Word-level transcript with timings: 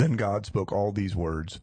Then 0.00 0.12
God 0.12 0.46
spoke 0.46 0.72
all 0.72 0.92
these 0.92 1.14
words 1.14 1.60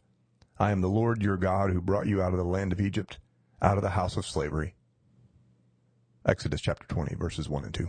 I 0.60 0.70
am 0.70 0.80
the 0.80 0.86
Lord 0.86 1.24
your 1.24 1.36
God 1.36 1.72
who 1.72 1.80
brought 1.80 2.06
you 2.06 2.22
out 2.22 2.30
of 2.30 2.38
the 2.38 2.44
land 2.44 2.72
of 2.72 2.80
Egypt, 2.80 3.18
out 3.60 3.78
of 3.78 3.82
the 3.82 3.90
house 3.90 4.16
of 4.16 4.24
slavery. 4.24 4.76
Exodus 6.24 6.60
chapter 6.60 6.86
20, 6.86 7.16
verses 7.16 7.48
1 7.48 7.64
and 7.64 7.74
2. 7.74 7.88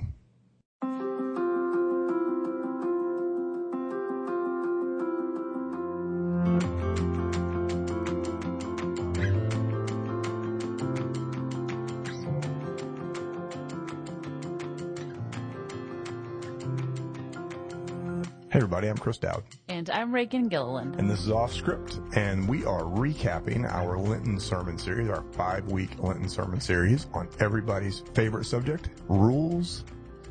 Hey 18.52 18.58
everybody, 18.58 18.88
I'm 18.88 18.98
Chris 18.98 19.20
Dowd. 19.20 19.44
And 19.90 19.98
I'm 19.98 20.12
Raegan 20.12 20.50
Gilliland. 20.50 20.98
And 21.00 21.10
this 21.10 21.22
is 21.22 21.32
Off 21.32 21.52
Script, 21.52 22.00
and 22.14 22.48
we 22.48 22.64
are 22.64 22.84
recapping 22.84 23.68
our 23.68 23.98
Lenten 23.98 24.40
sermon 24.40 24.78
series, 24.78 25.10
our 25.10 25.24
five 25.32 25.66
week 25.72 25.98
Lenten 25.98 26.30
sermon 26.30 26.62
series 26.62 27.08
on 27.12 27.28
everybody's 27.40 28.04
favorite 28.14 28.46
subject, 28.46 28.90
rules 29.08 29.84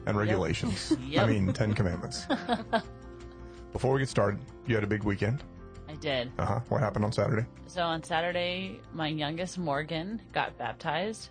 and 0.06 0.16
regulations. 0.16 0.96
Yep. 1.08 1.24
I 1.24 1.28
mean, 1.28 1.52
Ten 1.52 1.74
Commandments. 1.74 2.26
Before 3.72 3.94
we 3.94 3.98
get 3.98 4.08
started, 4.08 4.38
you 4.68 4.76
had 4.76 4.84
a 4.84 4.86
big 4.86 5.02
weekend. 5.02 5.42
I 5.88 5.94
did. 5.96 6.30
Uh 6.38 6.46
huh. 6.46 6.60
What 6.68 6.80
happened 6.80 7.04
on 7.04 7.10
Saturday? 7.10 7.44
So 7.66 7.82
on 7.82 8.04
Saturday, 8.04 8.80
my 8.92 9.08
youngest 9.08 9.58
Morgan 9.58 10.22
got 10.32 10.56
baptized 10.56 11.30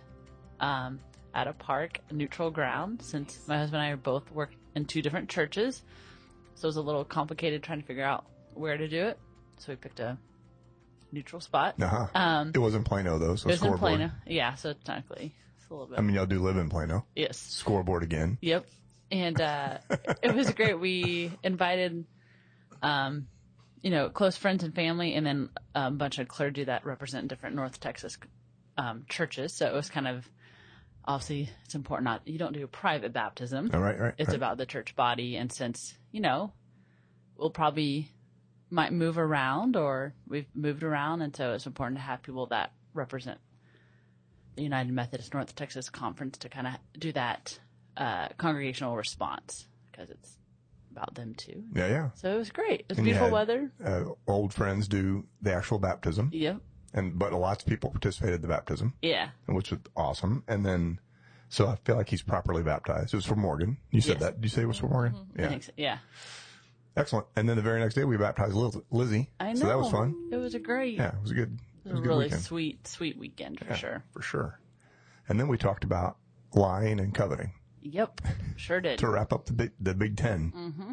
um, 0.60 1.00
at 1.32 1.48
a 1.48 1.54
park, 1.54 2.00
neutral 2.10 2.50
ground, 2.50 3.00
since 3.00 3.40
my 3.48 3.56
husband 3.56 3.80
and 3.80 3.88
I 3.88 3.92
are 3.92 3.96
both 3.96 4.30
work 4.32 4.50
in 4.74 4.84
two 4.84 5.00
different 5.00 5.30
churches. 5.30 5.82
So 6.58 6.66
it 6.66 6.70
was 6.70 6.76
a 6.76 6.82
little 6.82 7.04
complicated 7.04 7.62
trying 7.62 7.80
to 7.80 7.86
figure 7.86 8.04
out 8.04 8.24
where 8.54 8.76
to 8.76 8.88
do 8.88 9.04
it. 9.04 9.18
So 9.58 9.70
we 9.70 9.76
picked 9.76 10.00
a 10.00 10.18
neutral 11.12 11.40
spot. 11.40 11.76
Uh 11.80 11.86
huh. 11.86 12.06
Um, 12.16 12.50
it 12.52 12.58
was 12.58 12.74
in 12.74 12.82
Plano 12.82 13.16
though, 13.18 13.36
so 13.36 13.48
it 13.48 13.52
was 13.52 13.62
in 13.62 13.68
scoreboard. 13.68 13.78
Plano. 13.78 14.10
Yeah, 14.26 14.56
so 14.56 14.72
technically 14.72 15.36
it's 15.56 15.70
a 15.70 15.72
little 15.72 15.86
bit. 15.86 16.00
I 16.00 16.02
mean, 16.02 16.16
y'all 16.16 16.26
do 16.26 16.40
live 16.40 16.56
in 16.56 16.68
Plano. 16.68 17.06
yes. 17.14 17.38
Scoreboard 17.38 18.02
again. 18.02 18.38
Yep. 18.40 18.66
And 19.12 19.40
uh, 19.40 19.78
it 20.22 20.34
was 20.34 20.50
great. 20.50 20.80
We 20.80 21.30
invited, 21.44 22.04
um, 22.82 23.28
you 23.80 23.90
know, 23.90 24.10
close 24.10 24.36
friends 24.36 24.64
and 24.64 24.74
family, 24.74 25.14
and 25.14 25.24
then 25.24 25.50
a 25.76 25.92
bunch 25.92 26.18
of 26.18 26.26
clergy 26.26 26.64
that 26.64 26.84
represent 26.84 27.28
different 27.28 27.54
North 27.54 27.78
Texas 27.78 28.18
um, 28.76 29.04
churches. 29.08 29.54
So 29.54 29.66
it 29.66 29.74
was 29.74 29.90
kind 29.90 30.08
of 30.08 30.28
obviously 31.08 31.48
it's 31.64 31.74
important. 31.74 32.04
Not 32.04 32.22
you 32.28 32.38
don't 32.38 32.52
do 32.52 32.62
a 32.62 32.68
private 32.68 33.12
baptism. 33.12 33.70
All 33.74 33.80
right, 33.80 33.98
right. 33.98 34.14
It's 34.18 34.28
right. 34.28 34.36
about 34.36 34.58
the 34.58 34.66
church 34.66 34.94
body, 34.94 35.34
and 35.36 35.50
since 35.52 35.98
you 36.12 36.20
know, 36.20 36.52
we'll 37.36 37.50
probably 37.50 38.12
might 38.70 38.92
move 38.92 39.18
around, 39.18 39.74
or 39.76 40.14
we've 40.28 40.46
moved 40.54 40.82
around, 40.84 41.22
and 41.22 41.34
so 41.34 41.52
it's 41.54 41.66
important 41.66 41.96
to 41.98 42.02
have 42.02 42.22
people 42.22 42.46
that 42.48 42.72
represent 42.94 43.38
the 44.56 44.62
United 44.62 44.92
Methodist 44.92 45.32
North 45.34 45.54
Texas 45.56 45.88
Conference 45.88 46.38
to 46.38 46.48
kind 46.48 46.66
of 46.66 46.74
do 46.98 47.10
that 47.12 47.58
uh, 47.96 48.28
congregational 48.36 48.96
response 48.96 49.66
because 49.90 50.10
it's 50.10 50.36
about 50.90 51.14
them 51.14 51.34
too. 51.34 51.62
Yeah, 51.74 51.88
yeah. 51.88 52.10
So 52.16 52.34
it 52.34 52.36
was 52.38 52.50
great. 52.50 52.80
It 52.80 52.86
was 52.90 52.98
And 52.98 53.04
beautiful 53.04 53.28
had- 53.28 53.32
weather. 53.32 53.72
Uh, 53.84 54.04
old 54.26 54.52
friends 54.52 54.88
do 54.88 55.26
the 55.40 55.54
actual 55.54 55.78
baptism, 55.78 56.30
Yep. 56.32 56.60
And 56.98 57.18
but 57.18 57.32
lots 57.32 57.62
of 57.62 57.68
people 57.68 57.90
participated 57.90 58.36
in 58.36 58.42
the 58.42 58.48
baptism. 58.48 58.94
Yeah. 59.02 59.28
which 59.46 59.70
was 59.70 59.80
awesome. 59.96 60.42
And 60.48 60.64
then, 60.66 61.00
so 61.48 61.66
I 61.68 61.76
feel 61.84 61.96
like 61.96 62.08
he's 62.08 62.22
properly 62.22 62.62
baptized. 62.62 63.14
It 63.14 63.16
was 63.16 63.24
for 63.26 63.36
Morgan. 63.36 63.78
You 63.90 64.00
said 64.00 64.16
Yes. 64.16 64.20
that. 64.22 64.34
Did 64.40 64.44
you 64.44 64.50
say 64.50 64.62
it 64.62 64.66
was 64.68 64.78
for 64.78 64.88
Morgan? 64.88 65.14
I 65.38 65.42
Yeah. 65.42 65.58
so. 65.60 65.72
Yeah. 65.76 65.98
Excellent. 66.96 67.26
And 67.36 67.48
then 67.48 67.56
the 67.56 67.62
very 67.62 67.80
next 67.80 67.94
day 67.94 68.04
we 68.04 68.16
baptized 68.16 68.54
Liz- 68.54 68.76
Lizzie. 68.90 69.30
I 69.38 69.52
know. 69.52 69.60
So 69.60 69.66
that 69.66 69.78
was 69.78 69.90
fun. 69.90 70.30
It 70.32 70.36
was 70.36 70.54
a 70.54 70.58
great, 70.58 70.94
Yeah, 70.96 71.08
it 71.14 71.22
was 71.22 71.30
a 71.30 71.34
good, 71.34 71.58
it 71.84 71.88
it 71.90 71.92
was 71.92 72.00
a 72.00 72.02
really 72.02 72.24
weekend. 72.24 72.42
sweet, 72.42 72.86
sweet 72.88 73.16
weekend 73.18 73.60
for 73.60 73.74
sure. 73.74 74.02
For 74.12 74.20
sure. 74.22 74.58
And 75.28 75.38
then 75.38 75.46
we 75.48 75.56
talked 75.58 75.84
about 75.84 76.16
lying 76.54 76.98
and 77.00 77.14
coveting 77.14 77.52
Yep. 77.82 78.20
Sure 78.56 78.80
did. 78.80 78.98
to 79.00 79.08
wrap 79.08 79.32
up 79.32 79.46
the 79.46 79.52
big, 79.52 79.72
the 79.80 79.94
big 79.94 80.16
10 80.16 80.52
Mm-hmm. 80.56 80.92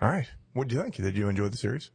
All 0.00 0.08
right. 0.08 0.28
What 0.52 0.68
did 0.68 0.74
you 0.76 0.82
think? 0.82 0.96
Did 0.96 1.16
you 1.16 1.28
enjoy 1.28 1.48
the 1.48 1.56
series? 1.56 1.90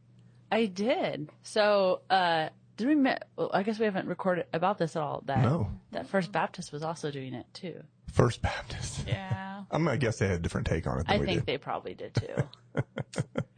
I 0.50 0.66
did. 0.66 1.30
So, 1.42 2.02
uh, 2.08 2.48
did 2.76 2.88
we? 2.88 2.94
Me- 2.94 3.16
well, 3.36 3.50
I 3.52 3.62
guess 3.62 3.78
we 3.78 3.84
haven't 3.84 4.08
recorded 4.08 4.46
about 4.52 4.78
this 4.78 4.96
at 4.96 5.02
all. 5.02 5.22
That 5.26 5.42
No. 5.42 5.70
that 5.92 6.06
First 6.08 6.32
Baptist 6.32 6.72
was 6.72 6.82
also 6.82 7.10
doing 7.10 7.34
it 7.34 7.46
too. 7.54 7.82
First 8.12 8.42
Baptist. 8.42 9.06
Yeah, 9.06 9.64
I'm 9.70 9.84
gonna 9.84 9.96
guess 9.98 10.18
they 10.18 10.26
had 10.26 10.36
a 10.36 10.42
different 10.42 10.66
take 10.66 10.86
on 10.86 11.00
it 11.00 11.06
than 11.06 11.16
I 11.16 11.18
we 11.20 11.26
think 11.26 11.38
did. 11.40 11.46
they 11.46 11.58
probably 11.58 11.94
did 11.94 12.14
too. 12.14 12.34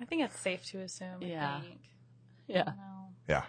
I 0.00 0.04
think 0.06 0.22
it's 0.22 0.38
safe 0.38 0.64
to 0.66 0.80
assume. 0.80 1.18
I 1.22 1.24
Yeah. 1.26 1.60
think. 1.60 1.80
yeah. 2.46 2.64
No. 2.64 2.72
yeah. 3.28 3.42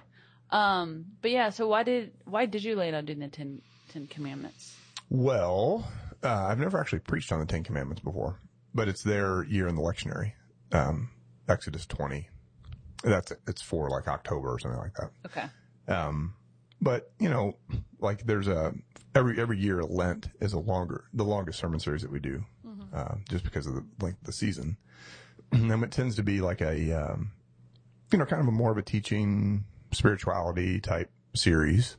Um. 0.51 1.05
But 1.21 1.31
yeah. 1.31 1.49
So 1.49 1.67
why 1.67 1.83
did 1.83 2.11
why 2.25 2.45
did 2.45 2.63
you 2.63 2.75
lay 2.75 2.93
on 2.93 3.05
doing 3.05 3.19
the 3.19 3.27
Ten 3.27 3.61
Ten 3.89 4.07
Commandments? 4.07 4.75
Well, 5.09 5.87
uh, 6.23 6.47
I've 6.49 6.59
never 6.59 6.79
actually 6.79 6.99
preached 6.99 7.31
on 7.31 7.39
the 7.39 7.45
Ten 7.45 7.63
Commandments 7.63 8.01
before, 8.01 8.39
but 8.73 8.87
it's 8.87 9.03
their 9.03 9.43
year 9.43 9.67
in 9.67 9.75
the 9.75 9.81
lectionary, 9.81 10.33
um, 10.73 11.09
Exodus 11.47 11.85
20. 11.85 12.27
That's 13.03 13.31
it's 13.47 13.61
for 13.61 13.89
like 13.89 14.07
October 14.07 14.53
or 14.53 14.59
something 14.59 14.79
like 14.79 14.93
that. 14.95 15.11
Okay. 15.25 15.47
Um, 15.87 16.33
but 16.81 17.11
you 17.19 17.29
know, 17.29 17.57
like 17.99 18.25
there's 18.25 18.47
a 18.47 18.73
every 19.15 19.39
every 19.39 19.57
year 19.57 19.83
Lent 19.83 20.29
is 20.39 20.53
a 20.53 20.59
longer 20.59 21.05
the 21.13 21.23
longest 21.23 21.59
sermon 21.59 21.79
series 21.79 22.01
that 22.01 22.11
we 22.11 22.19
do, 22.19 22.43
uh, 22.93 23.15
just 23.29 23.43
because 23.43 23.67
of 23.67 23.75
the 23.75 23.85
length 23.99 24.19
of 24.21 24.25
the 24.25 24.33
season, 24.33 24.77
and 25.51 25.83
it 25.83 25.91
tends 25.91 26.15
to 26.15 26.23
be 26.23 26.41
like 26.41 26.61
a 26.61 26.93
um, 26.93 27.31
you 28.11 28.17
know 28.17 28.25
kind 28.25 28.41
of 28.41 28.47
a 28.47 28.51
more 28.51 28.71
of 28.71 28.77
a 28.77 28.81
teaching 28.81 29.65
spirituality 29.91 30.79
type 30.79 31.09
series, 31.35 31.97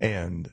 and 0.00 0.50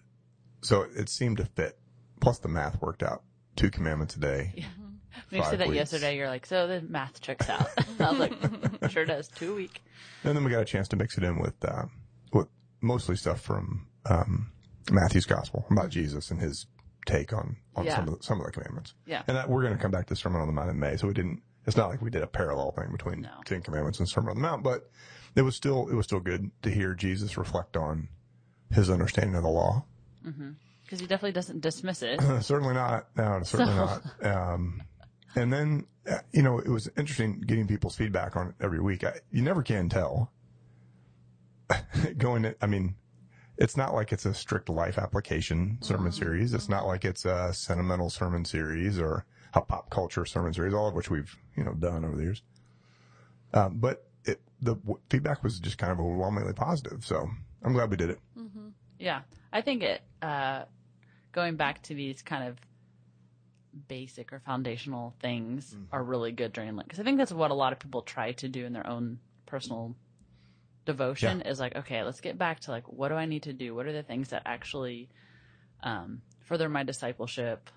so 0.62 0.86
it 0.96 1.10
seemed 1.10 1.38
to 1.38 1.46
fit. 1.46 1.78
Plus 2.20 2.40
the 2.40 2.48
math 2.48 2.82
worked 2.82 3.04
out. 3.04 3.22
Two 3.56 3.70
commandments 3.70 4.16
a 4.16 4.20
day. 4.20 4.52
When 4.78 4.87
you 5.32 5.44
said 5.44 5.60
that 5.60 5.68
weeks. 5.68 5.78
yesterday, 5.78 6.18
you're 6.18 6.28
like, 6.28 6.46
so 6.46 6.68
the 6.68 6.82
math 6.82 7.22
checks 7.22 7.50
out. 7.50 7.68
I 8.00 8.10
was 8.12 8.20
like, 8.20 8.90
sure 8.92 9.06
does. 9.06 9.28
Two 9.28 9.54
a 9.54 9.56
week. 9.56 9.84
And 10.24 10.36
then 10.36 10.44
we 10.44 10.52
got 10.52 10.62
a 10.62 10.66
chance 10.66 10.88
to 10.90 10.96
mix 10.96 11.18
it 11.18 11.24
in 11.24 11.40
with, 11.40 11.54
uh, 11.64 11.86
with 12.34 12.48
mostly 12.82 13.16
stuff 13.16 13.42
from, 13.42 13.88
um, 14.10 14.52
Matthew's 14.92 15.26
gospel 15.26 15.66
about 15.70 15.90
Jesus 15.90 16.32
and 16.32 16.40
his 16.40 16.66
take 17.06 17.34
on, 17.34 17.58
on 17.76 17.86
Yeah. 17.86 17.96
some 17.96 18.08
of 18.08 18.18
the, 18.18 18.24
some 18.24 18.40
of 18.40 18.46
the 18.46 18.52
commandments. 18.52 18.94
Yeah. 19.06 19.24
And 19.28 19.36
that, 19.38 19.50
we're 19.50 19.62
going 19.64 19.76
to 19.76 19.82
come 19.82 19.92
back 19.92 20.08
to 20.08 20.16
Sermon 20.16 20.40
on 20.42 20.48
the 20.48 20.54
Mount 20.54 20.70
in 20.70 20.80
May. 20.80 20.96
So 20.98 21.08
we 21.08 21.14
didn't, 21.14 21.42
it's 21.66 21.76
not 21.78 21.90
like 21.90 22.02
we 22.02 22.10
did 22.10 22.24
a 22.24 22.28
parallel 22.28 22.72
thing 22.72 22.92
between 22.92 23.22
No. 23.22 23.30
Ten 23.46 23.62
Commandments 23.62 24.00
and 24.00 24.08
Sermon 24.08 24.30
on 24.32 24.36
the 24.38 24.42
Mount, 24.42 24.64
but 24.64 24.90
it 25.36 25.42
was 25.42 25.56
still, 25.56 25.90
it 25.90 25.94
was 25.96 26.06
still 26.06 26.20
good 26.22 26.50
to 26.62 26.70
hear 26.70 26.94
Jesus 26.94 27.38
reflect 27.38 27.76
on 27.76 28.08
his 28.72 28.90
understanding 28.90 29.36
of 29.36 29.44
the 29.44 29.50
law. 29.50 29.84
Because 30.24 31.00
he 31.00 31.06
definitely 31.08 31.32
doesn't 31.34 31.62
dismiss 31.62 32.02
it. 32.02 32.20
certainly 32.42 32.74
not. 32.74 33.08
No, 33.18 33.42
certainly 33.44 33.74
not. 33.76 34.02
Um, 34.26 34.82
and 35.36 35.52
then, 35.52 35.86
uh, 36.10 36.20
you 36.32 36.42
know, 36.42 36.60
it 36.60 36.70
was 36.70 36.90
interesting 36.98 37.42
getting 37.42 37.68
people's 37.68 37.96
feedback 37.96 38.36
on 38.36 38.50
it 38.50 38.56
every 38.62 38.80
week. 38.80 39.04
I, 39.04 39.20
you 39.32 39.42
never 39.42 39.62
can 39.64 39.90
tell. 39.90 40.32
Going, 42.18 42.54
I 42.62 42.66
mean, 42.66 42.96
it's 43.58 43.76
not 43.76 43.94
like 43.94 44.12
it's 44.14 44.26
a 44.26 44.34
strict 44.34 44.70
life 44.70 44.98
application 44.98 45.78
sermon 45.82 46.12
series. 46.12 46.54
It's 46.54 46.70
not 46.70 46.86
like 46.86 47.04
it's 47.04 47.26
a 47.26 47.54
sentimental 47.54 48.10
sermon 48.10 48.46
series 48.46 49.00
or 49.00 49.26
a 49.54 49.62
pop 49.62 49.90
culture 49.90 50.26
sermon 50.26 50.54
series, 50.54 50.74
all 50.74 50.88
of 50.88 50.94
which 50.94 51.10
we've, 51.10 51.36
you 51.56 51.64
know, 51.64 51.74
done 51.74 52.06
over 52.06 52.16
the 52.16 52.24
years. 52.24 52.44
Um, 53.54 53.78
but 53.80 54.06
it, 54.26 54.40
the 54.62 54.76
w- 54.76 55.00
feedback 55.10 55.44
was 55.44 55.60
just 55.60 55.78
kind 55.78 55.92
of 55.92 56.00
overwhelmingly 56.00 56.54
positive. 56.54 57.06
So 57.06 57.28
I'm 57.64 57.74
glad 57.74 57.90
we 57.90 57.98
did 57.98 58.12
it. 58.12 58.20
Yeah, 59.00 59.22
I 59.52 59.62
think 59.62 59.84
it. 59.84 60.02
Uh, 60.22 60.64
going 61.32 61.56
back 61.56 61.82
to 61.84 61.94
these 61.94 62.22
kind 62.22 62.48
of 62.48 62.58
basic 63.88 64.34
or 64.34 64.40
foundational 64.40 65.16
things 65.20 65.76
are 65.92 66.04
really 66.04 66.32
good 66.32 66.54
during 66.54 66.76
Lent 66.76 66.88
because 66.88 67.00
I 67.00 67.04
think 67.04 67.18
that's 67.18 67.32
what 67.32 67.52
a 67.52 67.56
lot 67.56 67.74
of 67.74 67.80
people 67.80 68.02
try 68.02 68.32
to 68.34 68.48
do 68.48 68.66
in 68.66 68.74
their 68.74 68.88
own 68.88 69.20
personal 69.46 69.96
devotion 70.86 71.42
is 71.42 71.60
like, 71.60 71.76
okay, 71.76 72.04
let's 72.04 72.22
get 72.22 72.38
back 72.38 72.62
to 72.62 72.72
like, 72.72 72.88
what 72.92 73.10
do 73.10 73.16
I 73.16 73.26
need 73.26 73.44
to 73.44 73.54
do? 73.54 73.76
What 73.76 73.86
are 73.86 73.94
the 73.94 74.04
things 74.04 74.30
that 74.30 74.44
actually 74.46 75.10
um, 75.84 76.22
further 76.46 76.68
my 76.70 76.84
discipleship? 76.84 77.70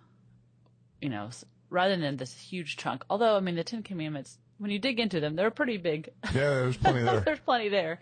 You 1.03 1.09
know, 1.11 1.31
rather 1.71 1.97
than 1.97 2.17
this 2.17 2.39
huge 2.39 2.77
chunk. 2.77 3.05
Although, 3.09 3.37
I 3.37 3.41
mean, 3.41 3.55
the 3.55 3.65
Ten 3.65 3.83
Commandments, 3.83 4.39
when 4.59 4.71
you 4.71 4.79
dig 4.79 5.01
into 5.01 5.21
them, 5.21 5.37
they're 5.37 5.51
pretty 5.51 5.79
big. 5.79 6.11
Yeah, 6.27 6.33
there's 6.33 6.77
plenty 6.77 7.03
there. 7.05 7.21
There's 7.21 7.41
plenty 7.41 7.69
there, 7.69 8.01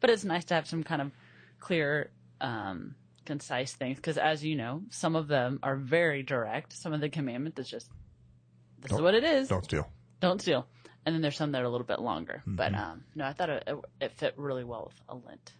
but 0.00 0.10
it's 0.10 0.24
nice 0.24 0.44
to 0.46 0.54
have 0.54 0.66
some 0.66 0.82
kind 0.82 1.02
of 1.02 1.10
clear, 1.58 2.10
um, 2.40 2.94
concise 3.30 3.72
things 3.72 3.96
because, 3.96 4.18
as 4.18 4.42
you 4.44 4.56
know, 4.56 4.82
some 4.90 5.14
of 5.14 5.28
them 5.28 5.60
are 5.62 5.76
very 5.76 6.22
direct. 6.22 6.72
Some 6.72 6.92
of 6.92 7.00
the 7.00 7.08
commandments 7.08 7.58
is 7.60 7.68
just 7.70 7.88
this 8.80 8.90
is 8.90 8.96
Don't- 8.96 9.04
what 9.04 9.14
it 9.14 9.24
is. 9.24 9.48
Don't 9.48 9.64
steal. 9.64 9.88
Don't 10.20 10.40
steal. 10.40 10.66
And 11.06 11.14
then 11.14 11.22
there's 11.22 11.36
some 11.36 11.52
that 11.52 11.62
are 11.62 11.64
a 11.64 11.68
little 11.70 11.86
bit 11.86 12.00
longer. 12.00 12.42
But 12.46 12.72
Mm-hmm. 12.72 12.90
um, 12.90 13.04
no, 13.14 13.24
I 13.24 13.32
thought 13.32 13.48
it, 13.50 13.62
it, 13.66 13.76
it 14.00 14.12
fit 14.12 14.34
really 14.36 14.64
well 14.64 14.84
with 14.88 15.00
a 15.08 15.14
Lent. 15.26 15.52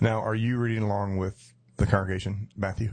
Now, 0.00 0.20
are 0.20 0.34
you 0.34 0.58
reading 0.58 0.82
along 0.82 1.16
with 1.18 1.54
the 1.76 1.86
congregation, 1.86 2.48
Matthew? 2.56 2.92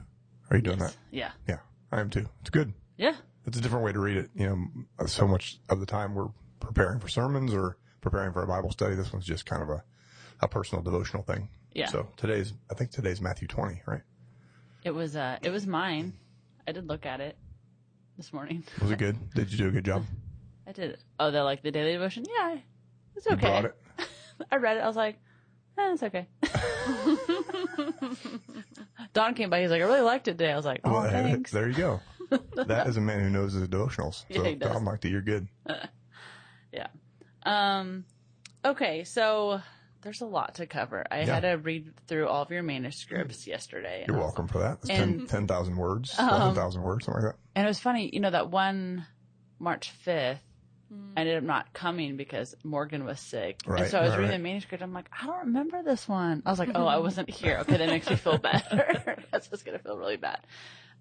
Are 0.50 0.58
you 0.58 0.62
doing 0.62 0.80
Yes. 0.80 0.92
that? 0.92 0.98
Yeah. 1.12 1.32
Yeah, 1.50 1.58
I 1.92 2.00
am 2.00 2.10
too. 2.10 2.28
It's 2.42 2.50
good. 2.50 2.74
Yeah. 2.98 3.16
It's 3.46 3.58
a 3.58 3.62
different 3.62 3.84
way 3.84 3.92
to 3.92 4.00
read 4.00 4.18
it. 4.18 4.30
You 4.36 4.48
know, 5.00 5.08
so 5.08 5.28
much 5.28 5.58
of 5.70 5.80
the 5.80 5.86
time 5.88 6.14
we're 6.16 6.30
preparing 6.60 7.00
for 7.00 7.08
sermons 7.10 7.54
or 7.54 7.78
preparing 8.02 8.32
for 8.34 8.44
a 8.44 8.48
Bible 8.48 8.72
study. 8.72 8.96
This 8.96 9.12
one's 9.12 9.26
just 9.26 9.46
kind 9.46 9.64
of 9.64 9.70
a, 9.70 9.84
a 10.42 10.48
personal 10.48 10.84
devotional 10.84 11.24
thing. 11.24 11.50
Yeah. 11.74 11.88
So 11.88 12.08
today's, 12.18 12.54
I 12.70 12.74
think 12.76 12.92
today's 12.92 13.20
Matthew 13.22 13.48
20, 13.48 13.82
right? 13.88 14.02
It 14.84 14.92
was 14.92 15.16
uh 15.16 15.38
it 15.44 15.50
was 15.50 15.68
mine. 15.68 16.14
I 16.68 16.72
did 16.72 16.88
look 16.88 17.06
at 17.06 17.20
it 17.22 17.38
this 18.18 18.34
morning. 18.34 18.64
Was 18.82 18.92
it 18.92 19.00
good? 19.00 19.18
Did 19.36 19.52
you 19.52 19.58
do 19.58 19.68
a 19.68 19.72
good 19.72 19.86
job? 19.86 20.06
I 20.68 20.72
did. 20.72 20.98
Oh, 21.20 21.32
the 21.32 21.44
like 21.44 21.62
the 21.64 21.72
daily 21.72 21.94
devotion. 21.94 22.24
Yeah, 22.28 22.58
it's 23.16 23.26
You 23.26 23.34
okay. 23.34 23.48
brought 23.48 23.66
it? 23.66 23.76
I 24.52 24.56
read 24.58 24.78
it. 24.78 24.82
I 24.82 24.88
was 24.88 24.96
like, 24.96 25.18
eh, 25.78 25.94
it's 25.94 26.04
okay. 26.04 26.28
Don 29.14 29.34
came 29.34 29.50
by. 29.50 29.62
He's 29.62 29.72
like, 29.72 29.82
I 29.82 29.86
really 29.86 30.02
liked 30.02 30.28
it 30.28 30.34
today. 30.38 30.52
I 30.52 30.56
was 30.56 30.66
like, 30.66 30.82
oh, 30.84 30.92
Well, 30.94 31.02
there- 31.04 31.12
thanks. 31.12 31.52
There 31.52 31.68
you 31.68 31.76
go. 31.76 32.00
that 32.56 32.88
is 32.88 32.98
a 32.98 33.02
man 33.02 33.20
who 33.20 33.30
knows 33.30 33.54
his 33.54 33.68
devotionals. 33.68 34.24
Yeah, 34.30 34.38
So 34.38 34.44
he 34.46 34.56
does. 34.56 34.72
Tom 34.72 34.86
liked 34.86 35.04
it. 35.06 35.10
You're 35.10 35.22
good. 35.22 35.48
Yeah. 36.72 36.88
Um. 37.44 38.06
Okay, 38.64 39.04
so 39.04 39.60
there's 40.02 40.22
a 40.22 40.26
lot 40.26 40.56
to 40.56 40.66
cover. 40.66 41.06
I 41.12 41.20
Yeah. 41.22 41.36
had 41.36 41.40
to 41.42 41.52
read 41.58 41.94
through 42.08 42.28
all 42.28 42.42
of 42.42 42.52
your 42.52 42.64
manuscripts 42.64 43.46
yesterday. 43.48 44.06
You're 44.08 44.18
welcome 44.18 44.48
for 44.48 44.60
that. 44.60 44.80
It's 44.82 44.90
And- 44.90 45.20
10 45.30 45.48
10,000 45.48 45.76
words, 45.78 46.16
Um, 46.20 46.30
11,000 46.30 46.82
words, 46.82 47.06
something 47.06 47.24
like 47.24 47.34
that. 47.34 47.40
And 47.56 47.66
it 47.66 47.70
was 47.70 47.80
funny, 47.80 48.10
you 48.14 48.20
know, 48.20 48.30
that 48.32 48.50
one 48.50 49.06
March 49.60 49.92
5th, 50.06 50.40
I 51.16 51.22
ended 51.22 51.38
up 51.38 51.44
not 51.44 51.72
coming 51.74 52.18
because 52.18 52.54
Morgan 52.66 53.06
was 53.06 53.20
sick. 53.20 53.60
Right, 53.66 53.84
and 53.84 53.90
so 53.92 54.00
I 54.00 54.02
was 54.02 54.12
right, 54.12 54.18
reading 54.18 54.32
right. 54.32 54.38
the 54.38 54.44
manuscript. 54.44 54.84
I'm 54.84 54.94
like, 54.94 55.10
I 55.22 55.26
don't 55.26 55.40
remember 55.46 55.84
this 55.84 56.06
one. 56.08 56.44
I 56.46 56.50
was 56.50 56.60
like, 56.60 56.72
oh, 56.76 56.86
I 56.86 56.98
wasn't 57.08 57.30
here. 57.30 57.60
Okay, 57.60 57.78
that 57.78 57.88
makes 57.88 58.10
me 58.10 58.18
feel 58.18 58.38
better. 58.38 59.16
That's 59.32 59.48
just 59.48 59.64
going 59.66 59.78
to 59.78 59.84
feel 59.84 59.98
really 59.98 60.18
bad. 60.18 60.40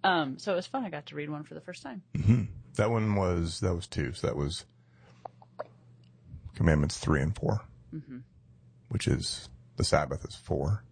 Um, 0.05 0.39
so 0.39 0.53
it 0.53 0.57
was 0.57 0.67
fun. 0.67 0.85
I 0.85 0.91
got 0.91 1.07
to 1.07 1.17
read 1.17 1.29
one 1.29 1.43
for 1.43 1.55
the 1.55 1.61
first 1.61 1.83
time. 1.83 2.03
That 2.77 2.91
one 2.91 3.17
was, 3.17 3.61
that 3.61 3.75
was 3.75 3.87
two. 3.89 4.13
So 4.13 4.29
that 4.29 4.37
was 4.37 4.65
commandments 6.55 6.99
three 6.99 7.21
and 7.23 7.35
4 7.35 7.61
Mm-hmm. 7.95 8.19
Which 8.91 9.09
is 9.09 9.49
the 9.77 9.85
Sabbath 9.85 10.25
is 10.25 10.37
four. 10.37 10.85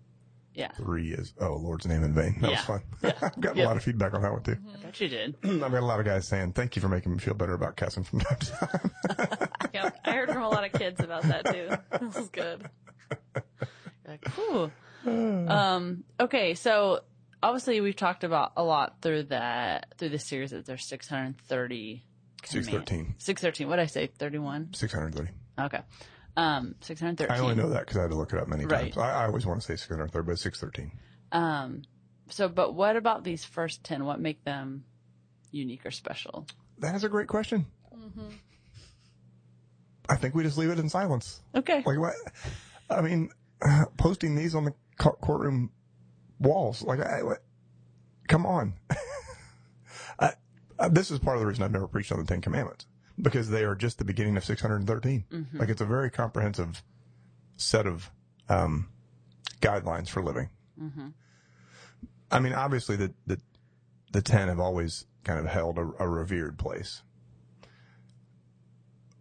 Yeah. 0.55 0.73
Three 0.73 1.12
is, 1.12 1.35
oh, 1.41 1.55
Lord's 1.55 1.87
name 1.87 2.03
in 2.03 2.12
vain. 2.15 2.39
That 2.41 2.50
Yeah. 2.50 2.56
was 2.56 2.65
fun. 2.65 2.83
I've 3.05 3.41
gotten 3.41 3.59
Yep. 3.59 3.67
a 3.67 3.69
lot 3.69 3.77
of 3.77 3.85
feedback 3.85 4.12
on 4.15 4.23
that 4.23 4.33
one 4.33 4.43
too. 4.43 4.56
I 4.75 4.83
bet 4.83 5.00
you 5.00 5.06
did. 5.09 5.37
I've 5.45 5.61
got 5.61 5.75
a 5.75 5.81
lot 5.87 6.00
of 6.00 6.06
guys 6.06 6.27
saying, 6.27 6.55
thank 6.55 6.75
you 6.75 6.83
for 6.83 6.89
making 6.89 7.12
me 7.12 7.19
feel 7.19 7.35
better 7.35 7.55
about 7.55 7.77
cussing 7.77 8.03
from 8.03 8.19
time 8.21 8.39
to 8.39 8.50
time. 8.50 9.49
Yep. 9.75 10.00
I 10.05 10.12
heard 10.12 10.31
from 10.31 10.43
a 10.43 10.49
lot 10.49 10.65
of 10.65 10.73
kids 10.73 10.99
about 11.00 11.23
that 11.25 11.45
too. 11.45 11.69
This 12.06 12.17
is 12.17 12.29
good. 12.31 12.69
Like, 14.06 14.39
Ooh. 14.39 14.71
Um, 15.06 16.03
okay, 16.19 16.55
so 16.55 17.01
obviously 17.43 17.81
we've 17.81 17.94
talked 17.97 18.25
about 18.25 18.53
a 18.56 18.65
lot 18.65 19.01
through 19.01 19.23
that 19.25 19.94
through 19.97 20.09
the 20.11 20.19
series 20.19 20.51
that 20.51 20.67
there's 20.67 20.85
630 20.87 22.03
613. 22.44 23.15
613. 23.19 23.69
What 23.69 23.77
did 23.77 23.83
I 23.83 23.87
say? 23.87 24.06
31? 24.19 24.75
630. 24.75 25.31
Okay. 25.61 25.81
Um, 26.38 26.76
613. 26.82 27.37
I 27.37 27.40
only 27.40 27.56
know 27.56 27.70
that 27.70 27.81
because 27.81 27.96
I 27.96 28.02
had 28.02 28.11
to 28.11 28.17
look 28.17 28.32
it 28.32 28.38
up 28.38 28.46
many 28.46 28.64
Right. 28.64 28.93
times. 28.93 28.96
I, 28.96 29.23
I 29.23 29.26
always 29.26 29.44
want 29.44 29.61
to 29.61 29.67
say 29.67 29.75
630, 29.75 30.25
but 30.25 30.32
it's 30.32 30.43
613. 30.43 30.93
Um, 31.32 31.82
so, 32.31 32.49
but 32.49 32.75
what 32.75 32.94
about 32.94 33.25
these 33.25 33.44
first 33.44 33.82
10? 33.82 34.05
What 34.05 34.20
make 34.20 34.44
them 34.44 34.85
unique 35.50 35.85
or 35.85 35.90
special? 35.90 36.46
That 36.79 36.94
is 36.94 37.02
a 37.02 37.08
great 37.08 37.26
question. 37.26 37.67
I 40.08 40.14
think 40.14 40.35
we 40.37 40.43
just 40.44 40.56
leave 40.56 40.70
it 40.70 40.79
in 40.79 40.88
silence. 40.88 41.40
Okay. 41.56 41.82
Like 41.85 41.99
what? 41.99 42.14
I 42.88 43.00
mean, 43.00 43.31
uh, 43.61 43.87
posting 43.96 44.37
these 44.37 44.55
on 44.55 44.64
the 44.64 44.75
co- 44.96 45.19
courtroom 45.20 45.73
walls. 46.38 46.82
Like, 46.82 47.00
I, 47.00 47.25
what, 47.25 47.38
come 48.29 48.46
on. 48.46 48.75
I, 50.20 50.34
uh, 50.79 50.88
this 50.88 51.11
is 51.11 51.19
part 51.19 51.37
of 51.37 51.41
the 51.41 51.46
reason 51.46 51.64
I've 51.64 51.73
never 51.73 51.88
preached 51.88 52.12
on 52.12 52.20
the 52.20 52.25
Ten 52.25 52.41
Commandments 52.41 52.87
because 53.20 53.50
they 53.50 53.65
are 53.65 53.75
just 53.75 53.99
the 53.99 54.05
beginning 54.05 54.37
of 54.37 54.44
613. 54.44 55.25
Mm-hmm. 55.31 55.59
Like, 55.59 55.69
it's 55.69 55.81
a 55.81 55.87
very 55.87 56.11
comprehensive 56.11 56.82
set 57.56 57.87
of 57.87 58.11
um, 58.49 58.88
guidelines 59.61 60.09
for 60.09 60.23
living. 60.23 60.50
Mm-hmm. 60.81 61.09
I 62.31 62.41
mean, 62.41 62.53
obviously, 62.53 62.97
the, 62.97 63.12
the 63.26 63.41
the 64.12 64.23
ten 64.23 64.49
have 64.49 64.61
always 64.61 65.06
kind 65.25 65.38
of 65.38 65.47
held 65.47 65.79
a, 65.79 65.91
a 65.99 66.09
revered 66.09 66.59
place, 66.59 67.03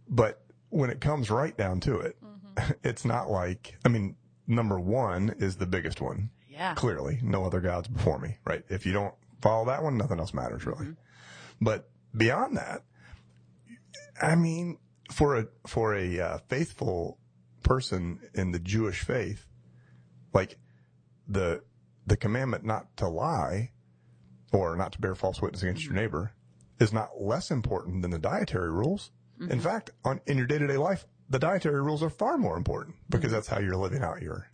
but 0.08 0.42
when 0.70 0.90
it 0.90 1.00
comes 1.00 1.30
right 1.30 1.56
down 1.56 1.80
to 1.80 1.98
it, 2.00 2.16
mm-hmm. 2.22 2.72
it's 2.84 3.04
not 3.04 3.30
like 3.30 3.76
I 3.84 3.88
mean, 3.88 4.16
number 4.46 4.78
one 4.78 5.34
is 5.38 5.56
the 5.56 5.66
biggest 5.66 6.00
one. 6.00 6.30
Yeah. 6.48 6.74
Clearly, 6.74 7.20
no 7.22 7.44
other 7.44 7.60
gods 7.60 7.88
before 7.88 8.18
me. 8.18 8.38
Right? 8.44 8.64
If 8.68 8.84
you 8.84 8.92
don't 8.92 9.14
follow 9.40 9.66
that 9.66 9.82
one, 9.82 9.96
nothing 9.96 10.18
else 10.18 10.34
matters 10.34 10.66
really. 10.66 10.88
But 11.60 11.88
beyond 12.16 12.56
that, 12.56 12.82
I 14.20 14.34
mean, 14.34 14.78
for 15.10 15.36
a 15.36 15.46
for 15.66 15.94
a 15.94 16.20
uh, 16.20 16.38
faithful 16.48 17.18
person 17.62 18.20
in 18.34 18.52
the 18.52 18.58
Jewish 18.58 19.00
faith, 19.00 19.46
like 20.32 20.58
the 21.26 21.62
the 22.06 22.16
commandment 22.16 22.64
not 22.64 22.96
to 22.96 23.08
lie 23.08 23.72
or 24.52 24.76
not 24.76 24.92
to 24.92 25.00
bear 25.00 25.14
false 25.14 25.42
witness 25.42 25.62
against 25.62 25.84
your 25.84 25.94
neighbor 25.94 26.32
is 26.80 26.92
not 26.92 27.20
less 27.20 27.50
important 27.50 28.02
than 28.02 28.10
the 28.10 28.18
dietary 28.18 28.70
rules. 28.70 29.10
In 29.50 29.60
fact, 29.60 29.90
on 30.04 30.20
in 30.26 30.36
your 30.36 30.46
day 30.46 30.58
to 30.58 30.66
day 30.66 30.76
life, 30.76 31.06
the 31.30 31.38
dietary 31.38 31.80
rules 31.80 32.02
are 32.02 32.10
far 32.10 32.38
more 32.38 32.56
important 32.56 32.96
because 33.08 33.30
that's 33.30 33.46
how 33.46 33.60
you're 33.60 33.76
living 33.76 34.02
out 34.02 34.20
your. 34.20 34.50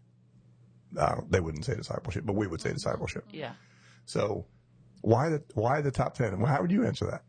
Uh, 0.96 1.22
they 1.28 1.40
wouldn't 1.40 1.64
say 1.64 1.74
discipleship, 1.74 2.24
but 2.26 2.34
we 2.34 2.46
would 2.46 2.60
say 2.60 2.72
discipleship. 2.72 3.24
Yeah. 3.32 3.52
So, 4.04 4.44
why 5.00 5.30
the 5.30 5.42
why 5.54 5.80
the 5.80 5.90
top 5.90 6.14
ten? 6.14 6.38
How 6.40 6.60
would 6.60 6.70
you 6.70 6.84
answer 6.84 7.06
that? 7.06 7.22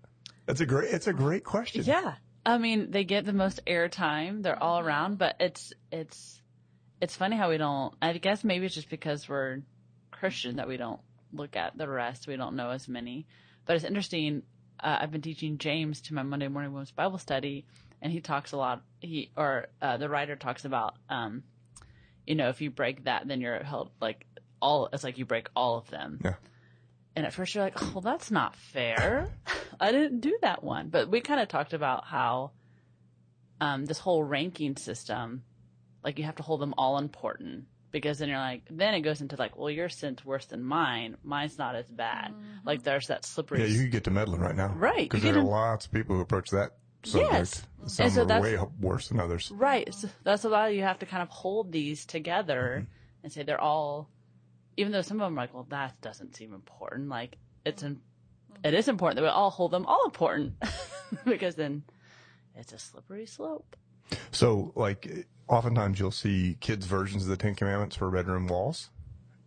That's 0.45 0.59
a 0.59 0.65
great. 0.65 0.93
It's 0.93 1.07
a 1.07 1.13
great 1.13 1.43
question. 1.45 1.83
Yeah. 1.85 2.15
I 2.45 2.57
mean, 2.57 2.91
they 2.91 3.03
get 3.03 3.25
the 3.25 3.33
most 3.33 3.65
airtime. 3.65 4.43
They're 4.43 4.61
all 4.61 4.79
around, 4.79 5.17
but 5.17 5.35
it's 5.39 5.73
it's 5.91 6.41
it's 7.01 7.15
funny 7.15 7.35
how 7.35 7.49
we 7.49 7.57
don't. 7.57 7.93
I 8.01 8.13
guess 8.13 8.43
maybe 8.43 8.65
it's 8.65 8.75
just 8.75 8.89
because 8.89 9.27
we're 9.27 9.61
Christian 10.11 10.57
that 10.57 10.67
we 10.67 10.77
don't 10.77 11.01
look 11.33 11.55
at 11.55 11.77
the 11.77 11.87
rest. 11.87 12.27
We 12.27 12.35
don't 12.35 12.55
know 12.55 12.69
as 12.69 12.87
many. 12.87 13.25
But 13.65 13.75
it's 13.75 13.85
interesting. 13.85 14.43
Uh, 14.79 14.97
I've 15.01 15.11
been 15.11 15.21
teaching 15.21 15.57
James 15.57 16.01
to 16.01 16.13
my 16.13 16.23
Monday 16.23 16.47
morning 16.47 16.71
women's 16.71 16.91
Bible 16.91 17.17
study, 17.17 17.65
and 18.01 18.11
he 18.11 18.21
talks 18.21 18.51
a 18.51 18.57
lot. 18.57 18.83
He 18.99 19.31
or 19.35 19.67
uh, 19.81 19.97
the 19.97 20.09
writer 20.09 20.35
talks 20.35 20.65
about, 20.65 20.95
um, 21.09 21.43
you 22.27 22.35
know, 22.35 22.49
if 22.49 22.61
you 22.61 22.69
break 22.69 23.05
that, 23.05 23.27
then 23.27 23.41
you're 23.41 23.63
held 23.63 23.91
like 23.99 24.25
all. 24.61 24.89
It's 24.93 25.03
like 25.03 25.17
you 25.17 25.25
break 25.25 25.49
all 25.55 25.77
of 25.77 25.89
them. 25.89 26.19
Yeah. 26.23 26.35
And 27.15 27.25
at 27.25 27.33
first 27.33 27.55
you're 27.55 27.63
like, 27.63 27.81
oh, 27.81 27.91
well, 27.95 28.01
that's 28.01 28.29
not 28.29 28.55
fair. 28.55 29.29
I 29.79 29.91
didn't 29.91 30.19
do 30.19 30.37
that 30.41 30.63
one. 30.63 30.89
But 30.89 31.09
we 31.09 31.21
kind 31.21 31.39
of 31.39 31.47
talked 31.47 31.73
about 31.73 32.05
how 32.05 32.51
um, 33.61 33.85
this 33.85 33.99
whole 33.99 34.23
ranking 34.23 34.75
system, 34.75 35.43
like 36.03 36.19
you 36.19 36.25
have 36.25 36.35
to 36.35 36.43
hold 36.43 36.59
them 36.61 36.73
all 36.77 36.97
important 36.97 37.65
because 37.91 38.19
then 38.19 38.27
you're 38.27 38.37
like, 38.37 38.63
then 38.69 38.93
it 38.93 39.01
goes 39.01 39.21
into 39.21 39.37
like, 39.37 39.57
well, 39.57 39.69
your 39.69 39.87
sin's 39.87 40.25
worse 40.25 40.45
than 40.47 40.61
mine. 40.61 41.15
Mine's 41.23 41.57
not 41.57 41.75
as 41.75 41.89
bad. 41.89 42.33
Like 42.65 42.83
there's 42.83 43.07
that 43.07 43.23
slippery. 43.23 43.61
Yeah, 43.61 43.67
you 43.67 43.83
could 43.83 43.91
get 43.91 44.03
to 44.05 44.11
meddling 44.11 44.41
right 44.41 44.55
now. 44.55 44.73
Right, 44.75 45.09
Because 45.09 45.23
you 45.23 45.31
there 45.31 45.39
are 45.39 45.43
get 45.43 45.47
in- 45.47 45.51
lots 45.51 45.85
of 45.85 45.93
people 45.93 46.15
who 46.17 46.21
approach 46.21 46.49
that 46.49 46.71
subject. 47.05 47.31
Yes. 47.31 47.63
Some 47.87 48.05
And 48.07 48.13
so 48.15 48.21
are 48.23 48.25
that's- 48.25 48.43
way 48.59 48.67
worse 48.81 49.07
than 49.07 49.21
others. 49.21 49.51
Right. 49.55 49.93
So 49.93 50.09
that's 50.23 50.43
why 50.43 50.69
you 50.69 50.81
have 50.81 50.99
to 50.99 51.05
kind 51.05 51.23
of 51.23 51.29
hold 51.29 51.71
these 51.71 52.05
together 52.05 52.85
and 53.23 53.31
say 53.31 53.43
they're 53.43 53.61
all, 53.61 54.09
even 54.77 54.91
though 54.91 55.01
some 55.01 55.19
of 55.21 55.27
them 55.27 55.37
are 55.37 55.43
like, 55.43 55.53
well, 55.53 55.67
that 55.69 55.99
doesn't 56.01 56.35
seem 56.35 56.53
important. 56.53 57.09
Like 57.09 57.37
it's 57.65 57.83
in, 57.83 57.99
it 58.63 58.73
is 58.73 58.87
important 58.87 59.17
that 59.17 59.23
we 59.23 59.29
all 59.29 59.49
hold 59.49 59.71
them 59.71 59.85
all 59.85 60.03
important 60.05 60.53
because 61.25 61.55
then 61.55 61.83
it's 62.55 62.73
a 62.73 62.79
slippery 62.79 63.25
slope. 63.25 63.75
So, 64.31 64.71
like, 64.75 65.27
oftentimes 65.47 65.99
you'll 65.99 66.11
see 66.11 66.57
kids' 66.59 66.85
versions 66.85 67.23
of 67.23 67.29
the 67.29 67.37
Ten 67.37 67.55
Commandments 67.55 67.95
for 67.95 68.09
bedroom 68.11 68.47
walls. 68.47 68.89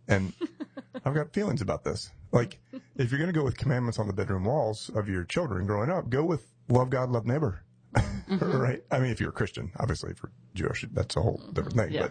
And 0.07 0.33
I've 1.05 1.13
got 1.13 1.33
feelings 1.33 1.61
about 1.61 1.83
this. 1.83 2.11
Like, 2.31 2.59
if 2.97 3.11
you're 3.11 3.19
going 3.19 3.31
to 3.31 3.37
go 3.37 3.43
with 3.43 3.57
commandments 3.57 3.99
on 3.99 4.07
the 4.07 4.13
bedroom 4.13 4.45
walls 4.45 4.89
of 4.93 5.07
your 5.07 5.23
children 5.23 5.65
growing 5.65 5.89
up, 5.89 6.09
go 6.09 6.23
with 6.23 6.45
love 6.69 6.89
God, 6.89 7.09
love 7.09 7.25
neighbor. 7.25 7.63
right? 8.29 8.83
I 8.91 8.99
mean, 8.99 9.09
if 9.09 9.19
you're 9.19 9.29
a 9.29 9.33
Christian, 9.33 9.71
obviously, 9.79 10.13
for 10.13 10.31
Jewish, 10.53 10.85
that's 10.91 11.15
a 11.15 11.21
whole 11.21 11.41
different 11.53 11.77
thing. 11.77 11.91
Yeah. 11.91 12.09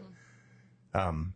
But, 0.92 1.00
um, 1.00 1.34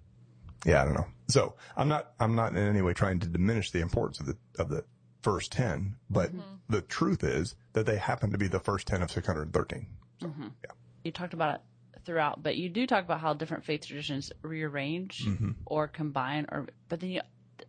yeah, 0.65 0.83
I 0.83 0.85
don't 0.85 0.95
know. 0.95 1.07
So 1.29 1.55
I'm 1.77 1.89
not, 1.89 2.13
I'm 2.21 2.35
not 2.35 2.53
in 2.53 2.59
any 2.59 2.83
way 2.83 2.93
trying 2.93 3.21
to 3.21 3.29
diminish 3.29 3.71
the 3.71 3.81
importance 3.81 4.21
of 4.21 4.27
the, 4.27 4.37
of 4.59 4.69
the 4.69 4.85
first 5.23 5.53
10, 5.53 5.97
but 6.11 6.31
mm-hmm. 6.31 6.41
the 6.69 6.83
truth 6.83 7.25
is 7.25 7.55
that 7.73 7.87
they 7.87 7.97
happen 7.97 8.33
to 8.33 8.39
be 8.39 8.49
the 8.49 8.61
first 8.61 8.87
10 8.87 9.03
of 9.03 9.11
613. 9.11 9.87
So, 10.21 10.27
mm-hmm. 10.27 10.43
yeah. 10.43 10.71
You 11.05 11.13
talked 11.13 11.35
about 11.35 11.55
it 11.57 11.61
throughout, 12.05 12.43
but 12.43 12.57
you 12.57 12.69
do 12.69 12.87
talk 12.87 13.05
about 13.05 13.21
how 13.21 13.35
different 13.35 13.65
faith 13.65 13.87
traditions 13.87 14.33
rearrange 14.43 15.25
mm-hmm. 15.27 15.53
or 15.67 15.89
combine 15.89 16.47
or, 16.51 16.69
but 16.89 17.01
then 17.01 17.11
you, 17.11 17.21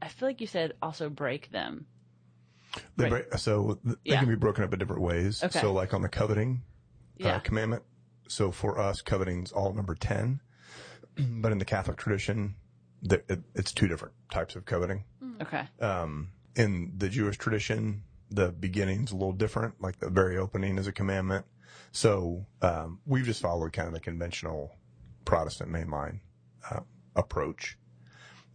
I 0.01 0.07
feel 0.07 0.27
like 0.27 0.41
you 0.41 0.47
said 0.47 0.73
also 0.81 1.09
break 1.09 1.51
them. 1.51 1.85
They 2.97 3.03
Right. 3.03 3.29
break, 3.29 3.37
so 3.37 3.79
they 3.83 3.93
Yeah. 4.03 4.19
can 4.19 4.29
be 4.29 4.35
broken 4.35 4.63
up 4.63 4.73
in 4.73 4.79
different 4.79 5.01
ways. 5.03 5.43
Okay. 5.43 5.59
So 5.59 5.71
like 5.73 5.93
on 5.93 6.01
the 6.01 6.09
coveting 6.09 6.63
uh, 7.21 7.25
Yeah. 7.25 7.35
uh, 7.35 7.39
commandment. 7.39 7.83
So 8.27 8.51
for 8.51 8.79
us, 8.79 9.01
coveting's 9.01 9.51
all 9.51 9.73
number 9.73 9.95
10. 9.95 10.41
but 11.15 11.51
in 11.51 11.59
the 11.59 11.65
Catholic 11.65 11.97
tradition, 11.97 12.55
the, 13.03 13.21
it, 13.27 13.41
it's 13.53 13.71
two 13.71 13.87
different 13.87 14.13
types 14.31 14.55
of 14.55 14.65
coveting. 14.65 15.03
Okay. 15.41 15.67
Um, 15.79 16.29
in 16.55 16.93
the 16.97 17.09
Jewish 17.09 17.37
tradition, 17.37 18.03
the 18.29 18.51
beginning's 18.51 19.11
a 19.11 19.15
little 19.15 19.33
different. 19.33 19.81
Like 19.81 19.99
the 19.99 20.09
very 20.09 20.37
opening 20.37 20.77
is 20.77 20.87
a 20.87 20.91
commandment. 20.91 21.45
So 21.91 22.45
um, 22.61 22.99
we've 23.05 23.25
just 23.25 23.41
followed 23.41 23.73
kind 23.73 23.87
of 23.87 23.93
the 23.93 23.99
conventional 23.99 24.71
Protestant 25.25 25.71
mainline 25.71 26.19
uh, 26.69 26.81
approach. 27.15 27.77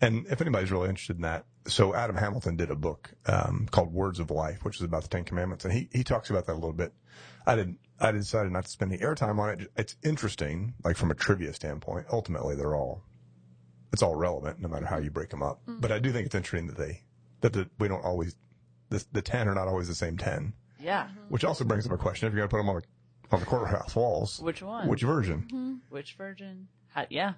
And 0.00 0.26
if 0.28 0.40
anybody's 0.40 0.70
really 0.70 0.88
interested 0.88 1.16
in 1.16 1.22
that, 1.22 1.44
so 1.66 1.94
Adam 1.94 2.16
Hamilton 2.16 2.56
did 2.56 2.70
a 2.70 2.76
book 2.76 3.10
um, 3.26 3.68
called 3.70 3.92
Words 3.92 4.20
of 4.20 4.30
Life, 4.30 4.64
which 4.64 4.76
is 4.76 4.82
about 4.82 5.02
the 5.02 5.08
Ten 5.08 5.24
Commandments, 5.24 5.64
and 5.64 5.74
he 5.74 5.88
he 5.92 6.02
talks 6.02 6.30
about 6.30 6.46
that 6.46 6.52
a 6.52 6.54
little 6.54 6.72
bit. 6.72 6.92
I 7.46 7.56
didn't. 7.56 7.78
I 8.00 8.12
decided 8.12 8.52
not 8.52 8.64
to 8.64 8.70
spend 8.70 8.92
the 8.92 8.98
airtime 8.98 9.38
on 9.38 9.50
it. 9.50 9.70
It's 9.76 9.96
interesting, 10.02 10.74
like 10.84 10.96
from 10.96 11.10
a 11.10 11.14
trivia 11.14 11.52
standpoint. 11.52 12.06
Ultimately, 12.10 12.54
they're 12.54 12.76
all 12.76 13.02
it's 13.92 14.02
all 14.02 14.14
relevant, 14.14 14.60
no 14.60 14.68
matter 14.68 14.86
how 14.86 14.98
you 14.98 15.10
break 15.10 15.30
them 15.30 15.42
up. 15.42 15.60
Mm. 15.66 15.80
But 15.80 15.92
I 15.92 15.98
do 15.98 16.12
think 16.12 16.26
it's 16.26 16.34
interesting 16.34 16.66
that 16.68 16.76
they 16.76 17.02
that 17.40 17.52
the, 17.52 17.68
we 17.78 17.88
don't 17.88 18.04
always 18.04 18.36
the 18.90 19.04
the 19.12 19.22
ten 19.22 19.48
are 19.48 19.54
not 19.54 19.68
always 19.68 19.88
the 19.88 19.94
same 19.94 20.16
ten, 20.16 20.52
Yeah. 20.80 21.04
Mm-hmm. 21.04 21.20
which 21.30 21.44
also 21.44 21.64
brings 21.64 21.86
up 21.86 21.92
a 21.92 21.96
question: 21.98 22.26
if 22.28 22.32
you're 22.34 22.46
going 22.46 22.48
to 22.48 22.54
put 22.56 22.58
them 22.60 22.68
on 22.68 22.76
the 22.76 23.34
on 23.34 23.40
the 23.40 23.46
courthouse 23.46 23.94
walls, 23.94 24.40
Which 24.40 24.62
one? 24.62 24.88
which 24.88 25.02
version? 25.02 25.42
Mm-hmm. 25.46 25.74
Which 25.90 26.14
version? 26.14 26.68
How, 26.88 27.06
yeah. 27.10 27.34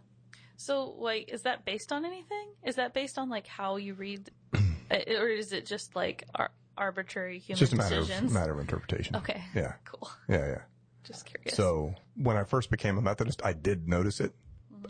So, 0.56 0.90
like, 0.98 1.30
is 1.32 1.42
that 1.42 1.64
based 1.64 1.90
on 1.90 2.04
anything? 2.04 2.48
Is 2.64 2.76
that 2.76 2.92
based 2.94 3.18
on 3.18 3.28
like 3.30 3.46
how 3.46 3.76
you 3.76 3.94
read, 3.94 4.30
uh, 4.54 4.58
or 5.08 5.28
is 5.28 5.52
it 5.52 5.66
just 5.66 5.96
like 5.96 6.24
ar- 6.34 6.50
arbitrary 6.76 7.38
human 7.38 7.54
It's 7.54 7.60
just 7.60 7.72
a 7.72 7.76
matter 7.76 7.96
decisions? 8.00 8.30
of 8.30 8.34
matter 8.34 8.52
of 8.52 8.60
interpretation. 8.60 9.16
Okay. 9.16 9.42
Yeah, 9.54 9.72
Cool. 9.84 10.10
yeah, 10.28 10.46
yeah. 10.46 10.58
Just 11.02 11.24
curious. 11.26 11.56
So 11.56 11.94
when 12.14 12.36
I 12.36 12.44
first 12.44 12.70
became 12.70 12.98
a 12.98 13.02
Methodist, 13.02 13.40
I 13.44 13.52
did 13.54 13.88
notice 13.88 14.20
it. 14.20 14.32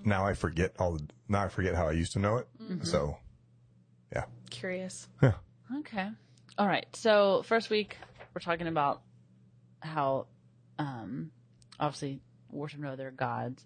Now 0.05 0.27
I 0.27 0.35
forget 0.35 0.75
all. 0.79 0.93
The, 0.93 1.07
now 1.29 1.45
I 1.45 1.49
forget 1.49 1.75
how 1.75 1.89
I 1.89 1.93
used 1.93 2.13
to 2.13 2.19
know 2.19 2.37
it. 2.39 2.49
So, 2.83 3.17
yeah, 4.13 4.25
curious. 4.51 5.09
yeah, 5.23 5.33
Okay. 5.79 6.09
All 6.59 6.67
right. 6.67 6.87
So 6.95 7.43
first 7.47 7.71
week, 7.71 7.97
we're 8.35 8.41
talking 8.41 8.67
about 8.67 9.03
how, 9.81 10.27
um, 10.79 11.31
obviously 11.79 12.21
worship 12.51 12.81
no 12.81 12.91
other 12.91 13.11
gods. 13.11 13.65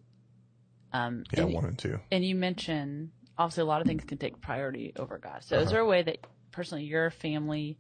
Um, 0.92 1.24
yeah. 1.32 1.42
and, 1.44 1.52
One 1.52 1.64
and 1.64 1.78
two. 1.78 1.98
and 2.12 2.24
you 2.24 2.34
mentioned 2.36 3.10
obviously 3.36 3.62
a 3.62 3.66
lot 3.66 3.80
of 3.80 3.86
things 3.86 4.04
can 4.04 4.16
take 4.18 4.40
priority 4.40 4.92
over 4.96 5.18
God. 5.18 5.42
So 5.42 5.58
is 5.58 5.70
there 5.70 5.80
a 5.80 5.86
way 5.86 6.02
that 6.02 6.18
personally 6.52 6.84
your 6.84 7.10
family, 7.10 7.78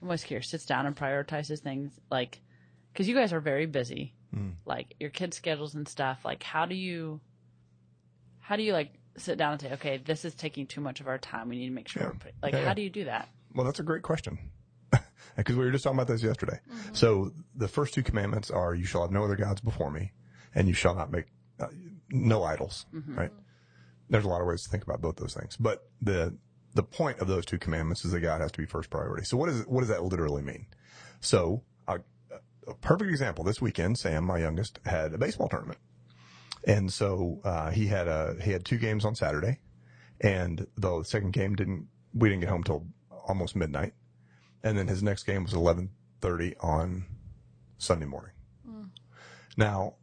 I'm 0.00 0.08
always 0.08 0.24
curious, 0.24 0.48
sits 0.48 0.64
down 0.64 0.86
and 0.86 0.96
prioritizes 0.96 1.58
things 1.58 1.92
like, 2.10 2.40
because 2.92 3.06
you 3.06 3.14
guys 3.14 3.32
are 3.34 3.40
very 3.40 3.66
busy, 3.66 4.14
like 4.64 4.94
your 4.98 5.10
kids' 5.10 5.36
schedules 5.36 5.74
and 5.74 5.86
stuff. 5.86 6.24
Like, 6.24 6.42
how 6.42 6.64
do 6.64 6.74
you, 6.74 7.20
how 8.50 8.56
do 8.56 8.64
you 8.64 8.72
like 8.72 8.92
sit 9.16 9.38
down 9.38 9.52
and 9.52 9.60
say, 9.60 9.72
okay, 9.74 9.98
this 9.98 10.24
is 10.24 10.34
taking 10.34 10.66
too 10.66 10.80
much 10.80 11.00
of 11.00 11.06
our 11.06 11.18
time. 11.18 11.48
We 11.48 11.56
need 11.56 11.68
to 11.68 11.72
make 11.72 11.86
sure. 11.86 12.02
Yeah. 12.02 12.08
We're 12.08 12.14
put, 12.14 12.34
like, 12.42 12.52
Yeah, 12.52 12.58
how 12.62 12.64
yeah. 12.66 12.74
do 12.74 12.82
you 12.82 12.90
do 12.90 13.04
that? 13.04 13.28
Well, 13.54 13.64
that's 13.64 13.78
a 13.78 13.84
great 13.84 14.02
question. 14.02 14.38
Because 15.36 15.54
we 15.54 15.64
were 15.64 15.70
just 15.70 15.84
talking 15.84 15.96
about 15.96 16.08
this 16.08 16.24
yesterday. 16.24 16.58
So 16.92 17.32
the 17.54 17.68
first 17.68 17.94
two 17.94 18.02
commandments 18.02 18.50
are: 18.50 18.74
"You 18.74 18.84
shall 18.84 19.02
have 19.02 19.12
no 19.12 19.22
other 19.22 19.36
gods 19.36 19.60
before 19.60 19.90
me, 19.90 20.12
and 20.56 20.66
you 20.66 20.74
shall 20.74 20.94
not 20.94 21.12
make 21.12 21.26
uh, 21.60 21.68
no 22.10 22.42
idols." 22.42 22.84
Right? 22.92 23.30
There's 24.10 24.24
a 24.24 24.28
lot 24.28 24.40
of 24.40 24.48
ways 24.48 24.64
to 24.64 24.68
think 24.68 24.82
about 24.82 25.00
both 25.00 25.16
those 25.16 25.32
things, 25.32 25.56
but 25.56 25.88
the 26.02 26.36
the 26.74 26.82
point 26.82 27.20
of 27.20 27.28
those 27.28 27.46
two 27.46 27.58
commandments 27.58 28.04
is 28.04 28.10
that 28.10 28.20
God 28.20 28.40
has 28.40 28.50
to 28.52 28.58
be 28.58 28.66
first 28.66 28.90
priority. 28.90 29.24
So 29.24 29.36
what 29.36 29.48
is 29.48 29.64
what 29.68 29.80
does 29.80 29.88
that 29.88 30.02
literally 30.02 30.42
mean? 30.42 30.66
So 31.20 31.62
a, 31.86 32.00
a 32.66 32.74
perfect 32.74 33.08
example: 33.08 33.44
this 33.44 33.62
weekend, 33.62 33.98
Sam, 33.98 34.24
my 34.24 34.38
youngest, 34.38 34.80
had 34.84 35.14
a 35.14 35.18
baseball 35.18 35.48
tournament, 35.48 35.78
and 36.64 36.92
so 36.92 37.40
uh, 37.44 37.70
he 37.70 37.86
had 37.86 38.08
a 38.08 38.36
he 38.42 38.52
had 38.52 38.64
two 38.64 38.78
games 38.78 39.04
on 39.04 39.14
Saturday, 39.14 39.58
and 40.20 40.66
the 40.76 41.02
second 41.02 41.32
game 41.32 41.54
didn't 41.54 41.88
we 42.14 42.28
didn't 42.28 42.40
get 42.40 42.50
home 42.50 42.64
till 42.64 42.86
almost 43.26 43.56
midnight, 43.56 43.94
and 44.62 44.76
then 44.76 44.88
his 44.88 45.02
next 45.02 45.24
game 45.24 45.44
was 45.44 45.54
eleven 45.54 45.90
thirty 46.20 46.54
on 46.60 47.06
Sunday 47.78 48.06
morning. 48.06 48.32
Hmm. 48.66 48.84
Now, 49.56 49.94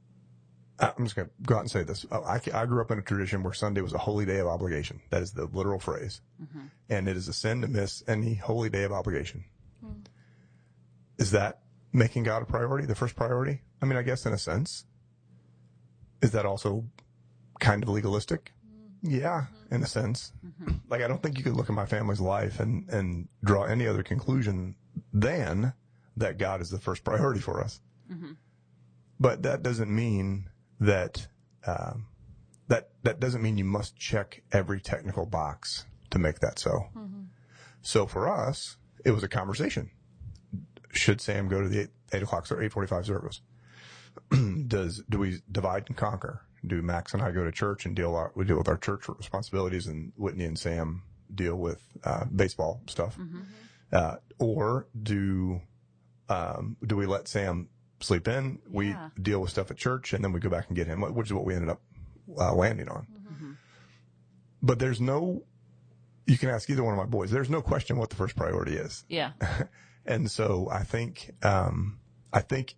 I- 0.80 0.94
I'm 0.98 1.04
just 1.04 1.16
going 1.16 1.28
to 1.28 1.34
go 1.44 1.56
out 1.56 1.62
and 1.62 1.72
say 1.72 1.84
this. 1.84 2.06
I, 2.12 2.40
I 2.54 2.66
grew 2.66 2.82
up 2.82 2.92
in 2.92 3.00
a 3.00 3.04
tradition 3.04 3.44
where 3.44 3.54
Sunday 3.54 3.82
was 3.82 3.94
a 3.94 3.98
holy 3.98 4.26
day 4.26 4.40
of 4.40 4.48
obligation. 4.48 5.02
That 5.10 5.22
is 5.22 5.32
the 5.32 5.46
literal 5.46 5.80
phrase, 5.80 6.22
mm-hmm. 6.42 6.68
and 6.90 7.08
it 7.08 7.18
is 7.18 7.28
a 7.28 7.34
sin 7.34 7.62
to 7.62 7.68
miss 7.68 8.04
any 8.08 8.36
holy 8.36 8.70
day 8.70 8.84
of 8.84 8.92
obligation. 8.92 9.44
Hmm. 9.82 10.02
Is 11.18 11.32
that 11.32 11.62
making 11.94 12.24
God 12.24 12.42
a 12.42 12.46
priority, 12.46 12.88
the 12.88 12.96
first 12.96 13.16
priority? 13.16 13.62
I 13.82 13.86
mean, 13.86 13.98
I 13.98 14.02
guess 14.04 14.26
in 14.26 14.34
a 14.34 14.38
sense. 14.38 14.86
Is 16.22 16.32
that 16.32 16.46
also 16.46 16.86
kind 17.60 17.84
of 17.84 17.90
legalistic? 17.90 18.54
Mm-hmm. 18.66 19.16
Yeah, 19.16 19.42
mm-hmm. 19.42 19.76
in 19.76 19.84
a 19.84 19.88
sense. 19.88 20.34
Mm-hmm. 20.46 20.76
Like, 20.90 21.02
I 21.02 21.08
don't 21.08 21.22
think 21.22 21.38
you 21.38 21.44
could 21.44 21.54
look 21.54 21.70
at 21.70 21.76
my 21.76 21.86
family's 21.86 22.20
life 22.20 22.60
and, 22.60 22.90
and 22.90 23.28
draw 23.44 23.64
any 23.64 23.88
other 23.88 24.04
conclusion 24.04 24.76
than 25.14 25.74
that 26.16 26.38
God 26.38 26.62
is 26.62 26.70
the 26.70 26.80
first 26.80 27.04
priority 27.04 27.40
for 27.40 27.62
us. 27.62 27.80
But 29.20 29.44
that 29.44 29.64
doesn't 29.64 29.94
mean 29.94 30.50
that, 30.80 31.28
um, 31.66 32.08
that, 32.68 32.90
that 33.04 33.20
doesn't 33.20 33.42
mean 33.42 33.58
you 33.58 33.66
must 33.66 33.96
check 33.98 34.42
every 34.52 34.80
technical 34.82 35.26
box 35.26 35.86
to 36.10 36.20
make 36.20 36.40
that 36.40 36.60
so. 36.60 36.90
So 37.82 38.06
for 38.06 38.28
us, 38.28 38.78
it 39.06 39.12
was 39.12 39.24
a 39.24 39.28
conversation. 39.28 39.92
Should 40.92 41.22
Sam 41.22 41.48
go 41.48 41.62
to 41.62 41.70
the 41.70 41.82
eight, 41.82 41.90
eight 42.12 42.24
o'clock 42.24 42.52
or 42.52 42.62
eight 42.62 42.72
forty-five 42.72 43.06
service? 43.06 43.42
Does 44.68 45.04
do 45.10 45.20
we 45.20 45.42
divide 45.52 45.86
and 45.88 45.98
conquer? 45.98 46.42
Do 46.66 46.82
Max 46.82 47.14
and 47.14 47.22
I 47.24 47.32
go 47.32 47.44
to 47.46 47.52
church 47.52 47.86
and 47.86 47.96
deal 47.96 48.16
our, 48.16 48.32
we 48.36 48.44
deal 48.46 48.58
with 48.58 48.68
our 48.68 48.78
church 48.78 49.08
responsibilities, 49.08 49.88
and 49.88 50.12
Whitney 50.18 50.46
and 50.46 50.58
Sam 50.58 51.04
deal 51.34 51.56
with 51.56 51.82
uh, 52.04 52.26
baseball 52.26 52.82
stuff? 52.88 53.18
Uh, 53.92 54.16
or 54.40 54.88
do 55.02 55.62
um, 56.30 56.76
do 56.86 56.98
we 56.98 57.06
let 57.06 57.28
Sam 57.28 57.70
sleep 58.02 58.28
in? 58.28 58.60
We 58.70 58.90
Yeah. 58.90 59.10
deal 59.22 59.40
with 59.42 59.50
stuff 59.52 59.72
at 59.72 59.78
church, 59.78 60.14
and 60.14 60.24
then 60.24 60.34
we 60.34 60.40
go 60.40 60.50
back 60.50 60.68
and 60.68 60.76
get 60.76 60.88
him, 60.88 61.02
which 61.14 61.28
is 61.28 61.34
what 61.34 61.46
we 61.46 61.54
ended 61.54 61.70
up 61.70 61.82
uh, 62.38 62.54
landing 62.54 62.90
on. 62.90 63.08
But 64.62 64.80
there's 64.80 65.00
no. 65.00 65.44
You 66.26 66.38
can 66.38 66.50
ask 66.50 66.70
either 66.70 66.84
one 66.84 66.94
of 66.94 66.98
my 66.98 67.06
boys. 67.06 67.32
There's 67.32 67.50
no 67.50 67.62
question 67.62 67.98
what 67.98 68.10
the 68.10 68.16
first 68.18 68.36
priority 68.36 68.76
is. 68.76 69.06
Yeah. 69.08 69.32
And 70.10 70.32
so 70.32 70.70
I 70.72 70.84
think, 70.84 71.32
um, 71.44 72.00
I 72.32 72.40
think 72.40 72.78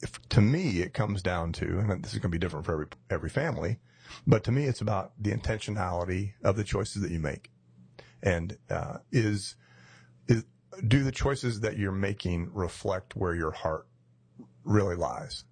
if, 0.00 0.20
to 0.30 0.40
me, 0.40 0.80
it 0.80 0.94
comes 0.94 1.22
down 1.22 1.52
to, 1.54 1.78
and 1.78 2.04
this 2.04 2.12
is 2.12 2.18
going 2.18 2.30
to 2.30 2.36
be 2.36 2.38
different 2.38 2.66
for 2.66 2.72
every, 2.72 2.86
every 3.10 3.30
family, 3.30 3.78
but 4.26 4.44
to 4.44 4.52
me, 4.52 4.64
it's 4.64 4.80
about 4.80 5.12
the 5.18 5.32
intentionality 5.32 6.34
of 6.44 6.56
the 6.56 6.64
choices 6.64 7.02
that 7.02 7.10
you 7.10 7.18
make. 7.18 7.50
And, 8.22 8.56
uh, 8.70 8.98
is, 9.10 9.56
is, 10.28 10.44
do 10.86 11.02
the 11.02 11.12
choices 11.12 11.60
that 11.60 11.76
you're 11.76 11.92
making 11.92 12.50
reflect 12.52 13.16
where 13.16 13.34
your 13.34 13.52
heart 13.52 13.86
really 14.64 14.96
lies? 14.96 15.44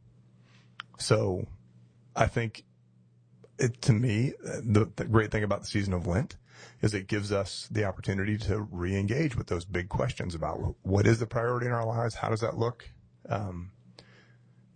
So 0.99 1.47
I 2.15 2.27
think 2.27 2.65
it, 3.59 3.81
to 3.83 3.93
me, 3.93 4.35
the, 4.43 4.91
the 4.97 5.05
great 5.05 5.31
thing 5.31 5.45
about 5.45 5.61
the 5.61 5.67
season 5.67 5.93
of 5.93 6.07
Lent 6.07 6.37
is 6.83 6.95
it 6.95 7.07
gives 7.07 7.33
us 7.33 7.69
the 7.71 7.85
opportunity 7.85 8.37
to 8.37 8.61
re-engage 8.71 9.37
with 9.37 9.47
those 9.47 9.65
big 9.65 9.89
questions 9.89 10.35
about 10.35 10.77
what 10.83 11.07
is 11.07 11.19
the 11.19 11.27
priority 11.27 11.67
in 11.67 11.73
our 11.73 11.87
lives? 11.87 12.15
How 12.15 12.29
does 12.29 12.41
that 12.41 12.59
look? 12.59 12.89
Um, 13.29 13.73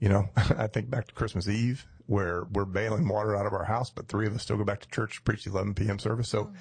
you 0.04 0.11
know, 0.11 0.28
I 0.37 0.66
think 0.66 0.90
back 0.90 1.06
to 1.06 1.14
Christmas 1.14 1.49
Eve 1.49 1.87
where 2.06 2.44
we're 2.52 2.66
bailing 2.66 3.08
water 3.08 3.34
out 3.34 3.46
of 3.46 3.54
our 3.54 3.64
house, 3.64 3.88
but 3.88 4.06
three 4.06 4.26
of 4.26 4.34
us 4.34 4.42
still 4.42 4.58
go 4.58 4.64
back 4.64 4.80
to 4.80 4.88
church, 4.90 5.25
preach 5.25 5.44
the 5.44 5.50
11 5.50 5.73
p.m. 5.73 5.99
service. 5.99 6.28
So, 6.28 6.52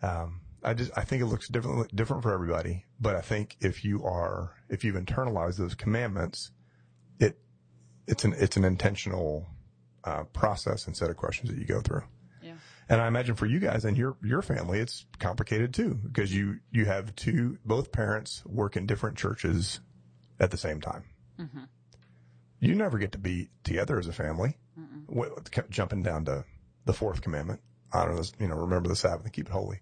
um, 0.00 0.40
I 0.62 0.74
just, 0.74 0.92
I 0.96 1.02
think 1.02 1.20
it 1.20 1.26
looks 1.26 1.48
different, 1.48 1.94
different 1.94 2.22
for 2.22 2.32
everybody. 2.32 2.84
But 3.00 3.16
I 3.16 3.20
think 3.20 3.56
if 3.60 3.84
you 3.84 4.04
are, 4.04 4.54
if 4.68 4.84
you've 4.84 4.94
internalized 4.94 5.56
those 5.56 5.74
commandments, 5.74 6.52
it, 7.18 7.36
it's 8.06 8.24
an, 8.24 8.36
it's 8.38 8.56
an 8.56 8.64
intentional, 8.64 9.48
uh, 10.04 10.22
process 10.32 10.86
and 10.86 10.96
set 10.96 11.10
of 11.10 11.16
questions 11.16 11.50
that 11.50 11.58
you 11.58 11.64
go 11.64 11.80
through. 11.80 12.04
Yeah. 12.42 12.54
And 12.88 13.00
I 13.00 13.08
imagine 13.08 13.34
for 13.34 13.46
you 13.46 13.58
guys 13.58 13.84
and 13.84 13.96
your 13.96 14.16
your 14.22 14.42
family, 14.42 14.78
it's 14.78 15.06
complicated 15.18 15.72
too 15.72 15.94
because 15.94 16.32
you 16.32 16.60
you 16.70 16.84
have 16.84 17.16
two 17.16 17.58
both 17.64 17.90
parents 17.90 18.42
work 18.44 18.76
in 18.76 18.86
different 18.86 19.16
churches 19.16 19.80
at 20.38 20.50
the 20.50 20.58
same 20.58 20.80
time. 20.82 21.04
You 22.64 22.74
never 22.74 22.98
get 22.98 23.12
to 23.12 23.18
be 23.18 23.48
together 23.62 23.98
as 23.98 24.06
a 24.08 24.12
family. 24.12 24.56
What, 25.06 25.50
jumping 25.70 26.02
down 26.02 26.24
to 26.24 26.44
the 26.86 26.92
fourth 26.92 27.20
commandment, 27.20 27.60
honor 27.92 28.16
this, 28.16 28.32
you 28.40 28.48
know, 28.48 28.56
remember 28.56 28.88
the 28.88 28.96
Sabbath 28.96 29.24
and 29.24 29.32
keep 29.32 29.46
it 29.48 29.52
holy. 29.52 29.80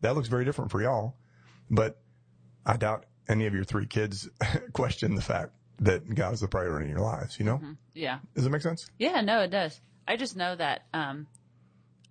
That 0.00 0.14
looks 0.14 0.28
very 0.28 0.44
different 0.44 0.70
for 0.70 0.82
y'all, 0.82 1.14
but 1.70 2.00
I 2.66 2.76
doubt 2.76 3.06
any 3.28 3.46
of 3.46 3.54
your 3.54 3.64
three 3.64 3.86
kids 3.86 4.28
question 4.72 5.14
the 5.14 5.22
fact 5.22 5.52
that 5.78 6.12
God 6.14 6.34
is 6.34 6.40
the 6.40 6.48
priority 6.48 6.86
in 6.86 6.90
your 6.90 7.00
lives. 7.00 7.38
You 7.38 7.44
know, 7.44 7.60
Yeah. 7.94 8.18
does 8.34 8.44
it 8.44 8.50
make 8.50 8.62
sense? 8.62 8.90
Yeah, 8.98 9.20
no, 9.20 9.40
it 9.42 9.50
does. 9.50 9.80
I 10.08 10.16
just 10.16 10.36
know 10.36 10.54
that 10.56 10.82
um, 10.92 11.26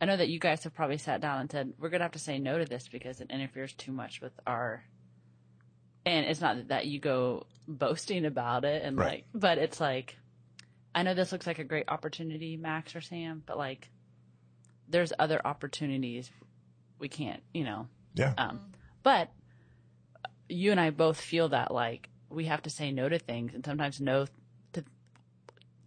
I 0.02 0.06
know 0.06 0.18
that 0.18 0.30
you 0.30 0.40
guys 0.40 0.64
have 0.64 0.74
probably 0.74 0.98
sat 0.98 1.22
down 1.22 1.40
and 1.42 1.52
said 1.52 1.74
we're 1.80 1.90
gonna 1.90 2.04
have 2.04 2.12
to 2.14 2.20
say 2.20 2.40
no 2.40 2.58
to 2.58 2.66
this 2.66 2.88
because 2.88 3.22
it 3.22 3.30
interferes 3.32 3.74
too 3.74 3.92
much 3.92 4.22
with 4.22 4.34
our. 4.48 4.84
And 6.06 6.26
it's 6.26 6.42
not 6.42 6.68
that 6.68 6.86
you 6.86 7.00
go 7.00 7.46
boasting 7.68 8.26
about 8.26 8.64
it 8.64 8.84
and 8.84 8.98
Right. 8.98 9.08
like, 9.08 9.26
but 9.34 9.58
it's 9.58 9.80
like, 9.80 10.18
I 10.94 11.04
know 11.04 11.14
this 11.14 11.32
looks 11.32 11.48
like 11.48 11.60
a 11.60 11.64
great 11.64 11.86
opportunity, 11.90 12.58
Max 12.58 12.96
or 12.96 13.02
Sam, 13.02 13.42
but 13.46 13.58
like, 13.58 13.90
there's 14.88 15.12
other 15.18 15.42
opportunities 15.46 16.30
we 17.00 17.10
can't, 17.10 17.42
you 17.54 17.64
know. 17.64 17.88
Yeah. 18.14 18.34
Um, 18.38 18.62
but 19.04 19.32
you 20.48 20.72
and 20.72 20.80
I 20.80 20.92
both 20.92 21.20
feel 21.20 21.50
that 21.50 21.74
like 21.74 22.10
we 22.30 22.46
have 22.46 22.62
to 22.64 22.70
say 22.70 22.92
no 22.92 23.10
to 23.10 23.18
things, 23.20 23.54
and 23.56 23.66
sometimes 23.66 24.00
no 24.00 24.28
to 24.74 24.84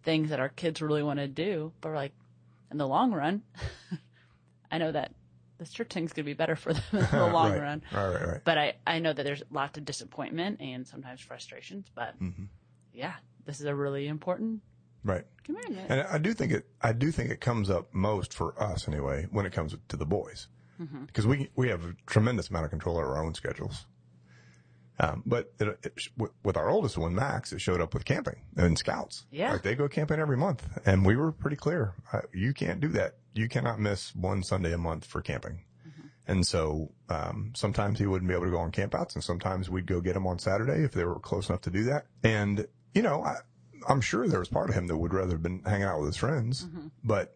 things 0.03 0.29
that 0.29 0.39
our 0.39 0.49
kids 0.49 0.81
really 0.81 1.03
want 1.03 1.19
to 1.19 1.27
do, 1.27 1.71
but 1.81 1.93
like, 1.93 2.13
in 2.71 2.77
the 2.77 2.87
long 2.87 3.11
run, 3.13 3.41
I 4.71 4.77
know 4.77 4.91
that 4.91 5.13
this 5.59 5.69
church 5.71 5.89
thing's 5.93 6.11
going 6.13 6.23
to 6.25 6.29
be 6.29 6.33
better 6.33 6.55
for 6.55 6.73
them 6.73 6.83
in 6.93 6.99
the 7.11 7.27
long 7.33 7.51
right. 7.51 7.61
run. 7.61 7.83
Right, 7.93 8.07
right, 8.13 8.27
right. 8.27 8.41
But 8.43 8.57
I, 8.57 8.73
I 8.87 8.99
know 8.99 9.13
that 9.13 9.23
there's 9.23 9.43
lots 9.51 9.77
of 9.77 9.85
disappointment 9.85 10.59
and 10.61 10.87
sometimes 10.87 11.21
frustrations, 11.21 11.85
but 11.93 12.19
Mm-hmm. 12.21 12.45
yeah, 12.93 13.13
this 13.45 13.59
is 13.59 13.65
a 13.67 13.75
really 13.75 14.07
important 14.07 14.61
Right. 15.03 15.23
commandment. 15.43 15.89
And 15.89 16.01
I 16.01 16.17
do 16.17 16.33
think 16.33 16.51
it, 16.51 16.65
I 16.81 16.91
do 16.93 17.11
think 17.11 17.29
it 17.29 17.39
comes 17.39 17.69
up 17.69 17.93
most 17.93 18.33
for 18.33 18.59
us 18.61 18.87
anyway 18.87 19.27
when 19.31 19.45
it 19.45 19.53
comes 19.53 19.75
to 19.89 19.95
the 19.97 20.05
boys, 20.05 20.47
because 21.07 21.25
we 21.27 21.49
we 21.55 21.69
have 21.69 21.83
a 21.85 21.95
tremendous 22.05 22.49
amount 22.49 22.65
of 22.65 22.71
control 22.71 22.97
over 22.97 23.15
our 23.15 23.23
own 23.23 23.33
schedules. 23.33 23.85
Um, 25.01 25.23
but 25.25 25.53
it, 25.59 25.67
it, 25.83 25.99
with- 26.43 26.57
our 26.57 26.69
oldest 26.69 26.97
one, 26.97 27.15
Max, 27.15 27.53
it 27.53 27.61
showed 27.61 27.79
up 27.81 27.93
with 27.93 28.03
camping 28.05 28.41
and 28.57 28.77
scouts. 28.77 29.25
Yeah. 29.31 29.53
like 29.53 29.63
they 29.63 29.75
go 29.75 29.87
camping 29.87 30.19
every 30.19 30.35
month, 30.37 30.67
and 30.85 31.05
we 31.05 31.15
were 31.15 31.31
pretty 31.31 31.55
clear: 31.55 31.93
uh, 32.11 32.21
you 32.33 32.53
can't 32.53 32.79
do 32.81 32.89
that. 32.89 33.15
You 33.33 33.47
cannot 33.47 33.79
miss 33.79 34.13
one 34.15 34.43
Sunday 34.43 34.73
a 34.73 34.77
month 34.77 35.05
for 35.05 35.21
camping. 35.21 35.63
And 36.27 36.45
so 36.45 36.91
um, 37.09 37.53
sometimes 37.55 37.97
he 37.97 38.05
wouldn't 38.05 38.27
be 38.29 38.35
able 38.35 38.45
to 38.45 38.51
go 38.51 38.59
on 38.59 38.71
campouts, 38.71 39.15
and 39.15 39.23
sometimes 39.23 39.67
we'd 39.67 39.87
go 39.87 39.99
get 39.99 40.15
him 40.15 40.27
on 40.27 40.37
Saturday 40.37 40.83
if 40.83 40.91
they 40.91 41.03
were 41.03 41.17
close 41.19 41.49
enough 41.49 41.61
to 41.61 41.71
do 41.71 41.85
that. 41.85 42.05
And 42.23 42.67
you 42.93 43.01
know, 43.01 43.23
I, 43.23 43.37
I'm 43.87 43.99
sure 44.01 44.27
there 44.27 44.39
was 44.39 44.49
part 44.49 44.69
of 44.69 44.75
him 44.75 44.85
that 44.87 44.97
would 44.97 45.13
rather 45.13 45.31
have 45.31 45.41
been 45.41 45.63
hanging 45.63 45.87
out 45.87 45.99
with 45.99 46.09
his 46.09 46.17
friends, 46.17 46.67
but 47.03 47.35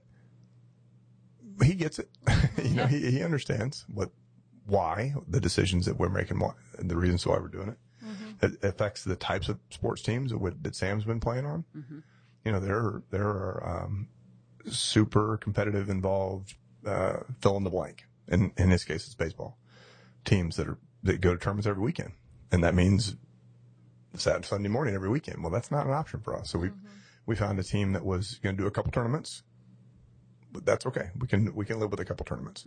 he 1.63 1.73
gets 1.75 1.97
it. 1.99 2.09
you 2.63 2.75
know, 2.75 2.85
he, 2.85 3.09
he 3.11 3.23
understands 3.23 3.85
what, 3.91 4.11
why 4.65 5.13
the 5.27 5.39
decisions 5.39 5.85
that 5.85 5.97
we're 5.97 6.09
making, 6.09 6.39
why, 6.39 6.53
and 6.77 6.89
the 6.89 6.95
reasons 6.95 7.25
why 7.25 7.37
we're 7.37 7.47
doing 7.47 7.69
it. 7.69 7.77
It 8.41 8.63
affects 8.63 9.03
the 9.03 9.15
types 9.15 9.47
of 9.49 9.59
sports 9.69 10.01
teams 10.01 10.31
that, 10.31 10.37
would, 10.37 10.63
that 10.63 10.75
Sam's 10.75 11.05
been 11.05 11.19
playing 11.19 11.45
on. 11.45 11.63
You 12.45 12.51
know, 12.51 12.59
there 12.59 13.01
there 13.09 13.27
are 13.27 13.83
um, 13.85 14.09
super 14.69 15.37
competitive, 15.37 15.89
involved, 15.89 16.55
uh, 16.85 17.19
fill 17.41 17.55
in 17.57 17.63
the 17.63 17.69
blank. 17.69 18.05
In 18.27 18.51
in 18.57 18.69
his 18.69 18.83
case, 18.83 19.05
it's 19.05 19.15
baseball 19.15 19.57
teams 20.25 20.55
that 20.57 20.67
are 20.67 20.77
that 21.03 21.21
go 21.21 21.33
to 21.33 21.39
tournaments 21.39 21.67
every 21.67 21.83
weekend, 21.83 22.11
and 22.51 22.63
that 22.63 22.75
means 22.75 23.15
Saturday, 24.15 24.47
Sunday 24.47 24.69
morning 24.69 24.95
every 24.95 25.09
weekend. 25.09 25.41
Well, 25.41 25.51
that's 25.51 25.71
not 25.71 25.85
an 25.85 25.93
option 25.93 26.19
for 26.21 26.35
us. 26.35 26.49
So 26.49 26.59
we 26.59 26.71
we 27.25 27.35
found 27.35 27.59
a 27.59 27.63
team 27.63 27.93
that 27.93 28.05
was 28.05 28.39
going 28.43 28.57
to 28.57 28.61
do 28.61 28.67
a 28.67 28.71
couple 28.71 28.91
tournaments, 28.91 29.43
but 30.51 30.65
that's 30.65 30.85
okay. 30.85 31.11
We 31.17 31.27
can 31.27 31.55
we 31.55 31.65
can 31.65 31.79
live 31.79 31.91
with 31.91 31.99
a 31.99 32.05
couple 32.05 32.25
tournaments. 32.25 32.65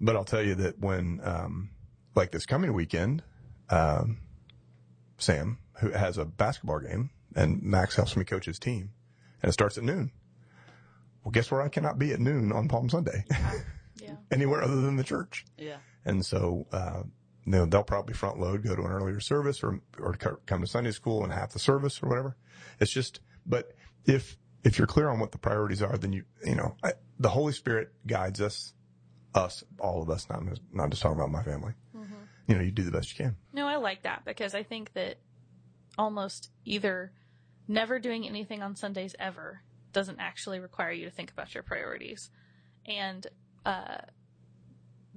But 0.00 0.16
I'll 0.16 0.24
tell 0.24 0.42
you 0.42 0.54
that 0.56 0.78
when 0.78 1.20
um, 1.22 1.70
like 2.14 2.30
this 2.30 2.46
coming 2.46 2.72
weekend, 2.72 3.22
um, 3.70 4.18
Sam 5.18 5.58
who 5.80 5.90
has 5.90 6.18
a 6.18 6.24
basketball 6.24 6.80
game 6.80 7.10
and 7.34 7.62
Max 7.62 7.96
helps 7.96 8.16
me 8.16 8.24
coach 8.24 8.46
his 8.46 8.58
team, 8.58 8.90
and 9.42 9.48
it 9.50 9.52
starts 9.52 9.76
at 9.78 9.84
noon. 9.84 10.10
Well, 11.24 11.32
guess 11.32 11.50
where 11.50 11.60
I 11.62 11.68
cannot 11.68 11.98
be 11.98 12.12
at 12.12 12.20
noon 12.20 12.52
on 12.52 12.68
Palm 12.68 12.88
Sunday? 12.88 13.24
Yeah. 13.98 14.16
Anywhere 14.30 14.62
other 14.62 14.82
than 14.82 14.96
the 14.96 15.02
church. 15.02 15.46
yeah. 15.56 15.78
And 16.04 16.24
so, 16.24 16.66
uh, 16.70 17.02
you 17.46 17.52
know, 17.52 17.64
they'll 17.64 17.82
probably 17.82 18.12
front 18.12 18.38
load, 18.38 18.62
go 18.62 18.76
to 18.76 18.82
an 18.82 18.90
earlier 18.90 19.20
service 19.20 19.62
or, 19.62 19.80
or 19.98 20.12
come 20.12 20.60
to 20.60 20.66
Sunday 20.66 20.90
school 20.90 21.24
and 21.24 21.32
half 21.32 21.52
the 21.52 21.58
service 21.58 22.02
or 22.02 22.08
whatever. 22.10 22.36
It's 22.78 22.90
just, 22.90 23.20
but 23.46 23.72
if, 24.04 24.36
if 24.64 24.78
you're 24.78 24.86
clear 24.86 25.08
on 25.08 25.18
what 25.18 25.32
the 25.32 25.38
priorities 25.38 25.80
are, 25.80 25.96
then 25.96 26.12
you, 26.12 26.24
you 26.44 26.54
know, 26.54 26.76
I, 26.84 26.92
the 27.18 27.30
Holy 27.30 27.54
Spirit 27.54 27.90
guides 28.06 28.40
us, 28.42 28.74
us, 29.36 29.62
all 29.78 30.02
of 30.02 30.10
us, 30.10 30.28
not, 30.28 30.42
not 30.72 30.90
just 30.90 31.02
talking 31.02 31.18
about 31.18 31.30
my 31.30 31.42
family. 31.42 31.72
You 32.48 32.54
know, 32.54 32.60
you 32.62 32.70
do 32.70 32.82
the 32.84 32.92
best 32.92 33.10
you 33.10 33.24
can. 33.24 33.36
No, 33.52 33.66
I 33.66 33.76
like 33.76 34.02
that 34.04 34.24
because 34.24 34.54
I 34.54 34.62
think 34.62 34.92
that 34.92 35.18
almost 35.98 36.50
either 36.64 37.10
never 37.66 37.98
doing 37.98 38.26
anything 38.28 38.62
on 38.62 38.76
Sundays 38.76 39.16
ever 39.18 39.62
doesn't 39.92 40.20
actually 40.20 40.60
require 40.60 40.92
you 40.92 41.06
to 41.06 41.10
think 41.10 41.32
about 41.32 41.54
your 41.54 41.64
priorities, 41.64 42.30
and 42.86 43.26
uh, 43.64 43.96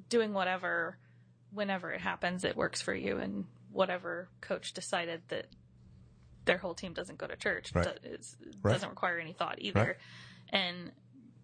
doing 0.10 0.34
whatever 0.34 0.98
whenever 1.52 1.92
it 1.92 2.02
happens, 2.02 2.44
it 2.44 2.56
works 2.56 2.82
for 2.82 2.94
you, 2.96 3.18
and 3.18 3.46
whatever 3.72 4.30
coach 4.42 4.74
decided 4.74 5.22
that 5.28 5.46
their 6.46 6.58
whole 6.58 6.74
team 6.74 6.94
doesn't 6.94 7.18
go 7.20 7.28
to 7.28 7.36
church 7.36 7.72
Right. 7.76 7.86
do- 8.02 8.10
is, 8.10 8.36
Right. 8.64 8.72
doesn't 8.74 8.90
require 8.90 9.20
any 9.20 9.34
thought 9.34 9.56
either. 9.60 9.80
Right. 9.84 9.96
And 10.50 10.92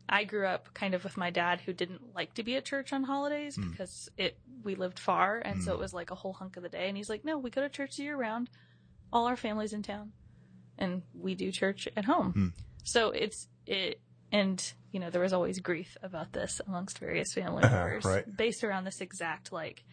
I 0.07 0.23
grew 0.23 0.45
up 0.45 0.73
kind 0.73 0.93
of 0.93 1.03
with 1.03 1.17
my 1.17 1.29
dad 1.31 1.61
who 1.61 1.73
didn't 1.73 2.13
like 2.13 2.33
to 2.35 2.43
be 2.43 2.55
at 2.55 2.65
church 2.65 2.93
on 2.93 3.03
holidays 3.03 3.55
Hmm. 3.55 3.69
because 3.71 4.09
it 4.17 4.37
we 4.63 4.75
lived 4.75 4.99
far 4.99 5.39
and 5.39 5.63
so 5.63 5.73
it 5.73 5.79
was 5.79 5.93
like 5.93 6.11
a 6.11 6.15
whole 6.15 6.33
hunk 6.33 6.57
of 6.57 6.63
the 6.63 6.69
day 6.69 6.87
and 6.87 6.97
he's 6.97 7.09
like 7.09 7.23
no 7.25 7.37
we 7.37 7.49
go 7.49 7.61
to 7.61 7.69
church 7.69 7.97
year 7.99 8.15
round 8.15 8.49
all 9.13 9.25
our 9.27 9.35
families 9.37 9.73
in 9.73 9.81
town 9.83 10.11
and 10.77 11.03
we 11.13 11.35
do 11.35 11.51
church 11.51 11.87
at 11.95 12.05
home 12.05 12.31
Hmm. 12.33 12.47
so 12.83 13.09
it's 13.11 13.47
it 13.65 13.99
and 14.31 14.73
you 14.91 14.99
know 14.99 15.09
there 15.09 15.21
was 15.21 15.33
always 15.33 15.59
grief 15.59 15.97
about 16.03 16.33
this 16.33 16.61
amongst 16.67 16.99
various 16.99 17.33
family 17.33 17.63
Uh-huh, 17.63 17.75
members 17.75 18.05
right. 18.05 18.37
based 18.37 18.63
around 18.63 18.83
this 18.85 19.01
exact 19.01 19.51
like 19.51 19.83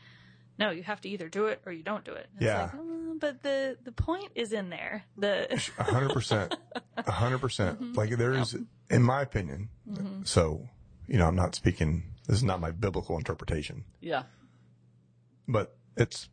no 0.59 0.71
you 0.71 0.83
have 0.83 1.01
to 1.03 1.09
either 1.09 1.29
do 1.29 1.47
it 1.47 1.61
or 1.67 1.73
you 1.73 1.83
don't 1.83 2.05
do 2.05 2.13
it 2.13 2.29
And 2.35 2.43
Yeah. 2.43 2.65
it's 2.65 2.75
like, 2.75 2.83
"Mm, 2.83 3.21
but 3.21 3.43
the 3.43 3.77
the 3.85 3.93
point 3.93 4.31
is 4.35 4.53
in 4.53 4.71
there 4.71 5.05
the 5.17 5.49
A 5.79 5.83
hundred 5.85 6.11
percent, 6.13 6.55
a 6.97 7.11
hundred 7.11 7.39
percent. 7.39 7.79
Like 7.97 8.11
there's, 8.17 8.57
in 8.93 9.03
my 9.03 9.23
opinion, 9.23 9.69
mm-hmm. 9.89 10.23
so, 10.25 10.69
you 11.09 11.19
know, 11.19 11.27
I'm 11.27 11.35
not 11.35 11.55
speaking, 11.55 12.05
this 12.29 12.37
is 12.37 12.45
not 12.45 12.61
my 12.61 12.71
biblical 12.71 13.17
interpretation. 13.17 13.85
Yeah. 14.01 14.25
but 15.49 15.77
it's 15.97 16.29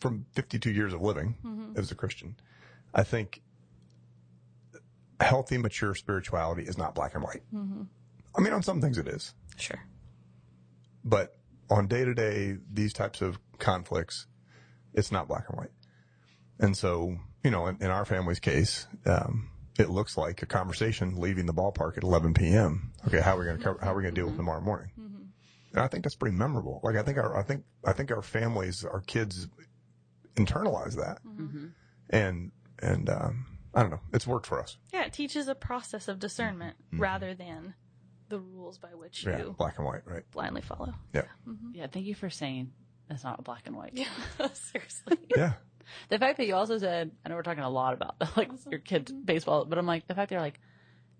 from 0.00 0.26
52 0.34 0.70
years 0.70 0.92
of 0.92 1.00
living 1.00 1.36
mm-hmm. 1.44 1.78
as 1.78 1.90
a 1.90 1.94
Christian. 1.94 2.36
I 2.94 3.02
think 3.02 3.40
healthy, 5.20 5.56
mature 5.56 5.94
spirituality 5.94 6.64
is 6.64 6.76
not 6.76 6.94
black 6.94 7.14
and 7.14 7.22
white. 7.22 7.42
Mm-hmm. 7.54 7.82
I 8.36 8.40
mean, 8.40 8.52
on 8.52 8.62
some 8.62 8.80
things 8.80 8.98
it 8.98 9.08
is, 9.08 9.32
sure 9.56 9.80
but 11.04 11.36
on 11.70 11.86
day 11.86 12.04
to 12.04 12.14
day, 12.14 12.56
these 12.72 12.92
types 12.92 13.20
of 13.20 13.38
conflicts, 13.58 14.26
it's 14.94 15.12
not 15.12 15.28
black 15.28 15.44
and 15.48 15.58
white. 15.58 15.70
And 16.58 16.76
so, 16.76 17.18
you 17.42 17.50
know, 17.50 17.66
in, 17.66 17.76
in 17.80 17.90
our 17.90 18.04
family's 18.04 18.40
case, 18.40 18.86
um, 19.06 19.50
it 19.78 19.90
looks 19.90 20.16
like 20.16 20.42
a 20.42 20.46
conversation 20.46 21.16
leaving 21.16 21.46
the 21.46 21.54
ballpark 21.54 21.96
at 21.96 22.02
11 22.04 22.34
p.m. 22.34 22.92
Okay, 23.06 23.20
how 23.20 23.36
are 23.36 23.40
we 23.40 23.44
going 23.46 23.58
to 23.60 23.76
how 23.84 23.92
are 23.92 23.96
we 23.96 24.02
going 24.02 24.14
to 24.14 24.20
deal 24.20 24.26
with 24.26 24.34
mm-hmm. 24.34 24.40
tomorrow 24.42 24.60
morning? 24.60 24.90
Mm-hmm. 24.98 25.22
And 25.72 25.80
I 25.82 25.88
think 25.88 26.04
that's 26.04 26.14
pretty 26.14 26.36
memorable. 26.36 26.80
Like 26.82 26.96
I 26.96 27.02
think 27.02 27.18
our 27.18 27.36
I 27.36 27.42
think 27.42 27.64
I 27.84 27.92
think 27.92 28.10
our 28.10 28.22
families, 28.22 28.84
our 28.84 29.00
kids, 29.00 29.48
internalize 30.36 30.96
that, 30.96 31.18
mm-hmm. 31.26 31.66
and 32.10 32.52
and 32.80 33.08
um, 33.10 33.46
I 33.74 33.82
don't 33.82 33.90
know, 33.90 34.00
it's 34.12 34.26
worked 34.26 34.46
for 34.46 34.60
us. 34.60 34.76
yeah 34.92 35.04
it 35.04 35.12
teaches 35.12 35.48
a 35.48 35.54
process 35.54 36.08
of 36.08 36.18
discernment 36.18 36.76
rather 36.92 37.34
than 37.34 37.74
the 38.28 38.38
rules 38.38 38.78
by 38.78 38.88
which 38.88 39.24
Yeah, 39.26 39.38
you 39.38 39.54
black 39.58 39.76
and 39.78 39.86
white, 39.86 40.02
right? 40.06 40.22
blindly 40.30 40.62
follow 40.62 40.94
Yeah, 41.12 41.22
Yeah. 41.72 41.86
Thank 41.88 42.06
you 42.06 42.14
for 42.14 42.30
saying 42.30 42.72
it's 43.10 43.22
not 43.24 43.42
black 43.44 43.66
and 43.66 43.76
white. 43.76 43.92
yeah 43.94 44.06
seriously 44.52 45.18
yeah, 45.36 45.54
The 46.08 46.18
fact 46.18 46.38
that 46.38 46.46
you 46.46 46.54
also 46.54 46.78
said, 46.78 47.10
I 47.24 47.28
know 47.28 47.36
we're 47.36 47.42
talking 47.42 47.62
a 47.62 47.70
lot 47.70 47.94
about 47.94 48.16
like 48.36 48.50
your 48.70 48.80
kids' 48.80 49.12
mm-hmm. 49.12 49.24
baseball, 49.24 49.64
but 49.64 49.78
I'm 49.78 49.86
like, 49.86 50.06
the 50.06 50.14
fact 50.14 50.30
they're 50.30 50.40
like, 50.40 50.60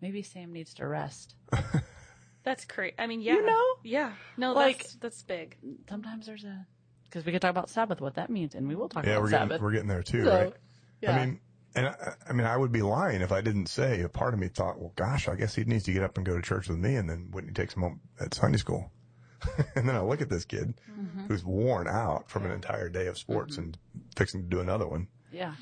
maybe 0.01 0.23
Sam 0.23 0.53
needs 0.53 0.75
to 0.75 0.87
rest. 0.87 1.35
That's 2.45 2.65
great. 2.67 2.95
I 2.99 3.07
mean, 3.07 3.23
yeah. 3.23 3.35
You 3.35 3.47
know? 3.47 3.65
Yeah. 3.83 4.13
No, 4.37 4.53
Like- 4.53 4.79
that's, 4.79 4.95
that's 4.97 5.23
big. 5.23 5.57
Sometimes 5.89 6.27
there's 6.27 6.45
a, 6.45 6.67
because 7.05 7.25
we 7.25 7.33
could 7.33 7.41
talk 7.41 7.51
about 7.51 7.71
Sabbath, 7.71 8.01
what 8.01 8.17
that 8.17 8.29
means, 8.29 8.55
and 8.55 8.69
we 8.69 8.75
will 8.75 8.89
talk 8.89 9.07
yeah. 9.07 9.13
about 9.13 9.23
We're 9.23 9.31
Sabbath. 9.31 9.49
getting 9.49 9.65
we're 9.65 9.73
getting 9.73 9.89
there 9.89 10.03
too, 10.03 10.25
So, 10.25 10.31
right? 10.31 10.53
yeah. 11.01 11.17
I 11.17 11.25
mean, 11.25 11.41
and 11.75 11.87
I, 11.89 12.15
I 12.29 12.33
mean, 12.33 12.47
I 12.47 12.57
would 12.57 12.71
be 12.71 12.83
lying 12.83 13.23
if 13.23 13.33
I 13.33 13.41
didn't 13.41 13.67
say 13.67 14.03
a 14.03 14.09
part 14.09 14.35
of 14.35 14.41
me 14.41 14.49
thought, 14.49 14.79
well, 14.79 14.93
gosh, 14.95 15.29
I 15.29 15.37
guess 15.37 15.55
he 15.55 15.65
needs 15.65 15.85
to 15.85 15.93
get 15.93 16.03
up 16.03 16.17
and 16.17 16.27
go 16.27 16.37
to 16.37 16.43
church 16.43 16.69
with 16.69 16.79
me, 16.79 16.97
and 16.97 17.09
then 17.09 17.29
Whitney 17.33 17.53
takes 17.53 17.75
him 17.75 17.83
home 17.83 18.01
at 18.21 18.35
Sunday 18.35 18.59
school. 18.59 18.93
and 19.75 19.89
then 19.89 19.97
I 19.97 20.01
look 20.01 20.21
at 20.21 20.29
this 20.29 20.45
kid 20.45 20.75
mm-hmm. 20.91 21.04
Mm-hmm. 21.25 21.33
who's 21.33 21.45
worn 21.45 21.89
out 21.89 22.29
from 22.31 22.45
an 22.45 22.53
entire 22.53 22.89
day 22.89 23.07
of 23.07 23.19
sports 23.19 23.57
and 23.59 23.77
fixing 24.17 24.43
to 24.43 24.49
do 24.49 24.61
another 24.61 24.87
one. 24.87 25.09
yeah. 25.33 25.55